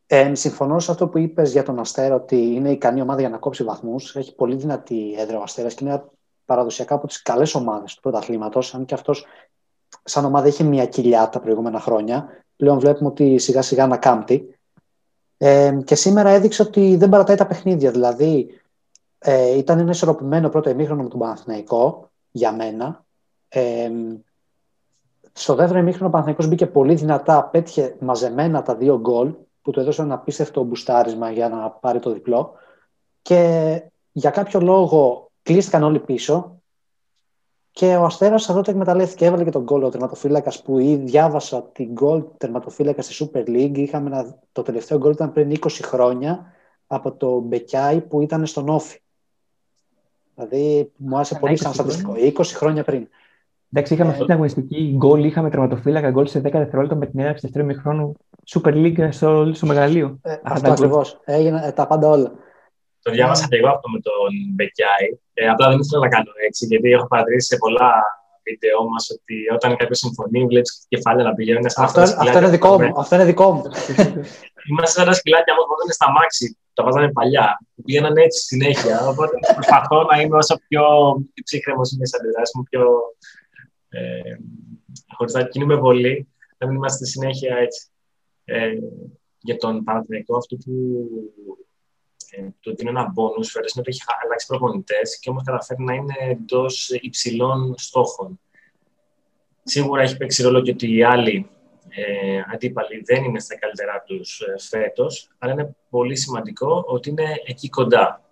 Ε, 0.07 0.35
συμφωνώ 0.35 0.79
σε 0.79 0.90
αυτό 0.90 1.09
που 1.09 1.18
είπες 1.18 1.53
για 1.53 1.62
τον 1.62 1.79
Αστέρα 1.79 2.14
ότι 2.14 2.37
είναι 2.37 2.71
ικανή 2.71 3.01
ομάδα 3.01 3.21
για 3.21 3.29
να 3.29 3.38
κόψει 3.38 3.64
βαθμούς. 3.64 4.16
Έχει 4.16 4.35
πολύ 4.35 4.57
δυνατή 4.57 5.14
έδρα 5.18 5.38
ο 5.38 5.42
Αστέρας 5.42 5.75
και 5.75 5.85
είναι 5.85 6.05
παραδοσιακά 6.44 6.94
από 6.94 7.07
τις 7.07 7.23
καλές 7.23 7.55
ομάδες 7.55 7.94
του 7.94 8.01
πρωταθλήματος. 8.01 8.75
Αν 8.75 8.85
και 8.85 8.94
αυτός 8.94 9.27
σαν 10.03 10.25
ομάδα 10.25 10.47
είχε 10.47 10.64
μια 10.64 10.87
κοιλιά 10.87 11.29
τα 11.29 11.40
προηγούμενα 11.40 11.81
χρόνια. 11.81 12.29
Πλέον 12.57 12.79
βλέπουμε 12.79 13.09
ότι 13.09 13.38
σιγά 13.38 13.62
σιγά 13.62 13.85
ανακάμπτει. 13.85 14.59
Ε, 15.37 15.79
και 15.85 15.94
σήμερα 15.94 16.31
έδειξε 16.31 16.62
ότι 16.62 16.97
δεν 16.97 17.09
παρατάει 17.09 17.37
τα 17.37 17.47
παιχνίδια. 17.47 17.90
Δηλαδή, 17.90 18.61
ε, 19.18 19.57
ήταν 19.57 19.79
ένα 19.79 19.90
ισορροπημένο 19.90 20.49
πρώτο 20.49 20.71
ημίχρονο 20.71 21.03
με 21.03 21.09
τον 21.09 21.18
Παναθηναϊκό 21.18 22.11
για 22.31 22.53
μένα. 22.53 23.05
Ε, 23.49 23.90
στο 25.40 25.55
δεύτερο 25.55 25.79
ημίχρονο 25.79 26.07
ο 26.07 26.11
Παναθηναϊκός 26.11 26.48
μπήκε 26.48 26.66
πολύ 26.66 26.94
δυνατά, 26.94 27.44
πέτυχε 27.44 27.96
μαζεμένα 28.01 28.62
τα 28.62 28.77
δύο 28.77 28.98
γκολ 29.01 29.35
που 29.62 29.70
του 29.70 29.81
έδωσαν 29.81 30.05
ένα 30.05 30.14
απίστευτο 30.14 30.62
μπουστάρισμα 30.62 31.31
για 31.31 31.48
να 31.48 31.70
πάρει 31.70 31.98
το 31.98 32.12
διπλό 32.12 32.53
και 33.22 33.83
για 34.12 34.31
κάποιο 34.31 34.61
λόγο 34.61 35.31
κλείστηκαν 35.42 35.83
όλοι 35.83 35.98
πίσω 35.98 36.59
και 37.70 37.96
ο 37.96 38.05
Αστέρας 38.05 38.48
αυτό 38.48 38.62
το 38.62 38.70
εκμεταλλεύτηκε, 38.70 39.24
έβαλε 39.24 39.44
και 39.44 39.51
τον 39.51 39.62
γκολ 39.62 39.83
ο 39.83 39.88
τερματοφύλακας 39.88 40.62
που 40.62 40.79
ήδη 40.79 41.05
διάβασα 41.05 41.63
την 41.63 41.92
γκολ 41.92 42.25
τερματοφύλακα 42.37 43.02
στη 43.02 43.25
Super 43.25 43.48
League. 43.48 43.77
Είχαμε 43.79 44.06
ένα, 44.06 44.38
το 44.52 44.63
τελευταίο 44.63 44.98
γκολ 44.98 45.13
ήταν 45.13 45.33
πριν 45.33 45.52
20 45.60 45.69
χρόνια 45.83 46.52
από 46.87 47.13
το 47.13 47.38
Μπεκιάι 47.38 48.00
που 48.00 48.21
ήταν 48.21 48.46
στον 48.46 48.69
Όφη. 48.69 49.00
Δηλαδή 50.35 50.92
μου 50.96 51.15
άρεσε 51.15 51.38
πολύ 51.38 51.56
σαν 51.56 51.75
στατιστικό. 51.75 52.13
20 52.17 52.42
χρόνια 52.44 52.85
πριν. 52.85 53.08
Εντάξει, 53.73 53.94
είχαμε 53.94 54.10
αυτή 54.10 54.25
την 54.25 54.33
αγωνιστική 54.33 54.94
γκολ, 54.96 55.25
είχαμε 55.25 55.50
τερματοφύλακα 55.50 56.10
γκολ 56.10 56.27
σε 56.27 56.38
10 56.38 56.42
δευτερόλεπτα 56.42 56.96
με 56.96 57.06
την 57.06 57.21
έναρξη 57.21 57.46
δεύτερου 57.46 57.66
μηχρόνου 57.66 58.16
Super 58.54 58.73
League 58.73 59.08
στο, 59.10 59.50
στο 59.54 59.66
μεγαλείο. 59.66 60.19
Ε, 60.23 60.37
αυτό 60.42 60.71
ακριβώς. 60.71 61.21
Έγιναν 61.25 61.62
ε, 61.62 61.73
τα 61.73 61.87
πάντα 61.87 62.08
όλα. 62.08 62.33
Το 63.02 63.10
διάβασα 63.10 63.46
και 63.48 63.56
εγώ 63.56 63.69
αυτό 63.69 63.88
με 63.88 64.00
τον 64.00 64.31
Μπεκιάη. 64.54 65.08
Ε, 65.35 65.48
απλά 65.48 65.69
δεν 65.69 65.79
ήθελα 65.79 66.00
να 66.02 66.08
κάνω 66.08 66.31
έτσι, 66.46 66.66
γιατί 66.66 66.90
έχω 66.90 67.06
παρατηρήσει 67.06 67.46
σε 67.46 67.56
πολλά 67.56 67.92
βίντεο 68.46 68.79
μας 68.90 69.04
ότι 69.16 69.37
όταν 69.56 69.77
κάποιος 69.77 69.98
συμφωνεί, 69.98 70.40
βλέπεις 70.50 70.87
κεφάλαια 70.88 71.25
να 71.29 71.35
πηγαίνουν 71.35 71.71
σαν 71.71 71.85
αυτό. 71.85 72.00
Αυτό 72.00 72.38
είναι 72.38 72.48
δικό 72.58 72.73
μου. 72.81 72.92
Αυτό 73.02 73.14
είναι 73.14 73.25
δικό 73.25 73.52
μου. 73.52 73.62
Είμαστε 74.69 74.94
σαν 74.96 75.06
τα 75.08 75.14
σκυλάκια 75.19 75.52
μου 75.54 75.62
όταν 75.64 75.85
είναι 75.85 75.96
στα 76.00 76.08
μάξι. 76.16 76.46
Τα 76.75 76.85
βάζανε 76.85 77.12
παλιά. 77.19 77.46
Πήγαιναν 77.85 78.16
έτσι 78.16 78.40
συνέχεια. 78.50 78.96
Οπότε 79.12 79.35
προσπαθώ 79.54 79.98
να 80.10 80.21
είμαι 80.21 80.37
όσο 80.42 80.54
πιο 80.69 80.83
ψύχρεμος 81.46 81.92
είναι 81.92 82.06
σε 82.06 82.16
αντιδράσεις 82.19 82.54
μου, 82.56 82.62
πιο 82.71 82.83
ε, 83.89 84.37
χωρίς 85.17 85.33
να 85.33 85.45
κινούμε 85.45 85.79
πολύ, 85.79 86.29
να 86.59 86.67
μην 86.67 86.77
είμαστε 86.77 87.05
συνέχεια 87.05 87.57
έτσι. 87.57 87.89
Ε, 88.45 88.73
για 89.41 89.57
τον 89.57 89.85
Παναθηναϊκό 89.85 90.37
αυτό 90.37 90.57
που 90.57 90.73
ε, 92.31 92.49
το 92.61 92.71
ότι 92.71 92.83
είναι 92.83 92.91
ένα 92.91 93.13
bonus 93.17 93.45
φέτος 93.53 93.73
είναι 93.73 93.81
ότι 93.87 93.91
έχει 93.91 94.03
αλλάξει 94.25 94.47
προπονητές 94.47 95.19
και 95.21 95.31
όμως 95.31 95.43
καταφέρει 95.45 95.83
να 95.83 95.95
είναι 95.95 96.15
εντός 96.19 96.91
υψηλών 97.01 97.75
στόχων. 97.79 98.41
Σίγουρα 99.63 100.03
έχει 100.03 100.17
παίξει 100.17 100.43
ρόλο 100.43 100.61
και 100.61 100.71
ότι 100.71 100.97
οι 100.97 101.03
άλλοι 101.03 101.51
ε, 101.89 102.43
αντίπαλοι 102.53 103.03
δεν 103.05 103.25
είναι 103.25 103.41
στα 103.41 103.59
καλύτερά 103.59 104.05
τους 104.07 104.41
ε, 104.41 104.55
φέτος, 104.59 105.31
αλλά 105.39 105.53
είναι 105.53 105.77
πολύ 105.91 106.17
σημαντικό 106.17 106.85
ότι 106.87 107.11
είναι 107.11 107.35
εκεί 107.45 107.69
κοντά. 107.69 108.23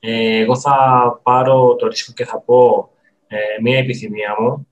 Ε, 0.00 0.38
εγώ 0.38 0.58
θα 0.58 1.20
πάρω 1.22 1.76
το 1.76 1.86
ρίσκο 1.86 2.12
και 2.12 2.24
θα 2.24 2.40
πω 2.40 2.90
ε, 3.26 3.38
μία 3.62 3.78
επιθυμία 3.78 4.36
μου. 4.38 4.68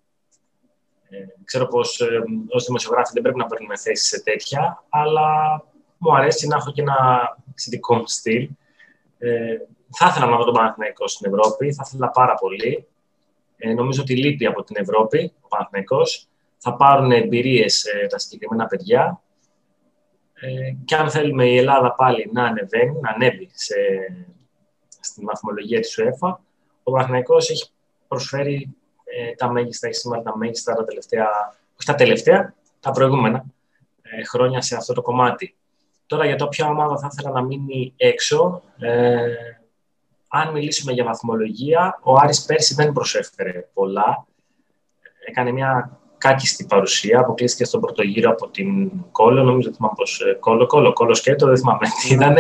Ε, 1.09 1.17
ξέρω 1.45 1.67
πως 1.67 2.01
ε, 2.01 2.23
ως 2.49 2.65
δημοσιογράφοι 2.65 3.11
δεν 3.13 3.23
πρέπει 3.23 3.39
να 3.39 3.47
παίρνουμε 3.47 3.77
θέση 3.77 4.05
σε 4.05 4.23
τέτοια, 4.23 4.85
αλλά 4.89 5.29
μου 5.99 6.17
αρέσει 6.17 6.47
να 6.47 6.57
έχω 6.57 6.73
και 6.73 6.81
ένα 6.81 6.97
δικό 7.69 7.95
μου 7.95 8.07
στυλ. 8.07 8.49
Ε, 9.19 9.57
θα 9.97 10.07
ήθελα 10.09 10.27
να 10.27 10.37
δω 10.37 10.45
τον 10.45 10.55
Παναθηναϊκό 10.55 11.09
στην 11.09 11.33
Ευρώπη, 11.33 11.73
θα 11.73 11.85
ήθελα 11.87 12.11
πάρα 12.11 12.35
πολύ. 12.35 12.87
Ε, 13.57 13.73
νομίζω 13.73 14.03
ότι 14.03 14.17
λείπει 14.17 14.47
από 14.47 14.63
την 14.63 14.77
Ευρώπη 14.79 15.33
ο 15.41 15.49
Παναθηναϊκός. 15.49 16.29
Θα 16.59 16.77
πάρουν 16.77 17.13
εμπειρίες 17.13 17.85
ε, 17.85 18.07
τα 18.07 18.19
συγκεκριμένα 18.19 18.67
παιδιά. 18.67 19.23
Ε, 20.35 20.75
και 20.85 20.95
αν 20.95 21.11
θέλουμε 21.11 21.49
η 21.49 21.57
Ελλάδα 21.57 21.95
πάλι 21.95 22.31
να 22.33 22.45
ανεβαίνει, 22.45 23.01
να 23.01 23.11
ανέβει 23.11 23.51
σε, 23.53 23.75
στη 25.01 25.25
βαθμολογία 25.25 25.81
της 25.81 25.99
UEFA, 26.01 26.35
ο 26.83 26.91
Παναθηναϊκός 26.91 27.51
έχει 27.51 27.71
προσφέρει 28.15 28.77
ε, 29.05 29.35
τα 29.35 29.51
μέγιστα, 29.51 29.87
έχει 29.87 29.97
σήμερα 29.97 30.23
τα 30.23 30.37
μέγιστα 30.37 30.75
τα 30.75 30.85
τελευταία, 30.85 31.27
όχι 31.77 31.87
τα 31.87 31.95
τελευταία, 31.95 32.55
τα 32.81 32.91
προηγούμενα 32.91 33.45
ε, 34.03 34.25
χρόνια 34.25 34.61
σε 34.61 34.77
αυτό 34.77 34.93
το 34.93 35.03
κομμάτι. 35.03 35.55
Τώρα 36.07 36.27
για 36.27 36.37
το 36.37 36.47
ποια 36.49 36.67
ομάδα 36.67 36.99
θα 36.99 37.09
ήθελα 37.13 37.31
να 37.31 37.43
μείνει 37.43 37.93
έξω, 37.97 38.63
ε, 38.79 39.21
αν 40.29 40.53
μιλήσουμε 40.53 40.93
για 40.93 41.05
βαθμολογία, 41.05 41.99
ο 42.03 42.15
Άρης 42.15 42.45
πέρσι 42.45 42.75
δεν 42.75 42.93
προσέφερε 42.93 43.69
πολλά. 43.75 44.27
Έκανε 45.27 45.53
μια 45.53 45.99
κάκιστη 46.19 46.65
παρουσία, 46.65 47.19
αποκλείστηκε 47.19 47.65
στον 47.65 47.81
πρώτο 47.81 48.03
γύρο 48.03 48.31
από 48.31 48.49
την 48.49 48.91
Κόλλο, 49.11 49.43
νομίζω 49.43 49.69
ότι 49.69 49.77
θυμάμαι 49.77 49.95
πως 49.97 50.21
ε, 50.21 50.33
Κόλλο, 50.33 50.67
Κόλλο, 50.67 50.93
Κόλλο 50.93 51.15
σκέτο, 51.15 51.47
δεν 51.47 51.57
θυμάμαι 51.57 51.87
τι 52.03 52.15
ήταν. 52.15 52.37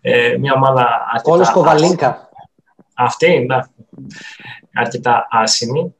Ε, 0.00 0.36
μια 0.38 0.52
ομάδα 0.52 0.82
αρκετά... 1.12 1.30
Κόλλο 1.30 1.50
Κοβαλίνκα. 1.52 2.28
Αυτή, 2.94 3.38
ναι. 3.38 3.58
Αρκετά 4.76 5.26
άσημη. 5.30 5.94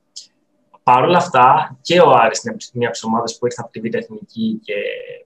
Παρ' 0.83 1.03
όλα 1.05 1.17
αυτά, 1.17 1.77
και 1.81 2.01
ο 2.01 2.11
Άρης 2.11 2.45
είναι 2.45 2.57
μια 2.73 2.87
από 2.87 2.97
τις 2.97 3.05
ομάδες 3.05 3.39
που 3.39 3.47
ήρθε 3.47 3.61
από 3.63 3.71
τη 3.71 3.81
Β' 3.81 3.95
Εθνική 3.95 4.61
και 4.65 4.75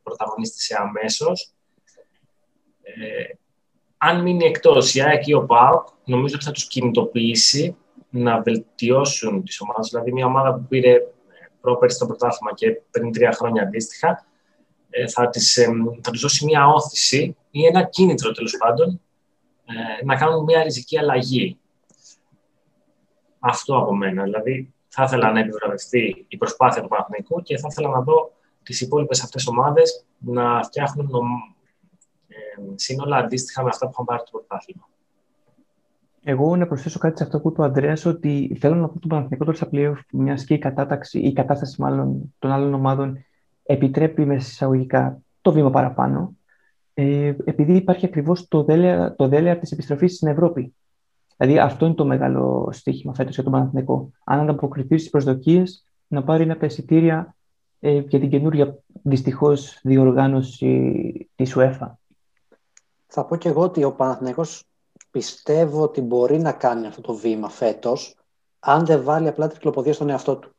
πρωταγωνίστησε 0.03 0.77
αμέσως. 0.79 1.53
Ε, 2.83 3.35
αν 3.97 4.23
μείνει 4.23 4.45
εκτός 4.45 4.95
η 4.95 5.03
ΑΕΚ 5.03 5.27
ή 5.27 5.35
ο 5.35 5.45
ΠΑΟΚ, 5.45 5.89
νομίζω 6.05 6.35
ότι 6.35 6.45
θα 6.45 6.51
τους 6.51 6.67
κινητοποιήσει 6.67 7.77
να 8.11 8.43
βελτιώσουν 8.43 9.45
τις 9.45 9.61
ομάδες. 9.61 9.89
Δηλαδή, 9.89 10.13
μια 10.13 10.27
ομάδα 10.27 10.55
που 10.55 10.67
πήρε 10.69 10.97
πρόπερση 11.61 11.97
στο 11.97 12.07
πρωτάθλημα 12.07 12.55
και 12.55 12.81
πριν 12.91 13.13
τρία 13.13 13.33
χρόνια 13.33 13.63
αντίστοιχα, 13.63 14.27
ε, 14.91 15.09
θα, 15.09 15.29
τις, 15.29 15.57
ε, 15.57 15.67
θα 16.03 16.11
τους 16.11 16.21
δώσει 16.21 16.45
μια 16.45 16.67
όθηση 16.67 17.37
ή 17.51 17.67
ένα 17.67 17.83
κίνητρο 17.83 18.33
τέλος 18.33 18.57
πάντων 18.57 19.01
ε, 19.65 20.05
να 20.05 20.17
κάνουν 20.17 20.45
μια 20.45 20.63
ριζική 20.63 20.99
αλλαγή. 20.99 21.59
Αυτό 23.41 23.79
από 23.79 23.95
μένα. 23.97 24.23
Δηλαδή, 24.23 24.75
θα 24.89 25.03
ήθελα 25.03 25.33
να 25.33 25.41
επιβραβευτεί 25.41 26.25
η 26.29 26.37
προσπάθεια 26.37 26.83
του 26.83 26.89
Παναθηναϊκού 26.89 27.43
και 27.43 27.59
θα 27.59 27.69
ήθελα 27.71 27.89
να 27.89 28.01
δω 28.01 28.33
τις 28.63 28.81
υπόλοιπες 28.81 29.23
αυτές 29.23 29.47
ομάδες 29.47 30.07
να 30.19 30.63
φτιάχνουν 30.63 31.09
σύνολα 32.75 33.17
αντίστοιχα 33.17 33.63
με 33.63 33.69
αυτά 33.69 33.87
που 33.87 33.93
είχαν 33.93 34.05
πάρει 34.05 34.23
το 34.25 34.31
πρωτάθλημα. 34.31 34.89
Εγώ 36.23 36.57
να 36.57 36.67
προσθέσω 36.67 36.99
κάτι 36.99 37.17
σε 37.17 37.25
αυτό 37.25 37.41
που 37.41 37.49
είπε 37.49 37.61
ο 37.61 37.65
Αντρέα, 37.65 37.97
ότι 38.05 38.57
θέλω 38.61 38.75
να 38.75 38.89
πω 38.89 38.99
τον 38.99 39.09
Παναθηνικό 39.09 39.45
τώρα 39.45 39.57
στα 39.57 39.69
playoff, 39.73 40.01
μιας 40.13 40.45
και 40.45 40.55
η 40.55 40.59
κατάταξη, 40.59 41.19
η 41.19 41.33
κατάσταση 41.33 41.81
μάλλον 41.81 42.35
των 42.39 42.51
άλλων 42.51 42.75
ομάδων 42.75 43.25
επιτρέπει 43.63 44.25
μες 44.25 44.51
εισαγωγικά 44.51 45.23
το 45.41 45.53
βήμα 45.53 45.71
παραπάνω, 45.71 46.37
ε, 46.95 47.35
επειδή 47.45 47.77
υπάρχει 47.77 48.07
ακριβώς 48.07 48.49
το 48.49 48.65
δέλεα, 48.65 49.15
το 49.17 49.29
δέλεα 49.29 49.59
της 49.59 49.73
επιστροφής 49.73 50.15
στην 50.15 50.29
Ευρώπη. 50.29 50.75
Δηλαδή, 51.41 51.59
αυτό 51.59 51.87
είναι 51.87 51.95
το 51.95 52.05
μεγάλο 52.05 52.69
στοίχημα 52.73 53.15
φέτος 53.15 53.35
για 53.35 53.43
τον 53.43 53.53
Παναθηνικό. 53.53 54.11
Αν 54.25 54.41
ανταποκριθείς 54.41 55.01
στις 55.01 55.11
προσδοκίες, 55.11 55.85
να 56.07 56.25
πάρει 56.25 56.43
ένα 56.43 56.57
τα 56.57 56.67
εισιτήρια 56.67 57.37
ε, 57.81 57.99
για 57.99 58.21
την 58.21 58.31
καινούργια 58.31 58.79
δυστυχώς 59.03 59.81
διοργάνωση 59.83 61.31
της 61.35 61.57
UEFA. 61.57 61.93
Θα 63.07 63.25
πω 63.25 63.37
και 63.37 63.49
εγώ 63.49 63.63
ότι 63.63 63.85
ο 63.85 63.93
Παναθηναϊκός 63.93 64.65
πιστεύω 65.11 65.83
ότι 65.83 66.01
μπορεί 66.01 66.39
να 66.39 66.53
κάνει 66.53 66.87
αυτό 66.87 67.01
το 67.01 67.15
βήμα 67.15 67.49
φέτος, 67.49 68.17
αν 68.59 68.87
δεν 68.87 69.03
βάλει 69.03 69.29
απλά 69.29 69.49
τρικλοποδία 69.49 69.93
στον 69.93 70.09
εαυτό 70.09 70.37
του. 70.37 70.51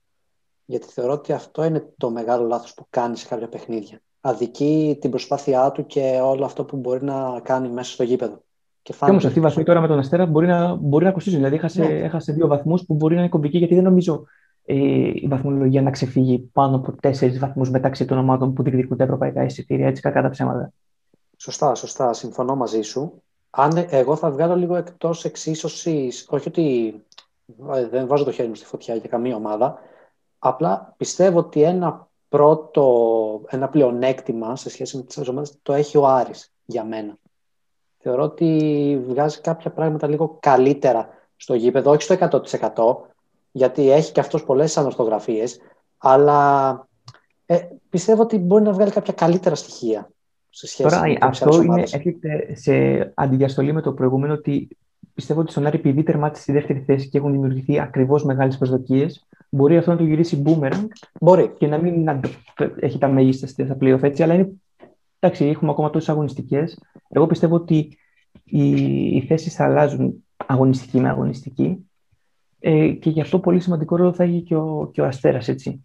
Γιατί 0.65 0.87
θεωρώ 0.87 1.13
ότι 1.13 1.33
αυτό 1.33 1.63
είναι 1.63 1.93
το 1.97 2.09
μεγάλο 2.09 2.47
λάθος 2.47 2.73
που 2.73 2.85
κάνει 2.89 3.17
σε 3.17 3.27
κάποια 3.27 3.47
παιχνίδια. 3.47 4.01
Αδικεί 4.21 4.97
την 5.01 5.09
προσπάθειά 5.09 5.71
του 5.71 5.85
και 5.85 6.19
όλο 6.23 6.45
αυτό 6.45 6.65
που 6.65 6.77
μπορεί 6.77 7.03
να 7.03 7.39
κάνει 7.39 7.69
μέσα 7.69 7.91
στο 7.91 8.03
γήπεδο. 8.03 8.43
Και, 8.83 8.93
και 8.99 9.09
όμως 9.09 9.25
αυτή 9.25 9.39
η 9.39 9.41
βαθμή 9.41 9.63
τώρα 9.63 9.81
με 9.81 9.87
τον 9.87 9.99
Αστέρα 9.99 10.25
μπορεί 10.25 10.47
να, 10.47 10.75
μπορεί 10.75 11.05
να 11.05 11.11
κοστίζει. 11.11 11.35
Δηλαδή, 11.35 11.55
έχασε, 11.55 11.81
ναι. 11.83 11.99
έχασε 11.99 12.33
δύο 12.33 12.47
βαθμούς 12.47 12.85
που 12.85 12.93
μπορεί 12.93 13.15
να 13.15 13.21
είναι 13.21 13.29
κομβικοί, 13.29 13.57
γιατί 13.57 13.75
δεν 13.75 13.83
νομίζω 13.83 14.23
ε, 14.65 14.75
η 15.13 15.27
βαθμολογία 15.29 15.81
να 15.81 15.91
ξεφύγει 15.91 16.39
πάνω 16.39 16.75
από 16.75 16.91
τέσσερις 16.91 17.39
βαθμούς 17.39 17.69
μεταξύ 17.69 18.05
των 18.05 18.17
ομάδων 18.17 18.53
που 18.53 18.63
διεκδικούν 18.63 18.97
τα 18.97 19.03
ευρωπαϊκά 19.03 19.43
εισιτήρια. 19.43 19.87
Έτσι, 19.87 20.01
κακά 20.01 20.21
τα 20.21 20.29
ψέματα. 20.29 20.73
Σωστά, 21.37 21.75
σωστά. 21.75 22.13
Συμφωνώ 22.13 22.55
μαζί 22.55 22.81
σου. 22.81 23.21
Αν 23.49 23.85
εγώ 23.89 24.15
θα 24.15 24.31
βγάλω 24.31 24.55
λίγο 24.55 24.75
εκτός 24.75 25.25
εξίσωσης, 25.25 26.25
όχι 26.29 26.47
ότι 26.47 26.95
ε, 27.73 27.87
δεν 27.87 28.07
βάζω 28.07 28.23
το 28.23 28.31
χέρι 28.31 28.47
μου 28.47 28.55
στη 28.55 28.65
φωτιά 28.65 28.95
για 28.95 29.09
καμία 29.09 29.35
ομάδα, 29.35 29.79
απλά 30.39 30.93
πιστεύω 30.97 31.39
ότι 31.39 31.61
ένα 31.61 32.07
πρώτο, 32.29 33.41
ένα 33.47 33.69
πλεονέκτημα 33.69 34.55
σε 34.55 34.69
σχέση 34.69 34.97
με 34.97 35.03
τις 35.03 35.17
άλλες 35.17 35.29
ομάδες 35.29 35.57
το 35.61 35.73
έχει 35.73 35.97
ο 35.97 36.07
Άρης 36.07 36.53
για 36.65 36.83
μένα. 36.83 37.17
Θεωρώ 38.01 38.23
ότι 38.23 39.01
βγάζει 39.07 39.41
κάποια 39.41 39.71
πράγματα 39.71 40.07
λίγο 40.07 40.37
καλύτερα 40.39 41.09
στο 41.35 41.53
γήπεδο, 41.53 41.91
όχι 41.91 42.01
στο 42.01 42.15
100% 42.19 43.09
γιατί 43.51 43.91
έχει 43.91 44.11
και 44.11 44.19
αυτός 44.19 44.43
πολλές 44.43 44.77
ανορθογραφίες, 44.77 45.59
αλλά 45.97 46.87
ε, 47.45 47.59
πιστεύω 47.89 48.21
ότι 48.21 48.37
μπορεί 48.37 48.63
να 48.63 48.71
βγάλει 48.71 48.91
κάποια 48.91 49.13
καλύτερα 49.13 49.55
στοιχεία 49.55 50.09
σε 50.49 50.67
σχέση 50.67 50.89
Τώρα, 50.89 51.07
με 51.07 51.17
αυτό 51.19 51.61
είναι, 51.61 51.81
έρχεται 51.81 52.55
σε 52.55 52.73
αντιδιαστολή 53.13 53.73
με 53.73 53.81
το 53.81 53.93
προηγούμενο 53.93 54.33
ότι 54.33 54.67
πιστεύω 55.13 55.39
ότι 55.39 55.51
στον 55.51 55.65
Άρη 55.65 55.77
επειδή 55.77 56.03
τερμάτισε 56.03 56.41
στη 56.41 56.51
δεύτερη 56.51 56.79
θέση 56.79 57.09
και 57.09 57.17
έχουν 57.17 57.31
δημιουργηθεί 57.31 57.79
ακριβώς 57.79 58.23
μεγάλες 58.23 58.57
προσδοκίες, 58.57 59.27
μπορεί 59.49 59.77
αυτό 59.77 59.91
να 59.91 59.97
το 59.97 60.03
γυρίσει 60.03 60.41
boomerang 60.45 60.87
μπορεί. 61.19 61.53
και 61.57 61.67
να 61.67 61.77
μην 61.77 62.03
να 62.03 62.19
έχει 62.79 62.97
τα 62.97 63.07
μέγιστα 63.07 63.47
στα 63.47 63.77
playoff 63.81 64.03
έτσι, 64.03 64.23
αλλά 64.23 64.33
είναι, 64.33 64.49
εντάξει, 65.21 65.45
έχουμε 65.45 65.71
ακόμα 65.71 65.89
τόσες 65.89 66.09
αγωνιστικές. 66.09 66.79
Εγώ 67.09 67.27
πιστεύω 67.27 67.55
ότι 67.55 67.97
οι, 68.43 68.71
οι 69.15 69.25
θέσεις 69.27 69.55
θα 69.55 69.65
αλλάζουν 69.65 70.23
αγωνιστική 70.45 70.99
με 70.99 71.09
αγωνιστική 71.09 71.89
ε, 72.59 72.89
και 72.89 73.09
γι' 73.09 73.21
αυτό 73.21 73.39
πολύ 73.39 73.59
σημαντικό 73.59 73.95
ρόλο 73.95 74.13
θα 74.13 74.23
έχει 74.23 74.41
και 74.41 74.55
ο, 74.55 74.89
και 74.93 75.01
ο 75.01 75.05
Αστέρας, 75.05 75.47
έτσι. 75.47 75.81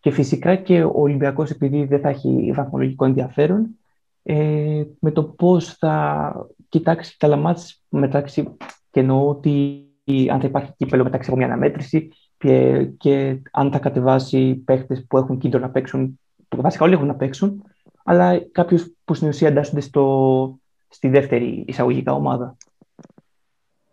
Και 0.00 0.10
φυσικά 0.10 0.56
και 0.56 0.82
ο 0.82 0.92
Ολυμπιακός 0.94 1.50
επειδή 1.50 1.84
δεν 1.84 2.00
θα 2.00 2.08
έχει 2.08 2.52
βαθμολογικό 2.54 3.04
ενδιαφέρον 3.04 3.78
ε, 4.22 4.82
με 4.98 5.10
το 5.10 5.24
πώς 5.24 5.74
θα 5.74 6.46
κοιτάξει 6.68 7.18
τα 7.18 7.28
λαμάτς 7.28 7.82
μεταξύ 7.88 8.56
και 8.90 9.00
εννοώ 9.00 9.28
ότι 9.28 9.84
αν 10.30 10.40
θα 10.40 10.46
υπάρχει 10.46 10.72
κύπελο 10.76 11.02
μεταξύ 11.02 11.28
από 11.30 11.38
μια 11.38 11.46
αναμέτρηση 11.46 12.08
και, 12.38 12.84
και 12.84 13.42
αν 13.50 13.72
θα 13.72 13.78
κατεβάσει 13.78 14.54
παίχτες 14.54 15.06
που 15.06 15.18
έχουν 15.18 15.38
κίνητρο 15.38 15.60
να 15.60 15.70
παίξουν, 15.70 16.20
που 16.48 16.60
βασικά 16.60 16.84
όλοι 16.84 16.94
έχουν 16.94 17.06
να 17.06 17.14
παίξουν, 17.14 17.62
αλλά 18.04 18.38
κάποιου 18.38 18.96
που 19.04 19.14
στην 19.14 19.28
ουσία 19.28 19.48
εντάσσονται 19.48 19.80
στο, 19.80 20.58
στη 20.88 21.08
δεύτερη 21.08 21.64
εισαγωγικά 21.66 22.12
ομάδα. 22.12 22.56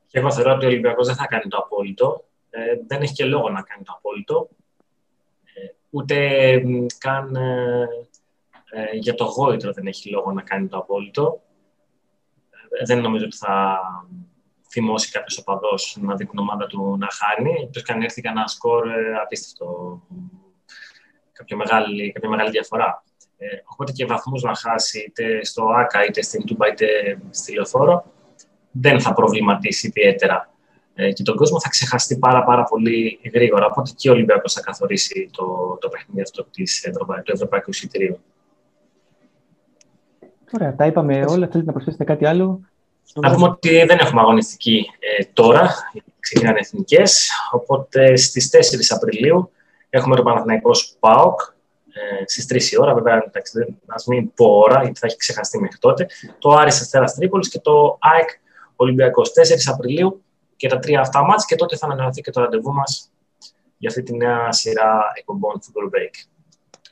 Και 0.07 0.19
εγώ 0.19 0.31
θεωρώ 0.31 0.53
ότι 0.53 0.65
ο 0.65 0.67
Ολυμπιακός 0.67 1.07
δεν 1.07 1.15
θα 1.15 1.25
κάνει 1.25 1.47
το 1.47 1.57
απόλυτο. 1.57 2.23
Ε, 2.49 2.59
δεν 2.87 3.01
έχει 3.01 3.13
και 3.13 3.25
λόγο 3.25 3.49
να 3.49 3.61
κάνει 3.61 3.83
το 3.83 3.93
απόλυτο. 3.97 4.49
Ε, 5.43 5.67
ούτε 5.89 6.17
καν 6.97 7.35
ε, 7.35 7.87
ε, 8.69 8.95
για 8.95 9.15
το 9.15 9.23
γόητρο 9.23 9.71
δεν 9.73 9.87
έχει 9.87 10.09
λόγο 10.09 10.31
να 10.31 10.41
κάνει 10.41 10.67
το 10.67 10.77
απόλυτο. 10.77 11.41
Ε, 12.69 12.85
δεν 12.85 13.01
νομίζω 13.01 13.25
ότι 13.25 13.37
θα 13.37 13.79
θυμώσει 14.69 15.11
κάποιος 15.11 15.37
οπαδός 15.37 15.97
να 15.99 16.15
δει 16.15 16.25
την 16.25 16.39
ομάδα 16.39 16.67
του 16.67 16.97
να 16.99 17.07
χάνει. 17.11 17.55
Εκτός 17.63 17.83
και 17.83 17.91
αν 17.91 18.01
έρθει 18.01 18.21
κανένα 18.21 18.47
σκορ 18.47 18.87
ε, 18.87 19.17
απίστευτο. 19.21 20.01
Κάποια 21.31 21.55
μεγάλη, 21.57 22.11
κάποια 22.11 22.29
μεγάλη 22.29 22.49
διαφορά. 22.49 23.03
Ε, 23.37 23.45
οπότε 23.65 23.91
και 23.91 24.05
βαθμούς 24.05 24.41
να 24.41 24.55
χάσει 24.55 24.99
είτε 25.07 25.45
στο 25.45 25.63
ΑΚΑ, 25.63 26.05
είτε 26.05 26.21
στην 26.21 26.45
Τούμπα, 26.45 26.67
είτε 26.67 26.87
στη 27.29 27.53
Λεωφόρο, 27.53 28.05
δεν 28.71 29.01
θα 29.01 29.13
προβληματίσει 29.13 29.87
ιδιαίτερα. 29.87 30.51
Ε, 30.95 31.11
και 31.11 31.23
τον 31.23 31.35
κόσμο 31.35 31.59
θα 31.59 31.69
ξεχαστεί 31.69 32.17
πάρα, 32.17 32.43
πάρα 32.43 32.63
πολύ 32.63 33.19
γρήγορα. 33.33 33.65
Οπότε 33.65 33.91
και 33.95 34.09
ο 34.09 34.13
Ολυμπιακός 34.13 34.53
θα 34.53 34.61
καθορίσει 34.61 35.29
το, 35.31 35.77
το 35.81 35.89
παιχνίδι 35.89 36.21
αυτό 36.21 36.43
της, 36.43 36.91
του 37.23 37.31
Ευρωπαϊκού 37.31 37.69
Εισιτηρίου. 37.69 38.19
Ωραία, 40.51 40.75
τα 40.75 40.85
είπαμε 40.85 41.15
όλα. 41.15 41.47
Θέλετε 41.47 41.63
να 41.65 41.71
προσθέσετε 41.71 42.03
κάτι 42.03 42.25
άλλο; 42.25 42.59
Να 43.13 43.33
πούμε 43.33 43.47
ότι 43.47 43.83
δεν 43.85 43.97
έχουμε 43.99 44.21
αγωνιστική 44.21 44.85
ε, 44.99 45.23
τώρα, 45.33 45.75
ξεκινάνε 46.19 46.59
εθνικές. 46.59 47.29
Οπότε 47.51 48.15
στις 48.15 48.49
4 48.91 48.95
Απριλίου 48.95 49.51
έχουμε 49.89 50.15
το 50.15 50.23
Παναθηναϊκό 50.23 50.71
ΠΑΟΚ 50.99 51.39
ε, 52.19 52.23
στις 52.25 52.71
3 52.71 52.71
η 52.71 52.79
ώρα. 52.81 52.93
Βέβαια, 52.93 53.15
α 53.85 53.95
μην 54.07 54.33
πω 54.33 54.45
ώρα, 54.45 54.81
γιατί 54.83 54.99
θα 54.99 55.07
έχει 55.07 55.17
ξεχαστεί 55.17 55.59
μέχρι 55.59 55.77
τότε. 55.77 56.07
Το 56.39 56.49
Άρης 56.49 56.81
Αστέρας 56.81 57.13
Τρίπολης 57.13 57.49
και 57.49 57.59
το 57.59 57.97
ΑΕΚ 57.99 58.29
Ολυμπιακός 58.75 59.29
4 59.29 59.73
Απριλίου 59.73 60.21
και 60.55 60.67
τα 60.67 60.79
τρία 60.79 60.99
αυτά 60.99 61.23
μάτς 61.23 61.45
και 61.45 61.55
τότε 61.55 61.77
θα 61.77 61.85
ανανεωθεί 61.85 62.21
και 62.21 62.31
το 62.31 62.41
ραντεβού 62.41 62.73
μας 62.73 63.11
για 63.77 63.89
αυτή 63.89 64.03
τη 64.03 64.15
νέα 64.15 64.51
σειρά 64.51 65.11
εκπομπών 65.13 65.59
Football 65.59 65.85
Break. 65.85 66.27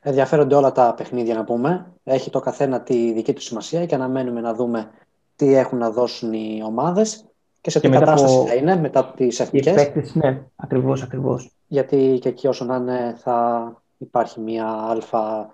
Ενδιαφέρονται 0.01 0.55
όλα 0.55 0.71
τα 0.71 0.93
παιχνίδια 0.97 1.35
να 1.35 1.43
πούμε. 1.43 1.85
Έχει 2.03 2.29
το 2.29 2.39
καθένα 2.39 2.81
τη 2.81 3.13
δική 3.13 3.33
του 3.33 3.41
σημασία 3.41 3.85
και 3.85 3.95
αναμένουμε 3.95 4.41
να 4.41 4.53
δούμε 4.53 4.91
τι 5.35 5.55
έχουν 5.55 5.77
να 5.77 5.91
δώσουν 5.91 6.33
οι 6.33 6.61
ομάδες 6.65 7.25
και 7.61 7.69
σε 7.69 7.79
τι 7.79 7.89
κατάσταση 7.89 8.35
από... 8.35 8.45
θα 8.47 8.53
είναι 8.53 8.75
μετά 8.75 9.13
τις 9.15 9.39
εθνικές. 9.39 9.91
Ναι, 10.13 10.41
ακριβώς, 10.55 11.03
ακριβώς. 11.03 11.51
Γιατί 11.67 12.17
και 12.21 12.29
εκεί 12.29 12.47
όσο 12.47 12.65
να 12.65 12.75
είναι 12.75 13.15
θα 13.17 13.83
υπάρχει 13.97 14.39
μια 14.39 14.67
αλφα 14.67 15.53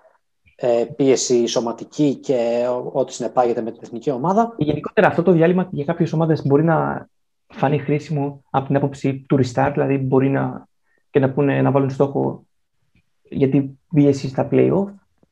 ε, 0.54 0.84
πίεση 0.96 1.46
σωματική 1.46 2.14
και 2.14 2.66
ό,τι 2.92 3.12
συνεπάγεται 3.12 3.62
με 3.62 3.70
την 3.70 3.80
εθνική 3.82 4.10
ομάδα. 4.10 4.54
Γενικότερα 4.56 5.06
αυτό 5.06 5.22
το 5.22 5.32
διάλειμμα 5.32 5.68
για 5.70 5.84
κάποιες 5.84 6.12
ομάδες 6.12 6.46
μπορεί 6.46 6.64
να 6.64 7.08
φανεί 7.46 7.78
χρήσιμο 7.78 8.42
από 8.50 8.66
την 8.66 8.76
άποψη 8.76 9.24
του 9.28 9.38
restart, 9.42 9.70
δηλαδή 9.72 9.96
μπορεί 9.98 10.28
να, 10.28 10.68
και 11.10 11.18
να, 11.18 11.30
πούνε, 11.30 11.62
να 11.62 11.70
βάλουν 11.70 11.90
στόχο 11.90 12.44
για 13.22 13.48
την 13.48 13.70
πίεση 13.94 14.28
στα 14.28 14.48
play-off 14.50 14.86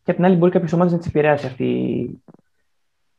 και 0.05 0.11
απ' 0.11 0.17
την 0.17 0.25
άλλη 0.25 0.37
μπορεί 0.37 0.53
κάποιες 0.53 0.73
ομάδες 0.73 0.93
να 0.93 0.99
τις 0.99 1.07
επηρεάσει 1.07 1.47
αυτή 1.47 2.23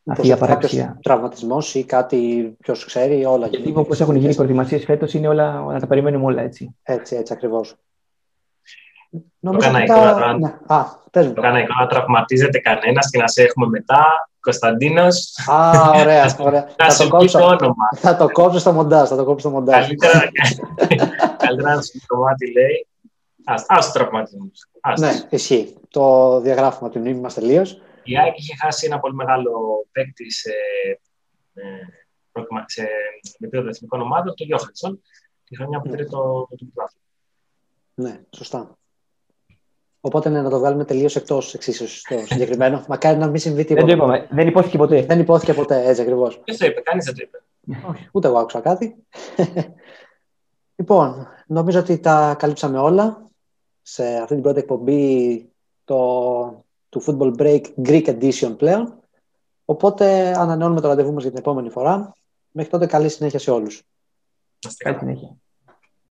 αυτή 0.06 0.28
η 0.28 0.32
απαραξία. 0.32 1.00
Τραυματισμός 1.02 1.76
ή 1.76 1.84
κάτι, 1.84 2.54
ποιος 2.60 2.86
ξέρει, 2.86 3.26
όλα. 3.26 3.48
Γιατί 3.48 3.74
όπως 3.76 4.02
έχουν 4.02 4.16
γίνει 4.16 4.32
οι 4.32 4.36
προετοιμασίες 4.36 4.84
φέτος, 4.84 5.14
είναι 5.14 5.28
όλα 5.28 5.62
να 5.62 5.80
τα 5.80 5.88
περιμένουμε 5.88 6.26
όλα 6.26 6.42
έτσι. 6.42 6.76
Έτσι, 6.84 7.16
έτσι 7.16 7.34
ακριβώς. 7.34 7.76
Το 9.42 9.52
έκανα 9.54 9.84
εικόνα 9.84 10.34
ναι. 11.52 11.66
να 11.80 11.88
τραυματίζεται 11.88 12.60
κανένας 12.60 13.10
και 13.10 13.18
να 13.18 13.28
σε 13.28 13.44
έχουμε 13.44 13.68
μετά. 13.68 14.30
Κωνσταντίνος. 14.40 15.38
Α, 15.48 15.90
ωραία. 15.96 16.36
ωραία. 16.48 16.68
θα, 16.78 17.04
το 17.04 17.10
κόψω, 17.10 17.40
το 17.40 17.46
όνομα. 17.46 17.90
θα 17.96 18.18
το 18.18 18.30
κόψω 18.32 18.60
στο 18.60 18.72
μοντάζ. 18.72 19.10
Θα 19.10 19.16
το 19.16 19.24
κόψω 19.24 19.40
στο 19.40 19.50
μοντάζ. 19.50 19.86
Καλύτερα 19.86 20.30
να 21.76 21.82
σου 21.82 21.92
το 22.08 22.16
κομμάτι 22.16 22.52
λέει. 22.52 22.88
Α 23.46 23.80
του 23.80 23.92
τραυματισμού. 23.94 24.52
Ναι, 25.00 25.28
ισχύει. 25.30 25.76
Το 25.90 26.40
διαγράφουμε 26.40 26.86
από 26.86 26.90
την 26.90 27.02
μνήμη 27.02 27.20
μα 27.20 27.30
τελείω. 27.30 27.66
Η 28.04 28.18
ΑΕΚ 28.18 28.38
είχε 28.38 28.56
χάσει 28.62 28.86
ένα 28.86 29.00
πολύ 29.00 29.16
μεγάλο 29.16 29.52
παίκτη 29.92 30.32
σε, 30.32 30.52
ε, 31.54 31.62
σε 32.66 32.88
επίπεδο 33.40 33.68
εθνικών 33.68 34.02
ομάδων, 34.02 34.36
τον 34.36 34.48
Γιώχανσον, 34.48 35.02
τη 35.44 35.56
χρονιά 35.56 35.80
που 35.80 35.90
πήρε 35.90 36.06
το, 36.06 36.48
το, 36.50 36.90
Ναι, 37.94 38.22
σωστά. 38.36 38.76
Οπότε 40.02 40.30
ναι, 40.30 40.42
να 40.42 40.50
το 40.50 40.60
βγάλουμε 40.60 40.86
τελείως 40.86 41.16
εκτός 41.16 41.54
εξίσωση 41.54 42.04
το 42.08 42.26
συγκεκριμένο. 42.26 42.84
Μακάρι 42.90 43.18
να 43.18 43.28
μην 43.28 43.40
συμβεί 43.40 43.64
τίποτα. 43.66 43.86
Δεν 43.86 43.98
το 43.98 44.04
είπαμε. 44.04 44.28
Δεν 44.32 44.48
υπόθηκε 44.48 44.78
ποτέ. 44.78 45.06
Δεν 45.06 45.20
υπόθηκε 45.20 45.54
ποτέ, 45.54 45.88
έτσι 45.88 46.02
ακριβώς. 46.02 46.42
Δεν 46.46 46.58
το 46.58 46.66
είπε, 46.66 46.82
κανείς 46.82 47.06
δεν 47.06 47.16
το 47.16 47.22
είπε. 47.24 47.42
Όχι, 47.90 48.10
ούτε 48.12 48.28
εγώ 48.28 48.38
άκουσα 48.38 48.60
κάτι. 48.60 48.96
λοιπόν, 50.80 51.28
νομίζω 51.48 51.80
ότι 51.80 52.00
τα 52.00 52.36
καλύψαμε 52.40 52.80
όλα 52.80 53.30
σε 53.82 54.04
αυτή 54.04 54.34
την 54.34 54.44
πρώτη 54.44 54.60
εκπομπή 54.60 55.50
το, 55.86 56.66
του 56.90 57.04
Football 57.06 57.36
Break 57.38 57.62
Greek 57.86 58.06
Edition 58.06 58.58
πλέον. 58.58 59.00
Οπότε 59.66 60.34
ανανεώνουμε 60.38 60.82
το 60.82 60.88
ραντεβού 60.88 61.14
μας 61.14 61.22
για 61.22 61.32
την 61.32 61.40
επόμενη 61.40 61.70
φορά. 61.70 62.14
Μέχρι 62.52 62.72
τότε 62.72 62.86
καλή 62.86 63.10
συνέχεια 63.10 63.40
σε 63.40 63.52
όλους. 63.52 63.84
Καλή 64.78 64.98
συνέχεια. 64.98 65.36